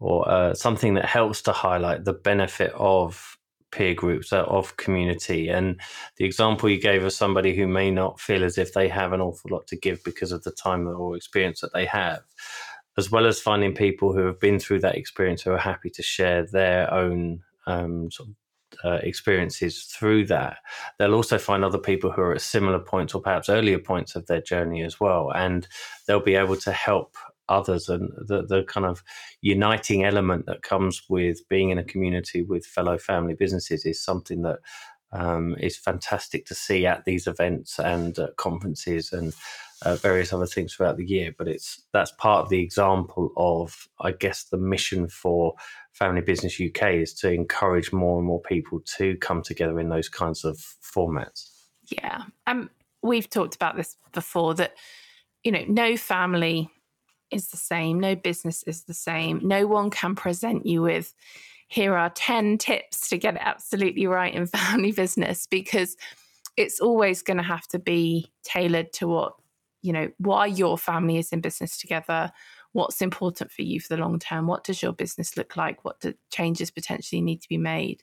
or 0.00 0.28
uh, 0.28 0.54
something 0.54 0.94
that 0.94 1.04
helps 1.04 1.42
to 1.42 1.52
highlight 1.52 2.04
the 2.04 2.12
benefit 2.12 2.72
of 2.74 3.36
peer 3.70 3.94
groups 3.94 4.32
uh, 4.32 4.44
of 4.44 4.76
community 4.78 5.48
and 5.48 5.78
the 6.16 6.24
example 6.24 6.70
you 6.70 6.80
gave 6.80 7.04
of 7.04 7.12
somebody 7.12 7.54
who 7.54 7.66
may 7.66 7.90
not 7.90 8.18
feel 8.18 8.42
as 8.42 8.56
if 8.56 8.72
they 8.72 8.88
have 8.88 9.12
an 9.12 9.20
awful 9.20 9.50
lot 9.50 9.66
to 9.66 9.76
give 9.76 10.02
because 10.04 10.32
of 10.32 10.42
the 10.44 10.50
time 10.52 10.88
or 10.88 11.16
experience 11.16 11.60
that 11.60 11.72
they 11.74 11.84
have 11.84 12.20
as 12.98 13.12
well 13.12 13.26
as 13.26 13.40
finding 13.40 13.74
people 13.74 14.12
who 14.12 14.26
have 14.26 14.40
been 14.40 14.58
through 14.58 14.80
that 14.80 14.96
experience 14.96 15.40
who 15.40 15.52
are 15.52 15.58
happy 15.58 15.88
to 15.88 16.02
share 16.02 16.44
their 16.44 16.92
own 16.92 17.40
um, 17.66 18.10
sort 18.10 18.28
of 18.28 18.34
uh, 18.84 18.98
experiences 19.02 19.84
through 19.84 20.26
that, 20.26 20.58
they'll 20.98 21.14
also 21.14 21.38
find 21.38 21.64
other 21.64 21.78
people 21.78 22.10
who 22.10 22.20
are 22.20 22.34
at 22.34 22.40
similar 22.40 22.80
points 22.80 23.14
or 23.14 23.22
perhaps 23.22 23.48
earlier 23.48 23.78
points 23.78 24.16
of 24.16 24.26
their 24.26 24.40
journey 24.40 24.82
as 24.82 24.98
well. 24.98 25.30
And 25.34 25.66
they'll 26.06 26.20
be 26.20 26.34
able 26.34 26.56
to 26.56 26.72
help 26.72 27.16
others. 27.48 27.88
And 27.88 28.10
the, 28.26 28.44
the 28.44 28.64
kind 28.64 28.84
of 28.84 29.02
uniting 29.40 30.04
element 30.04 30.46
that 30.46 30.62
comes 30.62 31.02
with 31.08 31.48
being 31.48 31.70
in 31.70 31.78
a 31.78 31.84
community 31.84 32.42
with 32.42 32.66
fellow 32.66 32.98
family 32.98 33.34
businesses 33.34 33.86
is 33.86 34.02
something 34.02 34.42
that 34.42 34.58
um, 35.12 35.56
is 35.60 35.76
fantastic 35.76 36.46
to 36.46 36.54
see 36.54 36.84
at 36.84 37.04
these 37.04 37.26
events 37.26 37.78
and 37.78 38.18
uh, 38.18 38.28
conferences 38.36 39.12
and 39.12 39.32
uh, 39.82 39.96
various 39.96 40.32
other 40.32 40.46
things 40.46 40.74
throughout 40.74 40.96
the 40.96 41.06
year. 41.06 41.34
But 41.36 41.48
it's 41.48 41.82
that's 41.92 42.12
part 42.12 42.42
of 42.44 42.48
the 42.48 42.60
example 42.60 43.32
of, 43.36 43.88
I 44.00 44.12
guess, 44.12 44.44
the 44.44 44.56
mission 44.56 45.08
for 45.08 45.54
Family 45.92 46.20
Business 46.20 46.60
UK 46.60 46.94
is 46.94 47.14
to 47.14 47.32
encourage 47.32 47.92
more 47.92 48.18
and 48.18 48.26
more 48.26 48.40
people 48.40 48.80
to 48.98 49.16
come 49.16 49.42
together 49.42 49.78
in 49.80 49.88
those 49.88 50.08
kinds 50.08 50.44
of 50.44 50.58
formats. 50.82 51.50
Yeah, 51.90 52.24
um, 52.46 52.70
we've 53.02 53.30
talked 53.30 53.54
about 53.54 53.76
this 53.76 53.96
before 54.12 54.54
that 54.54 54.74
you 55.44 55.52
know 55.52 55.64
no 55.68 55.96
family 55.96 56.70
is 57.30 57.48
the 57.48 57.56
same, 57.56 58.00
no 58.00 58.16
business 58.16 58.62
is 58.62 58.84
the 58.84 58.94
same. 58.94 59.40
No 59.42 59.66
one 59.66 59.90
can 59.90 60.14
present 60.14 60.66
you 60.66 60.82
with 60.82 61.14
here 61.68 61.94
are 61.94 62.10
10 62.10 62.58
tips 62.58 63.08
to 63.10 63.18
get 63.18 63.34
it 63.34 63.42
absolutely 63.44 64.06
right 64.06 64.34
in 64.34 64.46
family 64.46 64.92
business 64.92 65.46
because 65.46 65.96
it's 66.56 66.80
always 66.80 67.22
going 67.22 67.36
to 67.36 67.42
have 67.42 67.68
to 67.68 67.78
be 67.78 68.32
tailored 68.42 68.92
to 68.94 69.06
what 69.06 69.34
you 69.82 69.92
know 69.92 70.08
why 70.18 70.46
your 70.46 70.76
family 70.76 71.18
is 71.18 71.32
in 71.32 71.40
business 71.40 71.78
together 71.78 72.30
what's 72.72 73.00
important 73.00 73.50
for 73.50 73.62
you 73.62 73.80
for 73.80 73.88
the 73.88 74.00
long 74.00 74.18
term 74.18 74.46
what 74.46 74.64
does 74.64 74.82
your 74.82 74.92
business 74.92 75.36
look 75.36 75.56
like 75.56 75.84
what 75.84 76.00
do 76.00 76.12
changes 76.30 76.70
potentially 76.70 77.20
need 77.20 77.40
to 77.40 77.48
be 77.48 77.58
made? 77.58 78.02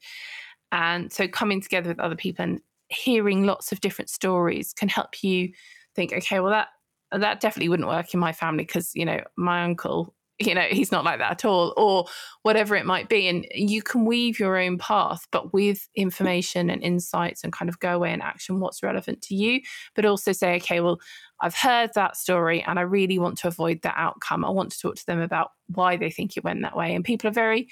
And 0.72 1.12
so 1.12 1.28
coming 1.28 1.62
together 1.62 1.90
with 1.90 2.00
other 2.00 2.16
people 2.16 2.44
and 2.44 2.60
hearing 2.90 3.46
lots 3.46 3.72
of 3.72 3.82
different 3.82 4.10
stories 4.10 4.74
can 4.74 4.90
help 4.90 5.24
you 5.24 5.52
think 5.96 6.14
okay 6.14 6.40
well 6.40 6.52
that 6.52 6.68
that 7.12 7.40
definitely 7.40 7.70
wouldn't 7.70 7.88
work 7.88 8.14
in 8.14 8.20
my 8.20 8.34
family 8.34 8.64
because 8.64 8.92
you 8.94 9.06
know 9.06 9.22
my 9.38 9.64
uncle 9.64 10.14
you 10.40 10.54
know 10.54 10.62
he's 10.70 10.92
not 10.92 11.06
like 11.06 11.20
that 11.20 11.32
at 11.32 11.46
all 11.46 11.74
or 11.78 12.06
whatever 12.42 12.76
it 12.76 12.86
might 12.86 13.08
be 13.08 13.28
and 13.28 13.46
you 13.54 13.82
can 13.82 14.06
weave 14.06 14.40
your 14.40 14.58
own 14.58 14.78
path 14.78 15.26
but 15.32 15.54
with 15.54 15.88
information 15.96 16.70
and 16.70 16.84
insights 16.84 17.44
and 17.44 17.54
kind 17.54 17.70
of 17.70 17.80
go 17.80 17.96
away 17.96 18.12
and 18.12 18.22
action 18.22 18.60
what's 18.60 18.84
relevant 18.84 19.22
to 19.22 19.34
you 19.34 19.62
but 19.96 20.06
also 20.06 20.34
say 20.34 20.56
okay 20.56 20.82
well 20.82 21.00
i've 21.40 21.56
heard 21.56 21.90
that 21.96 22.18
story 22.18 22.62
and 22.64 22.78
i 22.80 22.82
really 22.82 23.18
want 23.18 23.38
to 23.38 23.48
avoid 23.48 23.82
that 23.82 23.96
outcome. 23.98 24.46
I 24.46 24.50
want 24.50 24.72
to 24.72 24.80
talk 24.80 24.96
to 24.96 25.06
them 25.06 25.22
about 25.22 25.52
why 25.68 25.98
they 25.98 26.12
think 26.12 26.38
it 26.38 26.44
went 26.44 26.62
that 26.62 26.76
way. 26.76 26.94
And 26.94 27.04
people 27.04 27.28
are 27.30 27.34
very 27.34 27.68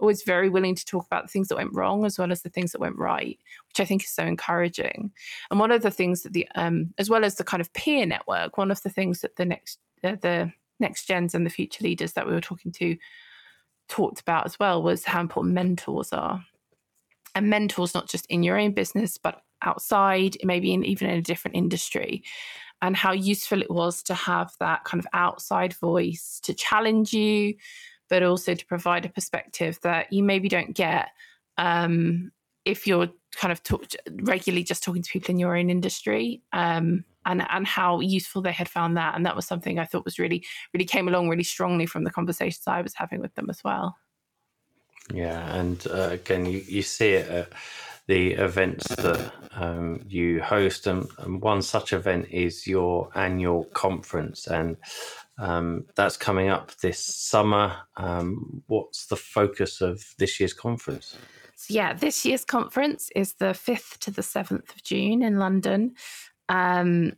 always 0.00 0.22
very 0.22 0.48
willing 0.48 0.76
to 0.76 0.84
talk 0.84 1.04
about 1.06 1.24
the 1.24 1.28
things 1.28 1.48
that 1.48 1.56
went 1.56 1.74
wrong 1.74 2.04
as 2.04 2.18
well 2.18 2.30
as 2.30 2.42
the 2.42 2.48
things 2.48 2.70
that 2.70 2.80
went 2.80 2.96
right 2.96 3.36
which 3.66 3.80
i 3.80 3.84
think 3.84 4.02
is 4.04 4.10
so 4.10 4.24
encouraging. 4.24 5.10
And 5.50 5.58
one 5.58 5.72
of 5.72 5.82
the 5.82 5.90
things 5.90 6.22
that 6.22 6.32
the 6.32 6.46
um 6.54 6.94
as 6.98 7.10
well 7.10 7.24
as 7.24 7.34
the 7.34 7.44
kind 7.44 7.60
of 7.60 7.72
peer 7.72 8.06
network 8.06 8.58
one 8.58 8.70
of 8.70 8.82
the 8.82 8.90
things 8.90 9.22
that 9.22 9.36
the 9.36 9.44
next 9.44 9.78
uh, 10.04 10.16
the 10.20 10.52
next 10.80 11.06
gens 11.06 11.34
and 11.34 11.44
the 11.44 11.50
future 11.50 11.84
leaders 11.84 12.12
that 12.12 12.26
we 12.26 12.32
were 12.32 12.40
talking 12.40 12.72
to 12.72 12.96
talked 13.88 14.20
about 14.20 14.46
as 14.46 14.58
well 14.58 14.82
was 14.82 15.04
how 15.04 15.20
important 15.20 15.54
mentors 15.54 16.12
are. 16.12 16.44
And 17.34 17.50
mentors, 17.50 17.94
not 17.94 18.08
just 18.08 18.26
in 18.26 18.42
your 18.42 18.58
own 18.58 18.72
business, 18.72 19.18
but 19.18 19.42
outside, 19.62 20.36
maybe 20.44 20.72
in, 20.72 20.84
even 20.84 21.08
in 21.08 21.18
a 21.18 21.22
different 21.22 21.56
industry, 21.56 22.24
and 22.80 22.96
how 22.96 23.12
useful 23.12 23.60
it 23.60 23.70
was 23.70 24.02
to 24.04 24.14
have 24.14 24.52
that 24.60 24.84
kind 24.84 25.00
of 25.00 25.06
outside 25.12 25.74
voice 25.74 26.40
to 26.44 26.54
challenge 26.54 27.12
you, 27.12 27.54
but 28.08 28.22
also 28.22 28.54
to 28.54 28.66
provide 28.66 29.04
a 29.04 29.10
perspective 29.10 29.78
that 29.82 30.12
you 30.12 30.22
maybe 30.22 30.48
don't 30.48 30.74
get 30.74 31.08
um, 31.58 32.30
if 32.64 32.86
you're 32.86 33.08
kind 33.34 33.50
of 33.52 33.62
talk, 33.62 33.84
regularly 34.22 34.62
just 34.62 34.82
talking 34.82 35.02
to 35.02 35.10
people 35.10 35.32
in 35.32 35.38
your 35.38 35.56
own 35.56 35.70
industry. 35.70 36.42
Um, 36.52 37.04
and, 37.28 37.46
and 37.50 37.66
how 37.66 38.00
useful 38.00 38.42
they 38.42 38.52
had 38.52 38.68
found 38.68 38.96
that. 38.96 39.14
And 39.14 39.24
that 39.26 39.36
was 39.36 39.46
something 39.46 39.78
I 39.78 39.84
thought 39.84 40.04
was 40.04 40.18
really, 40.18 40.44
really 40.72 40.86
came 40.86 41.06
along 41.06 41.28
really 41.28 41.44
strongly 41.44 41.86
from 41.86 42.04
the 42.04 42.10
conversations 42.10 42.64
I 42.66 42.80
was 42.80 42.94
having 42.94 43.20
with 43.20 43.34
them 43.34 43.50
as 43.50 43.62
well. 43.62 43.96
Yeah. 45.12 45.54
And 45.54 45.86
uh, 45.88 46.08
again, 46.12 46.46
you, 46.46 46.62
you 46.66 46.82
see 46.82 47.10
it 47.10 47.28
at 47.28 47.52
the 48.06 48.32
events 48.32 48.88
that 48.96 49.32
um, 49.52 50.00
you 50.08 50.42
host. 50.42 50.86
And, 50.86 51.06
and, 51.18 51.42
one 51.42 51.60
such 51.60 51.92
event 51.92 52.28
is 52.30 52.66
your 52.66 53.10
annual 53.14 53.64
conference. 53.74 54.46
And 54.46 54.78
um, 55.38 55.84
that's 55.96 56.16
coming 56.16 56.48
up 56.48 56.74
this 56.76 56.98
summer. 57.04 57.76
Um, 57.96 58.62
what's 58.66 59.06
the 59.06 59.16
focus 59.16 59.82
of 59.82 60.02
this 60.18 60.40
year's 60.40 60.54
conference? 60.54 61.16
So 61.56 61.74
yeah, 61.74 61.92
this 61.92 62.24
year's 62.24 62.44
conference 62.44 63.10
is 63.16 63.34
the 63.34 63.46
5th 63.46 63.98
to 63.98 64.10
the 64.10 64.22
7th 64.22 64.74
of 64.74 64.82
June 64.84 65.22
in 65.22 65.38
London. 65.38 65.96
Um, 66.48 67.12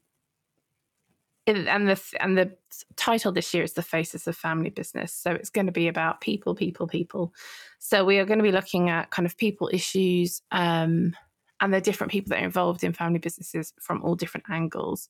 and 1.47 1.89
the 1.89 2.01
and 2.20 2.39
the 2.39 2.57
title 2.97 3.33
this 3.33 3.53
year 3.53 3.64
is 3.64 3.72
the 3.72 3.83
faces 3.83 4.26
of 4.26 4.37
family 4.37 4.70
business. 4.70 5.12
So 5.12 5.33
it's 5.33 5.51
going 5.51 5.66
to 5.66 5.72
be 5.72 5.89
about 5.89 6.20
people 6.20 6.55
people 6.55 6.87
people. 6.87 7.33
So 7.78 8.05
we 8.05 8.18
are 8.18 8.24
going 8.24 8.39
to 8.39 8.45
be 8.45 8.53
looking 8.53 8.89
at 8.89 9.11
kind 9.11 9.26
of 9.26 9.37
people 9.37 9.70
issues 9.72 10.43
um, 10.53 11.16
and 11.61 11.74
the 11.74 11.81
different 11.81 12.12
people 12.12 12.31
that 12.31 12.41
are 12.41 12.45
involved 12.45 12.85
in 12.85 12.93
family 12.93 13.18
businesses 13.18 13.72
from 13.81 14.03
all 14.03 14.14
different 14.14 14.47
angles. 14.51 15.09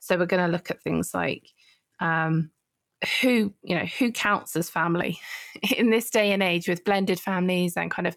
So 0.00 0.16
we're 0.16 0.26
going 0.26 0.44
to 0.44 0.52
look 0.52 0.70
at 0.70 0.82
things 0.82 1.12
like 1.14 1.48
um, 2.00 2.50
who 3.20 3.52
you 3.62 3.76
know 3.76 3.86
who 3.98 4.12
counts 4.12 4.56
as 4.56 4.70
family 4.70 5.18
in 5.76 5.90
this 5.90 6.10
day 6.10 6.32
and 6.32 6.42
age 6.42 6.68
with 6.68 6.84
blended 6.84 7.20
families 7.20 7.76
and 7.76 7.90
kind 7.90 8.06
of 8.06 8.16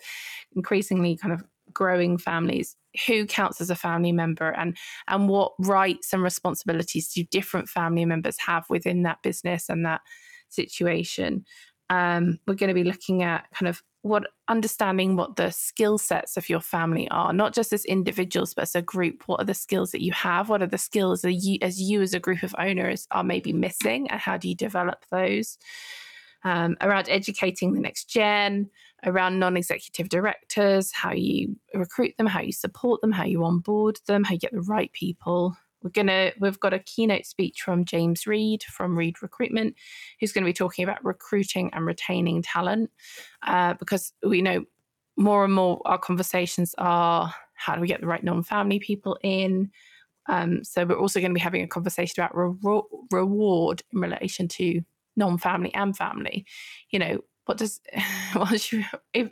increasingly 0.55 1.15
kind 1.15 1.33
of 1.33 1.43
growing 1.73 2.17
families. 2.17 2.75
Who 3.07 3.25
counts 3.25 3.61
as 3.61 3.69
a 3.69 3.75
family 3.75 4.11
member? 4.11 4.51
And 4.51 4.77
and 5.07 5.29
what 5.29 5.53
rights 5.59 6.13
and 6.13 6.21
responsibilities 6.21 7.13
do 7.13 7.23
different 7.23 7.69
family 7.69 8.05
members 8.05 8.37
have 8.39 8.65
within 8.69 9.03
that 9.03 9.21
business 9.23 9.69
and 9.69 9.85
that 9.85 10.01
situation? 10.49 11.45
Um, 11.89 12.39
we're 12.47 12.55
going 12.55 12.69
to 12.69 12.73
be 12.73 12.85
looking 12.85 13.23
at 13.23 13.47
kind 13.53 13.67
of 13.67 13.83
what 14.03 14.23
understanding 14.47 15.15
what 15.15 15.35
the 15.35 15.51
skill 15.51 15.97
sets 15.97 16.35
of 16.35 16.49
your 16.49 16.59
family 16.59 17.07
are 17.11 17.33
not 17.33 17.53
just 17.53 17.71
as 17.71 17.85
individuals 17.85 18.53
but 18.53 18.63
as 18.63 18.75
a 18.75 18.81
group. 18.81 19.23
What 19.27 19.41
are 19.41 19.45
the 19.45 19.53
skills 19.53 19.91
that 19.91 20.01
you 20.01 20.11
have? 20.13 20.49
What 20.49 20.61
are 20.61 20.67
the 20.67 20.77
skills 20.77 21.21
that 21.21 21.33
you 21.33 21.59
as 21.61 21.79
you 21.79 22.01
as 22.01 22.13
a 22.13 22.19
group 22.19 22.43
of 22.43 22.55
owners 22.57 23.07
are 23.11 23.23
maybe 23.23 23.53
missing? 23.53 24.09
And 24.09 24.19
how 24.19 24.37
do 24.37 24.49
you 24.49 24.55
develop 24.55 25.05
those? 25.11 25.57
Um, 26.43 26.75
around 26.81 27.07
educating 27.07 27.73
the 27.73 27.79
next 27.79 28.05
gen 28.05 28.71
around 29.05 29.39
non-executive 29.39 30.09
directors, 30.09 30.91
how 30.91 31.11
you 31.11 31.55
recruit 31.73 32.13
them, 32.17 32.27
how 32.27 32.41
you 32.41 32.51
support 32.51 33.01
them, 33.01 33.11
how 33.11 33.25
you 33.25 33.43
onboard 33.43 33.99
them, 34.07 34.23
how 34.23 34.33
you 34.33 34.39
get 34.39 34.51
the 34.51 34.61
right 34.61 34.91
people. 34.93 35.55
We're 35.83 35.89
gonna 35.89 36.31
we've 36.39 36.59
got 36.59 36.73
a 36.73 36.79
keynote 36.79 37.25
speech 37.25 37.61
from 37.61 37.85
James 37.85 38.27
Reed 38.27 38.63
from 38.63 38.95
Reed 38.95 39.21
Recruitment, 39.21 39.75
who's 40.19 40.31
going 40.31 40.43
to 40.43 40.49
be 40.49 40.53
talking 40.53 40.83
about 40.83 41.03
recruiting 41.03 41.71
and 41.73 41.85
retaining 41.85 42.43
talent, 42.43 42.91
uh, 43.41 43.73
because 43.73 44.13
we 44.23 44.43
know 44.43 44.65
more 45.17 45.43
and 45.43 45.53
more 45.53 45.81
our 45.85 45.97
conversations 45.97 46.75
are 46.77 47.33
how 47.55 47.75
do 47.75 47.81
we 47.81 47.87
get 47.87 48.01
the 48.01 48.07
right 48.07 48.23
non-family 48.23 48.79
people 48.79 49.17
in. 49.23 49.71
Um, 50.27 50.63
so 50.63 50.85
we're 50.85 50.99
also 50.99 51.19
going 51.19 51.31
to 51.31 51.35
be 51.35 51.39
having 51.39 51.63
a 51.63 51.67
conversation 51.67 52.23
about 52.23 52.35
re- 52.35 52.81
reward 53.11 53.81
in 53.91 53.99
relation 53.99 54.47
to 54.49 54.81
non-family 55.15 55.73
and 55.73 55.97
family. 55.97 56.45
You 56.91 56.99
know, 56.99 57.21
what 57.51 57.57
does 57.57 58.71
you, 58.71 58.83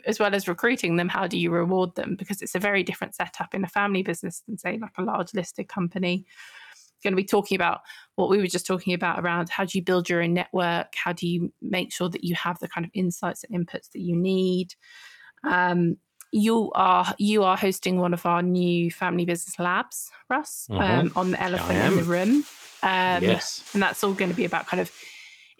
as 0.06 0.18
well 0.18 0.34
as 0.34 0.48
recruiting 0.48 0.96
them 0.96 1.08
how 1.08 1.26
do 1.26 1.38
you 1.38 1.50
reward 1.50 1.94
them? 1.94 2.16
Because 2.16 2.42
it's 2.42 2.54
a 2.54 2.60
very 2.60 2.82
different 2.82 3.14
setup 3.14 3.54
in 3.54 3.64
a 3.64 3.68
family 3.68 4.02
business 4.02 4.42
than 4.46 4.58
say 4.58 4.78
like 4.80 4.96
a 4.98 5.02
large 5.02 5.34
listed 5.34 5.68
company. 5.68 6.26
Going 7.02 7.12
to 7.12 7.16
be 7.16 7.24
talking 7.24 7.56
about 7.56 7.80
what 8.16 8.28
we 8.28 8.36
were 8.36 8.46
just 8.46 8.66
talking 8.66 8.92
about 8.92 9.20
around 9.20 9.48
how 9.48 9.64
do 9.64 9.78
you 9.78 9.82
build 9.82 10.10
your 10.10 10.22
own 10.22 10.34
network? 10.34 10.94
How 10.94 11.14
do 11.14 11.26
you 11.26 11.50
make 11.62 11.92
sure 11.94 12.10
that 12.10 12.24
you 12.24 12.34
have 12.34 12.58
the 12.58 12.68
kind 12.68 12.84
of 12.84 12.90
insights 12.92 13.42
and 13.42 13.66
inputs 13.66 13.90
that 13.92 14.00
you 14.00 14.14
need? 14.14 14.74
Um, 15.42 15.96
you 16.32 16.70
are 16.74 17.14
you 17.18 17.42
are 17.42 17.56
hosting 17.56 17.98
one 17.98 18.12
of 18.12 18.24
our 18.26 18.42
new 18.42 18.90
family 18.90 19.24
business 19.24 19.58
labs 19.58 20.10
russ 20.28 20.66
mm-hmm. 20.70 20.80
um, 20.80 21.12
on 21.16 21.30
the 21.32 21.42
elephant 21.42 21.78
in 21.78 21.96
the 21.96 22.02
room. 22.04 22.44
Um, 22.82 23.22
yes. 23.22 23.68
and 23.74 23.82
that's 23.82 24.04
all 24.04 24.12
going 24.12 24.30
to 24.30 24.36
be 24.36 24.44
about 24.44 24.66
kind 24.66 24.80
of 24.80 24.92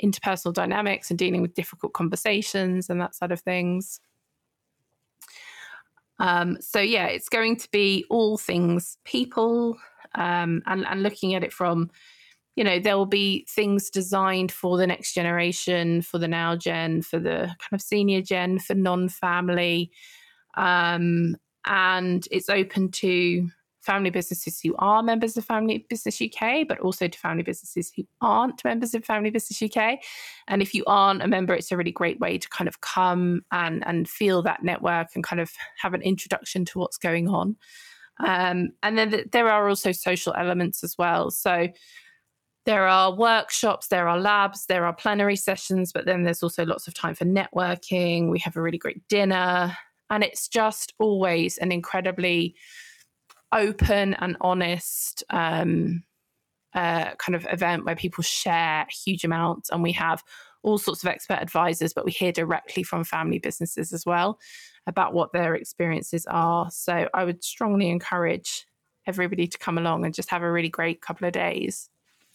interpersonal 0.03 0.53
dynamics 0.53 1.11
and 1.11 1.18
dealing 1.18 1.42
with 1.42 1.55
difficult 1.55 1.92
conversations 1.92 2.88
and 2.88 3.01
that 3.01 3.14
side 3.14 3.32
of 3.32 3.40
things. 3.40 4.01
Um, 6.18 6.59
so 6.61 6.80
yeah, 6.80 7.07
it's 7.07 7.28
going 7.28 7.57
to 7.57 7.68
be 7.70 8.05
all 8.11 8.36
things 8.36 8.98
people 9.05 9.78
um, 10.14 10.62
and 10.66 10.86
and 10.86 11.03
looking 11.03 11.34
at 11.34 11.42
it 11.42 11.53
from, 11.53 11.90
you 12.57 12.64
know, 12.64 12.78
there 12.78 12.96
will 12.96 13.07
be 13.07 13.46
things 13.48 13.90
designed 13.90 14.53
for 14.53 14.76
the 14.76 14.86
next 14.86 15.14
generation, 15.14 16.03
for 16.03 16.18
the 16.18 16.28
now 16.28 16.57
gen, 16.57 17.03
for 17.03 17.18
the 17.18 17.46
kind 17.46 17.72
of 17.72 17.80
senior 17.80 18.20
gen, 18.20 18.59
for 18.59 18.74
non-family, 18.74 19.90
um, 20.57 21.36
and 21.66 22.26
it's 22.30 22.48
open 22.48 22.90
to 22.90 23.48
family 23.80 24.10
businesses 24.10 24.60
who 24.60 24.74
are 24.78 25.02
members 25.02 25.36
of 25.36 25.44
Family 25.44 25.86
Business 25.88 26.20
UK, 26.20 26.66
but 26.68 26.78
also 26.80 27.08
to 27.08 27.18
family 27.18 27.42
businesses 27.42 27.92
who 27.96 28.04
aren't 28.20 28.64
members 28.64 28.94
of 28.94 29.04
Family 29.04 29.30
Business 29.30 29.62
UK. 29.62 29.98
And 30.48 30.60
if 30.60 30.74
you 30.74 30.84
aren't 30.86 31.22
a 31.22 31.28
member, 31.28 31.54
it's 31.54 31.72
a 31.72 31.76
really 31.76 31.92
great 31.92 32.20
way 32.20 32.38
to 32.38 32.48
kind 32.50 32.68
of 32.68 32.80
come 32.82 33.42
and, 33.52 33.86
and 33.86 34.08
feel 34.08 34.42
that 34.42 34.62
network 34.62 35.08
and 35.14 35.24
kind 35.24 35.40
of 35.40 35.50
have 35.78 35.94
an 35.94 36.02
introduction 36.02 36.64
to 36.66 36.78
what's 36.78 36.98
going 36.98 37.28
on. 37.28 37.56
Um, 38.26 38.70
and 38.82 38.98
then 38.98 39.10
th- 39.10 39.28
there 39.32 39.48
are 39.48 39.68
also 39.68 39.92
social 39.92 40.34
elements 40.34 40.84
as 40.84 40.96
well. 40.98 41.30
So 41.30 41.68
there 42.66 42.86
are 42.86 43.14
workshops, 43.14 43.88
there 43.88 44.08
are 44.08 44.20
labs, 44.20 44.66
there 44.66 44.84
are 44.84 44.92
plenary 44.92 45.36
sessions, 45.36 45.92
but 45.92 46.04
then 46.04 46.24
there's 46.24 46.42
also 46.42 46.66
lots 46.66 46.86
of 46.86 46.92
time 46.92 47.14
for 47.14 47.24
networking. 47.24 48.30
We 48.30 48.38
have 48.40 48.56
a 48.56 48.62
really 48.62 48.78
great 48.78 49.06
dinner. 49.08 49.74
And 50.10 50.22
it's 50.22 50.48
just 50.48 50.92
always 50.98 51.56
an 51.58 51.72
incredibly 51.72 52.54
open 53.53 54.14
and 54.14 54.36
honest 54.40 55.24
um, 55.30 56.03
uh, 56.74 57.14
kind 57.16 57.34
of 57.34 57.46
event 57.51 57.84
where 57.84 57.96
people 57.96 58.22
share 58.22 58.86
huge 59.05 59.24
amounts 59.24 59.70
and 59.70 59.82
we 59.82 59.92
have 59.92 60.22
all 60.62 60.78
sorts 60.78 61.03
of 61.03 61.09
expert 61.09 61.38
advisors, 61.40 61.92
but 61.92 62.05
we 62.05 62.11
hear 62.11 62.32
directly 62.32 62.82
from 62.82 63.03
family 63.05 63.38
businesses 63.38 63.92
as 63.92 64.05
well 64.05 64.38
about 64.86 65.14
what 65.14 65.32
their 65.32 65.55
experiences 65.55 66.26
are. 66.26 66.70
So 66.70 67.09
I 67.14 67.24
would 67.24 67.42
strongly 67.42 67.88
encourage 67.88 68.66
everybody 69.07 69.46
to 69.46 69.59
come 69.59 69.78
along 69.78 70.05
and 70.05 70.14
just 70.14 70.30
have 70.30 70.42
a 70.42 70.53
really 70.53 70.68
great 70.68 71.01
couple 71.01 71.26
of 71.26 71.32
days. 71.32 71.88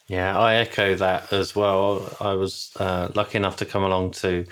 Yeah, 0.07 0.37
I 0.37 0.55
echo 0.55 0.95
that 0.95 1.33
as 1.33 1.55
well. 1.55 2.15
I 2.19 2.33
was 2.33 2.71
uh, 2.79 3.09
lucky 3.15 3.37
enough 3.37 3.57
to 3.57 3.65
come 3.65 3.83
along 3.83 4.11
to 4.11 4.45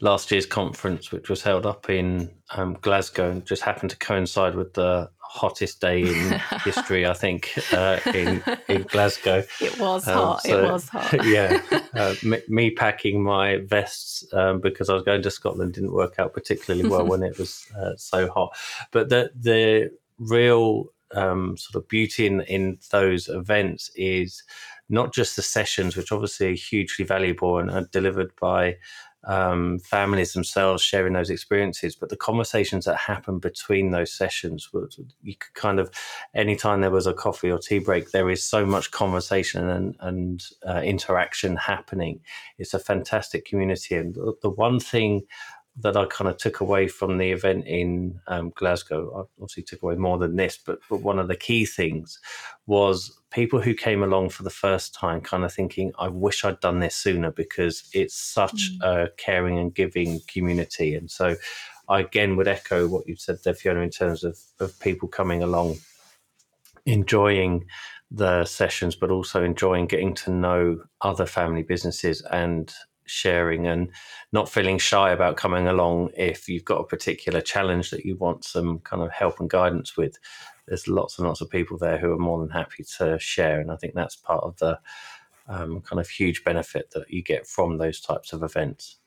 last 0.00 0.30
year's 0.30 0.46
conference, 0.46 1.12
which 1.12 1.28
was 1.28 1.42
held 1.42 1.66
up 1.66 1.90
in 1.90 2.30
um, 2.50 2.76
Glasgow, 2.80 3.30
and 3.30 3.46
just 3.46 3.62
happened 3.62 3.90
to 3.90 3.96
coincide 3.96 4.54
with 4.54 4.74
the 4.74 5.10
hottest 5.30 5.80
day 5.80 6.02
in 6.02 6.40
history, 6.64 7.06
I 7.06 7.14
think, 7.14 7.52
uh, 7.72 8.00
in, 8.12 8.42
in 8.68 8.82
Glasgow. 8.82 9.44
It 9.60 9.78
was 9.78 10.08
um, 10.08 10.14
hot. 10.14 10.42
So, 10.42 10.58
it 10.58 10.72
was 10.72 10.88
hot. 10.88 11.24
yeah. 11.26 11.60
Uh, 11.92 12.14
me, 12.22 12.38
me, 12.48 12.70
packing 12.70 13.20
my 13.20 13.56
vests 13.66 14.24
um, 14.32 14.60
because 14.60 14.88
I 14.88 14.94
was 14.94 15.02
going 15.02 15.22
to 15.22 15.30
Scotland 15.30 15.74
didn't 15.74 15.92
work 15.92 16.20
out 16.20 16.32
particularly 16.32 16.88
well 16.88 17.04
when 17.04 17.24
it 17.24 17.36
was 17.36 17.66
uh, 17.76 17.96
so 17.96 18.30
hot. 18.30 18.56
But 18.92 19.08
the, 19.08 19.32
the 19.34 19.90
real 20.16 20.92
um, 21.12 21.56
sort 21.56 21.82
of 21.82 21.88
beauty 21.88 22.28
in, 22.28 22.42
in 22.42 22.78
those 22.92 23.28
events 23.28 23.90
is 23.96 24.44
not 24.88 25.12
just 25.12 25.34
the 25.34 25.42
sessions, 25.42 25.96
which 25.96 26.12
obviously 26.12 26.52
are 26.52 26.54
hugely 26.54 27.04
valuable 27.04 27.58
and 27.58 27.72
are 27.72 27.88
delivered 27.90 28.30
by 28.40 28.76
um, 29.24 29.78
families 29.80 30.32
themselves 30.32 30.82
sharing 30.82 31.12
those 31.12 31.30
experiences, 31.30 31.94
but 31.94 32.08
the 32.08 32.16
conversations 32.16 32.84
that 32.86 32.96
happen 32.96 33.38
between 33.38 33.90
those 33.90 34.12
sessions, 34.12 34.68
you 35.22 35.36
could 35.36 35.54
kind 35.54 35.78
of, 35.78 35.90
anytime 36.34 36.80
there 36.80 36.90
was 36.90 37.06
a 37.06 37.14
coffee 37.14 37.50
or 37.50 37.58
tea 37.58 37.78
break, 37.78 38.10
there 38.10 38.30
is 38.30 38.42
so 38.42 38.64
much 38.64 38.90
conversation 38.90 39.68
and, 39.68 39.96
and 40.00 40.44
uh, 40.66 40.80
interaction 40.80 41.56
happening. 41.56 42.20
It's 42.58 42.74
a 42.74 42.78
fantastic 42.78 43.44
community. 43.44 43.96
And 43.96 44.14
the, 44.14 44.34
the 44.42 44.50
one 44.50 44.80
thing 44.80 45.22
that 45.82 45.96
I 45.96 46.06
kind 46.06 46.28
of 46.28 46.36
took 46.36 46.60
away 46.60 46.88
from 46.88 47.18
the 47.18 47.30
event 47.30 47.66
in 47.66 48.20
um, 48.26 48.52
Glasgow, 48.54 49.10
I 49.14 49.42
obviously 49.42 49.62
took 49.62 49.82
away 49.82 49.96
more 49.96 50.18
than 50.18 50.36
this, 50.36 50.58
but, 50.58 50.78
but 50.88 51.00
one 51.00 51.18
of 51.18 51.28
the 51.28 51.36
key 51.36 51.64
things 51.64 52.18
was 52.66 53.18
people 53.30 53.60
who 53.60 53.74
came 53.74 54.02
along 54.02 54.30
for 54.30 54.42
the 54.42 54.50
first 54.50 54.94
time 54.94 55.20
kind 55.20 55.44
of 55.44 55.52
thinking, 55.52 55.92
I 55.98 56.08
wish 56.08 56.44
I'd 56.44 56.60
done 56.60 56.80
this 56.80 56.96
sooner 56.96 57.30
because 57.30 57.88
it's 57.92 58.14
such 58.14 58.72
mm. 58.72 58.82
a 58.82 59.10
caring 59.16 59.58
and 59.58 59.74
giving 59.74 60.20
community. 60.26 60.94
And 60.94 61.10
so 61.10 61.36
I 61.88 62.00
again 62.00 62.36
would 62.36 62.48
echo 62.48 62.86
what 62.86 63.08
you 63.08 63.16
said 63.16 63.38
there, 63.44 63.54
Fiona, 63.54 63.80
in 63.80 63.90
terms 63.90 64.24
of, 64.24 64.38
of 64.60 64.78
people 64.80 65.08
coming 65.08 65.42
along, 65.42 65.78
enjoying 66.86 67.66
the 68.10 68.44
sessions, 68.44 68.96
but 68.96 69.10
also 69.10 69.42
enjoying 69.42 69.86
getting 69.86 70.14
to 70.14 70.32
know 70.32 70.82
other 71.00 71.26
family 71.26 71.62
businesses 71.62 72.22
and 72.32 72.72
sharing 73.06 73.66
and 73.66 73.90
not 74.32 74.48
feeling 74.48 74.78
shy 74.78 75.10
about 75.10 75.36
coming 75.36 75.66
along 75.66 76.10
if 76.16 76.48
you've 76.48 76.64
got 76.64 76.80
a 76.80 76.86
particular 76.86 77.40
challenge 77.40 77.90
that 77.90 78.04
you 78.04 78.16
want 78.16 78.44
some 78.44 78.78
kind 78.80 79.02
of 79.02 79.10
help 79.10 79.40
and 79.40 79.50
guidance 79.50 79.96
with. 79.96 80.16
There's 80.66 80.88
lots 80.88 81.18
and 81.18 81.26
lots 81.26 81.40
of 81.40 81.50
people 81.50 81.78
there 81.78 81.98
who 81.98 82.12
are 82.12 82.18
more 82.18 82.38
than 82.38 82.50
happy 82.50 82.84
to 82.98 83.18
share, 83.18 83.60
and 83.60 83.70
I 83.70 83.76
think 83.76 83.94
that's 83.94 84.16
part 84.16 84.44
of 84.44 84.56
the 84.58 84.78
um, 85.48 85.80
kind 85.80 85.98
of 85.98 86.08
huge 86.08 86.44
benefit 86.44 86.90
that 86.92 87.10
you 87.10 87.22
get 87.22 87.46
from 87.46 87.78
those 87.78 88.00
types 88.00 88.32
of 88.32 88.42
events. 88.42 88.98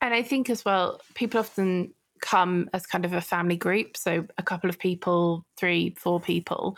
And 0.00 0.14
I 0.14 0.22
think 0.22 0.50
as 0.50 0.64
well, 0.64 1.00
people 1.14 1.40
often 1.40 1.94
come 2.20 2.68
as 2.72 2.86
kind 2.86 3.04
of 3.04 3.12
a 3.12 3.20
family 3.20 3.56
group, 3.56 3.96
so 3.96 4.26
a 4.36 4.42
couple 4.42 4.68
of 4.70 4.78
people, 4.78 5.46
three, 5.56 5.94
four 5.98 6.20
people. 6.20 6.76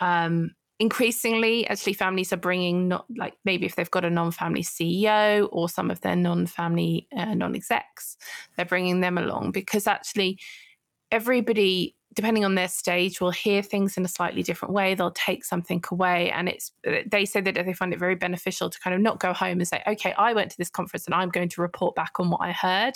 Um, 0.00 0.52
increasingly 0.78 1.66
actually 1.68 1.94
families 1.94 2.32
are 2.32 2.38
bringing 2.38 2.86
not 2.86 3.06
like 3.16 3.34
maybe 3.44 3.64
if 3.64 3.76
they've 3.76 3.90
got 3.90 4.04
a 4.04 4.10
non-family 4.10 4.62
ceo 4.62 5.48
or 5.50 5.68
some 5.68 5.90
of 5.90 6.02
their 6.02 6.16
non-family 6.16 7.08
uh, 7.16 7.32
non-execs 7.32 8.16
they're 8.56 8.66
bringing 8.66 9.00
them 9.00 9.16
along 9.16 9.50
because 9.52 9.86
actually 9.86 10.38
everybody 11.10 11.96
depending 12.16 12.46
on 12.46 12.54
their 12.54 12.68
stage 12.68 13.20
will 13.20 13.30
hear 13.30 13.62
things 13.62 13.98
in 13.98 14.04
a 14.04 14.08
slightly 14.08 14.42
different 14.42 14.72
way. 14.72 14.94
They'll 14.94 15.10
take 15.10 15.44
something 15.44 15.84
away 15.90 16.30
and 16.30 16.48
it's 16.48 16.72
they 17.06 17.26
say 17.26 17.42
that 17.42 17.54
they 17.54 17.72
find 17.74 17.92
it 17.92 17.98
very 17.98 18.14
beneficial 18.14 18.70
to 18.70 18.80
kind 18.80 18.94
of 18.94 19.02
not 19.02 19.20
go 19.20 19.34
home 19.34 19.58
and 19.58 19.68
say 19.68 19.82
okay 19.86 20.14
i 20.16 20.32
went 20.32 20.50
to 20.50 20.56
this 20.56 20.70
conference 20.70 21.04
and 21.04 21.14
i'm 21.14 21.28
going 21.28 21.50
to 21.50 21.60
report 21.60 21.94
back 21.94 22.12
on 22.18 22.30
what 22.30 22.40
i 22.40 22.52
heard 22.52 22.94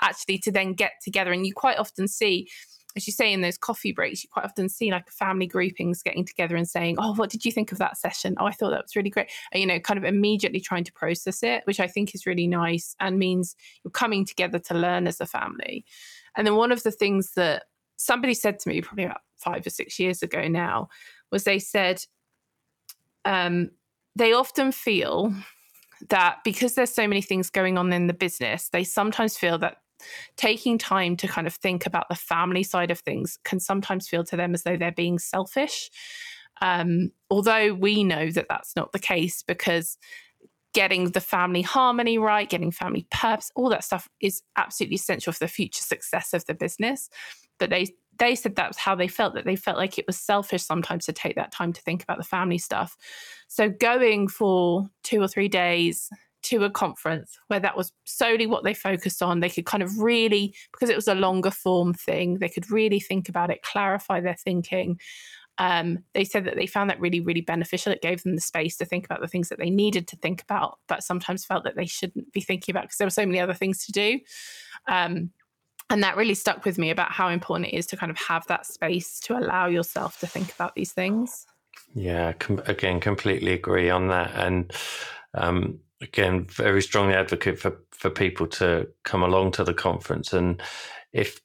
actually 0.00 0.38
to 0.38 0.52
then 0.52 0.72
get 0.72 0.92
together. 1.02 1.32
And 1.32 1.44
you 1.44 1.52
quite 1.52 1.78
often 1.78 2.06
see 2.06 2.48
as 2.96 3.06
you 3.06 3.12
say 3.12 3.32
in 3.32 3.40
those 3.40 3.56
coffee 3.56 3.92
breaks, 3.92 4.22
you 4.22 4.28
quite 4.30 4.44
often 4.44 4.68
see 4.68 4.90
like 4.90 5.10
family 5.10 5.46
groupings 5.46 6.02
getting 6.02 6.24
together 6.24 6.56
and 6.56 6.68
saying, 6.68 6.96
"Oh, 6.98 7.14
what 7.14 7.30
did 7.30 7.44
you 7.44 7.52
think 7.52 7.72
of 7.72 7.78
that 7.78 7.96
session? 7.96 8.34
Oh, 8.38 8.46
I 8.46 8.52
thought 8.52 8.70
that 8.70 8.82
was 8.82 8.96
really 8.96 9.10
great." 9.10 9.30
And, 9.52 9.60
you 9.60 9.66
know, 9.66 9.78
kind 9.78 9.98
of 9.98 10.04
immediately 10.04 10.60
trying 10.60 10.84
to 10.84 10.92
process 10.92 11.42
it, 11.42 11.62
which 11.66 11.80
I 11.80 11.86
think 11.86 12.14
is 12.14 12.26
really 12.26 12.46
nice 12.46 12.96
and 13.00 13.18
means 13.18 13.54
you're 13.84 13.92
coming 13.92 14.24
together 14.24 14.58
to 14.58 14.74
learn 14.74 15.06
as 15.06 15.20
a 15.20 15.26
family. 15.26 15.84
And 16.36 16.46
then 16.46 16.56
one 16.56 16.72
of 16.72 16.82
the 16.82 16.90
things 16.90 17.32
that 17.34 17.64
somebody 17.96 18.34
said 18.34 18.58
to 18.60 18.68
me 18.68 18.80
probably 18.80 19.04
about 19.04 19.20
five 19.36 19.66
or 19.66 19.70
six 19.70 19.98
years 19.98 20.22
ago 20.22 20.48
now 20.48 20.88
was 21.30 21.44
they 21.44 21.58
said 21.58 22.04
um, 23.24 23.70
they 24.16 24.32
often 24.32 24.72
feel 24.72 25.32
that 26.08 26.38
because 26.44 26.74
there's 26.74 26.92
so 26.92 27.06
many 27.06 27.22
things 27.22 27.50
going 27.50 27.76
on 27.76 27.92
in 27.92 28.06
the 28.06 28.14
business, 28.14 28.68
they 28.70 28.84
sometimes 28.84 29.36
feel 29.36 29.58
that 29.58 29.76
taking 30.36 30.78
time 30.78 31.16
to 31.16 31.28
kind 31.28 31.46
of 31.46 31.54
think 31.54 31.86
about 31.86 32.08
the 32.08 32.14
family 32.14 32.62
side 32.62 32.90
of 32.90 33.00
things 33.00 33.38
can 33.44 33.60
sometimes 33.60 34.08
feel 34.08 34.24
to 34.24 34.36
them 34.36 34.54
as 34.54 34.62
though 34.62 34.76
they're 34.76 34.92
being 34.92 35.18
selfish. 35.18 35.90
Um, 36.60 37.10
although 37.30 37.74
we 37.74 38.04
know 38.04 38.30
that 38.30 38.46
that's 38.48 38.76
not 38.76 38.92
the 38.92 38.98
case 38.98 39.42
because 39.42 39.96
getting 40.72 41.10
the 41.10 41.20
family 41.20 41.62
harmony 41.62 42.18
right, 42.18 42.48
getting 42.48 42.70
family 42.70 43.06
purpose, 43.10 43.50
all 43.56 43.70
that 43.70 43.84
stuff 43.84 44.08
is 44.20 44.42
absolutely 44.56 44.94
essential 44.94 45.32
for 45.32 45.38
the 45.38 45.48
future 45.48 45.82
success 45.82 46.32
of 46.32 46.44
the 46.46 46.54
business. 46.54 47.08
But 47.58 47.70
they 47.70 47.88
they 48.18 48.34
said 48.34 48.54
that's 48.54 48.76
how 48.76 48.94
they 48.94 49.08
felt 49.08 49.34
that 49.34 49.46
they 49.46 49.56
felt 49.56 49.78
like 49.78 49.98
it 49.98 50.06
was 50.06 50.18
selfish 50.18 50.62
sometimes 50.62 51.06
to 51.06 51.12
take 51.12 51.36
that 51.36 51.52
time 51.52 51.72
to 51.72 51.80
think 51.80 52.02
about 52.02 52.18
the 52.18 52.24
family 52.24 52.58
stuff. 52.58 52.96
So 53.48 53.70
going 53.70 54.28
for 54.28 54.88
two 55.02 55.22
or 55.22 55.28
three 55.28 55.48
days 55.48 56.10
to 56.42 56.64
a 56.64 56.70
conference 56.70 57.38
where 57.48 57.60
that 57.60 57.76
was 57.76 57.92
solely 58.04 58.46
what 58.46 58.64
they 58.64 58.74
focused 58.74 59.22
on. 59.22 59.40
They 59.40 59.50
could 59.50 59.66
kind 59.66 59.82
of 59.82 59.98
really, 59.98 60.54
because 60.72 60.90
it 60.90 60.96
was 60.96 61.08
a 61.08 61.14
longer 61.14 61.50
form 61.50 61.94
thing, 61.94 62.38
they 62.38 62.48
could 62.48 62.70
really 62.70 63.00
think 63.00 63.28
about 63.28 63.50
it, 63.50 63.62
clarify 63.62 64.20
their 64.20 64.36
thinking. 64.36 64.98
Um, 65.58 65.98
they 66.14 66.24
said 66.24 66.46
that 66.46 66.56
they 66.56 66.66
found 66.66 66.88
that 66.88 67.00
really, 67.00 67.20
really 67.20 67.42
beneficial. 67.42 67.92
It 67.92 68.00
gave 68.00 68.22
them 68.22 68.34
the 68.34 68.40
space 68.40 68.76
to 68.78 68.86
think 68.86 69.04
about 69.04 69.20
the 69.20 69.28
things 69.28 69.50
that 69.50 69.58
they 69.58 69.68
needed 69.68 70.08
to 70.08 70.16
think 70.16 70.42
about, 70.42 70.78
but 70.88 71.02
sometimes 71.02 71.44
felt 71.44 71.64
that 71.64 71.76
they 71.76 71.86
shouldn't 71.86 72.32
be 72.32 72.40
thinking 72.40 72.72
about 72.72 72.84
because 72.84 72.96
there 72.96 73.06
were 73.06 73.10
so 73.10 73.26
many 73.26 73.40
other 73.40 73.54
things 73.54 73.84
to 73.84 73.92
do. 73.92 74.20
Um, 74.88 75.30
and 75.90 76.02
that 76.02 76.16
really 76.16 76.34
stuck 76.34 76.64
with 76.64 76.78
me 76.78 76.90
about 76.90 77.12
how 77.12 77.28
important 77.28 77.72
it 77.72 77.76
is 77.76 77.86
to 77.88 77.96
kind 77.96 78.10
of 78.10 78.16
have 78.16 78.46
that 78.46 78.64
space 78.64 79.18
to 79.20 79.36
allow 79.36 79.66
yourself 79.66 80.20
to 80.20 80.26
think 80.26 80.54
about 80.54 80.74
these 80.74 80.92
things. 80.92 81.46
Yeah, 81.94 82.32
com- 82.34 82.62
again, 82.66 83.00
completely 83.00 83.52
agree 83.52 83.90
on 83.90 84.08
that. 84.08 84.30
And 84.34 84.72
um, 85.34 85.80
again 86.00 86.44
very 86.44 86.80
strongly 86.82 87.14
advocate 87.14 87.58
for 87.58 87.76
for 87.92 88.10
people 88.10 88.46
to 88.46 88.88
come 89.04 89.22
along 89.22 89.52
to 89.52 89.64
the 89.64 89.74
conference. 89.74 90.32
And 90.32 90.62
if 91.12 91.40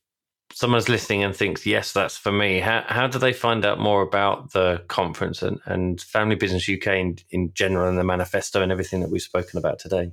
someone's 0.54 0.88
listening 0.88 1.24
and 1.24 1.36
thinks 1.36 1.66
yes 1.66 1.92
that's 1.92 2.18
for 2.18 2.32
me 2.32 2.60
how, 2.60 2.84
how 2.88 3.08
do 3.08 3.18
they 3.20 3.34
find 3.34 3.66
out 3.66 3.80
more 3.80 4.04
about 4.04 4.54
the 4.54 4.82
conference 4.88 5.42
and, 5.42 5.60
and 5.66 6.00
family 6.00 6.36
business 6.36 6.70
uk 6.70 6.88
in, 6.88 7.18
in 7.32 7.52
general 7.54 7.90
and 7.90 7.98
the 7.98 8.04
manifesto 8.04 8.62
and 8.62 8.72
everything 8.72 9.00
that 9.02 9.10
we've 9.10 9.22
spoken 9.22 9.58
about 9.58 9.80
today? 9.80 10.12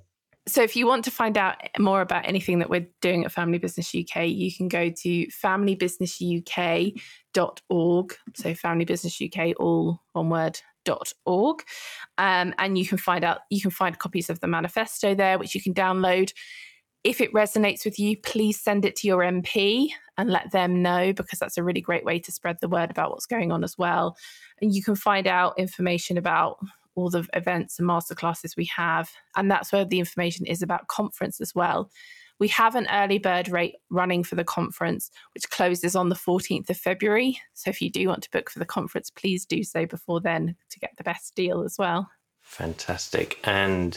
So 0.49 0.65
if 0.65 0.75
you 0.75 0.89
want 0.89 1.05
to 1.05 1.13
find 1.13 1.39
out 1.39 1.59
more 1.79 2.01
about 2.01 2.27
anything 2.27 2.59
that 2.59 2.69
we're 2.69 2.89
doing 3.01 3.25
at 3.25 3.31
family 3.31 3.59
business 3.59 3.95
uk 3.95 4.17
you 4.27 4.53
can 4.53 4.67
go 4.69 4.91
to 4.91 5.27
familybusinessuk.org 5.29 8.17
so 8.35 8.55
family 8.55 8.85
business 8.85 9.23
uk 9.23 9.55
all 9.61 10.03
one 10.13 10.29
word 10.29 10.61
org. 11.25 11.63
Um, 12.19 12.55
and 12.59 12.79
you 12.79 12.87
can 12.87 12.99
find 12.99 13.25
out, 13.25 13.41
you 13.51 13.61
can 13.61 13.71
find 13.71 13.99
copies 13.99 14.31
of 14.31 14.41
the 14.41 14.47
manifesto 14.47 15.15
there, 15.15 15.39
which 15.39 15.55
you 15.55 15.63
can 15.63 15.75
download. 15.75 16.33
If 17.05 17.21
it 17.21 17.33
resonates 17.33 17.85
with 17.85 17.99
you, 17.99 18.17
please 18.17 18.61
send 18.61 18.85
it 18.85 18.95
to 18.97 19.09
your 19.09 19.21
MP 19.21 19.89
and 20.17 20.31
let 20.31 20.53
them 20.53 20.83
know 20.83 21.13
because 21.13 21.39
that's 21.39 21.59
a 21.59 21.63
really 21.63 21.81
great 21.81 22.05
way 22.05 22.19
to 22.21 22.31
spread 22.31 22.59
the 22.61 22.69
word 22.69 22.91
about 22.91 23.11
what's 23.11 23.27
going 23.27 23.51
on 23.51 23.65
as 23.65 23.77
well. 23.77 24.17
And 24.61 24.75
you 24.75 24.83
can 24.83 24.95
find 24.95 25.27
out 25.27 25.59
information 25.59 26.17
about 26.17 26.59
all 26.95 27.11
the 27.11 27.27
events 27.33 27.79
and 27.79 27.89
masterclasses 27.89 28.57
we 28.57 28.67
have. 28.77 29.11
And 29.37 29.51
that's 29.51 29.73
where 29.73 29.85
the 29.85 29.99
information 29.99 30.47
is 30.47 30.63
about 30.63 30.89
conference 30.89 31.41
as 31.41 31.55
well. 31.55 31.91
We 32.43 32.49
have 32.49 32.75
an 32.75 32.89
early 32.91 33.19
bird 33.19 33.49
rate 33.49 33.77
running 33.89 34.25
for 34.25 34.35
the 34.35 34.43
conference, 34.43 35.13
which 35.33 35.49
closes 35.49 35.95
on 35.95 36.09
the 36.09 36.17
14th 36.17 36.69
of 36.71 36.77
February. 36.77 37.39
So 37.55 37.71
if 37.71 37.81
you 37.81 37.89
do 37.89 38.09
want 38.09 38.25
to 38.25 38.31
book 38.33 38.51
for 38.51 38.59
the 38.59 38.65
conference, 38.65 39.11
please 39.11 39.47
do 39.47 39.63
so 39.63 39.87
before 39.87 40.21
then 40.21 40.57
to 40.71 40.81
get 40.81 40.91
the 40.99 41.05
best 41.05 41.37
deal 41.37 41.63
as 41.63 41.77
well. 41.79 42.11
Fantastic. 42.41 43.39
And 43.45 43.97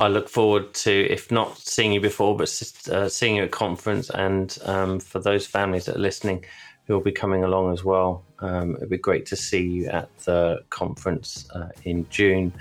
I 0.00 0.08
look 0.08 0.28
forward 0.28 0.74
to, 0.74 0.90
if 0.90 1.30
not 1.30 1.58
seeing 1.58 1.92
you 1.92 2.00
before, 2.00 2.36
but 2.36 2.48
uh, 2.90 3.08
seeing 3.08 3.36
you 3.36 3.44
at 3.44 3.52
conference. 3.52 4.10
And 4.10 4.58
um, 4.64 4.98
for 4.98 5.20
those 5.20 5.46
families 5.46 5.84
that 5.84 5.94
are 5.94 6.00
listening 6.00 6.44
who 6.86 6.94
will 6.94 7.02
be 7.02 7.12
coming 7.12 7.44
along 7.44 7.72
as 7.72 7.84
well, 7.84 8.24
um, 8.40 8.74
it'd 8.78 8.90
be 8.90 8.98
great 8.98 9.26
to 9.26 9.36
see 9.36 9.62
you 9.62 9.86
at 9.86 10.08
the 10.24 10.58
conference 10.70 11.48
uh, 11.54 11.68
in 11.84 12.08
June. 12.10 12.52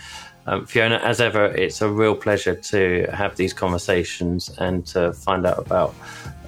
Um, 0.47 0.65
Fiona, 0.65 0.97
as 0.97 1.19
ever, 1.19 1.45
it's 1.45 1.81
a 1.81 1.89
real 1.89 2.15
pleasure 2.15 2.55
to 2.55 3.07
have 3.11 3.35
these 3.35 3.51
conversations 3.51 4.55
and 4.59 4.85
to 4.87 5.11
find 5.13 5.45
out 5.45 5.57
about 5.57 5.95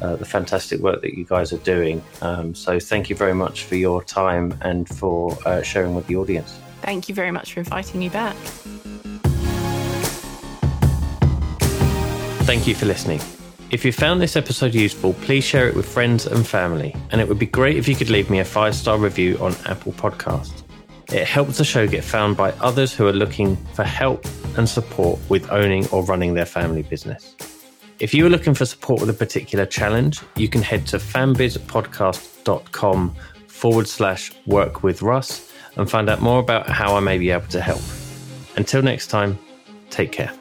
uh, 0.02 0.16
the 0.16 0.26
fantastic 0.26 0.80
work 0.82 1.02
that 1.02 1.18
you 1.18 1.26
guys 1.26 1.52
are 1.52 1.58
doing. 1.60 2.04
Um, 2.22 2.54
so, 2.54 2.80
thank 2.80 3.10
you 3.10 3.16
very 3.16 3.34
much 3.34 3.64
for 3.64 3.76
your 3.76 4.04
time 4.04 4.54
and 4.62 4.88
for 4.88 5.36
uh, 5.46 5.64
sharing 5.64 5.96
with 5.96 6.06
the 6.06 6.16
audience. 6.16 6.60
Thank 6.82 7.10
you 7.10 7.16
very 7.16 7.32
much 7.32 7.54
for 7.54 7.62
inviting 7.62 8.00
me 8.00 8.10
back. 8.10 8.36
Thank 12.46 12.68
you 12.68 12.76
for 12.76 12.86
listening. 12.86 13.20
If 13.72 13.84
you 13.84 13.92
found 13.92 14.22
this 14.22 14.38
episode 14.38 14.74
useful, 14.74 15.14
please 15.14 15.44
share 15.44 15.68
it 15.68 15.76
with 15.76 15.86
friends 15.86 16.26
and 16.26 16.48
family. 16.48 16.96
And 17.12 17.20
it 17.20 17.28
would 17.28 17.40
be 17.40 17.48
great 17.48 17.76
if 17.76 17.88
you 17.88 17.96
could 17.96 18.10
leave 18.10 18.30
me 18.30 18.40
a 18.40 18.46
five 18.46 18.76
star 18.76 18.98
review 18.98 19.38
on 19.40 19.56
Apple 19.66 19.92
Podcasts. 19.94 20.64
It 21.12 21.26
helps 21.26 21.58
the 21.58 21.64
show 21.64 21.88
get 21.88 22.04
found 22.04 22.36
by 22.36 22.52
others 22.54 22.94
who 22.94 23.08
are 23.08 23.14
looking 23.14 23.56
for 23.74 23.84
help 23.84 24.26
and 24.58 24.68
support 24.68 25.20
with 25.30 25.50
owning 25.52 25.88
or 25.90 26.04
running 26.04 26.34
their 26.34 26.46
family 26.46 26.84
business. 26.84 27.36
If 28.00 28.14
you 28.14 28.26
are 28.26 28.30
looking 28.30 28.54
for 28.54 28.66
support 28.66 29.00
with 29.00 29.10
a 29.10 29.14
particular 29.14 29.66
challenge, 29.66 30.20
you 30.36 30.50
can 30.50 30.62
head 30.62 30.86
to 30.88 30.98
fambizpodcast.com 30.98 33.16
forward 33.48 33.88
slash 33.88 34.34
work 34.46 34.84
with 34.84 35.02
Russ 35.02 35.50
and 35.78 35.90
find 35.90 36.10
out 36.10 36.22
more 36.22 36.40
about 36.40 36.70
how 36.70 36.96
I 36.96 37.00
may 37.00 37.18
be 37.18 37.32
able 37.32 37.48
to 37.48 37.62
help. 37.62 37.82
Until 38.56 38.82
next 38.82 39.08
time, 39.08 39.40
take 39.90 40.12
care. 40.12 40.32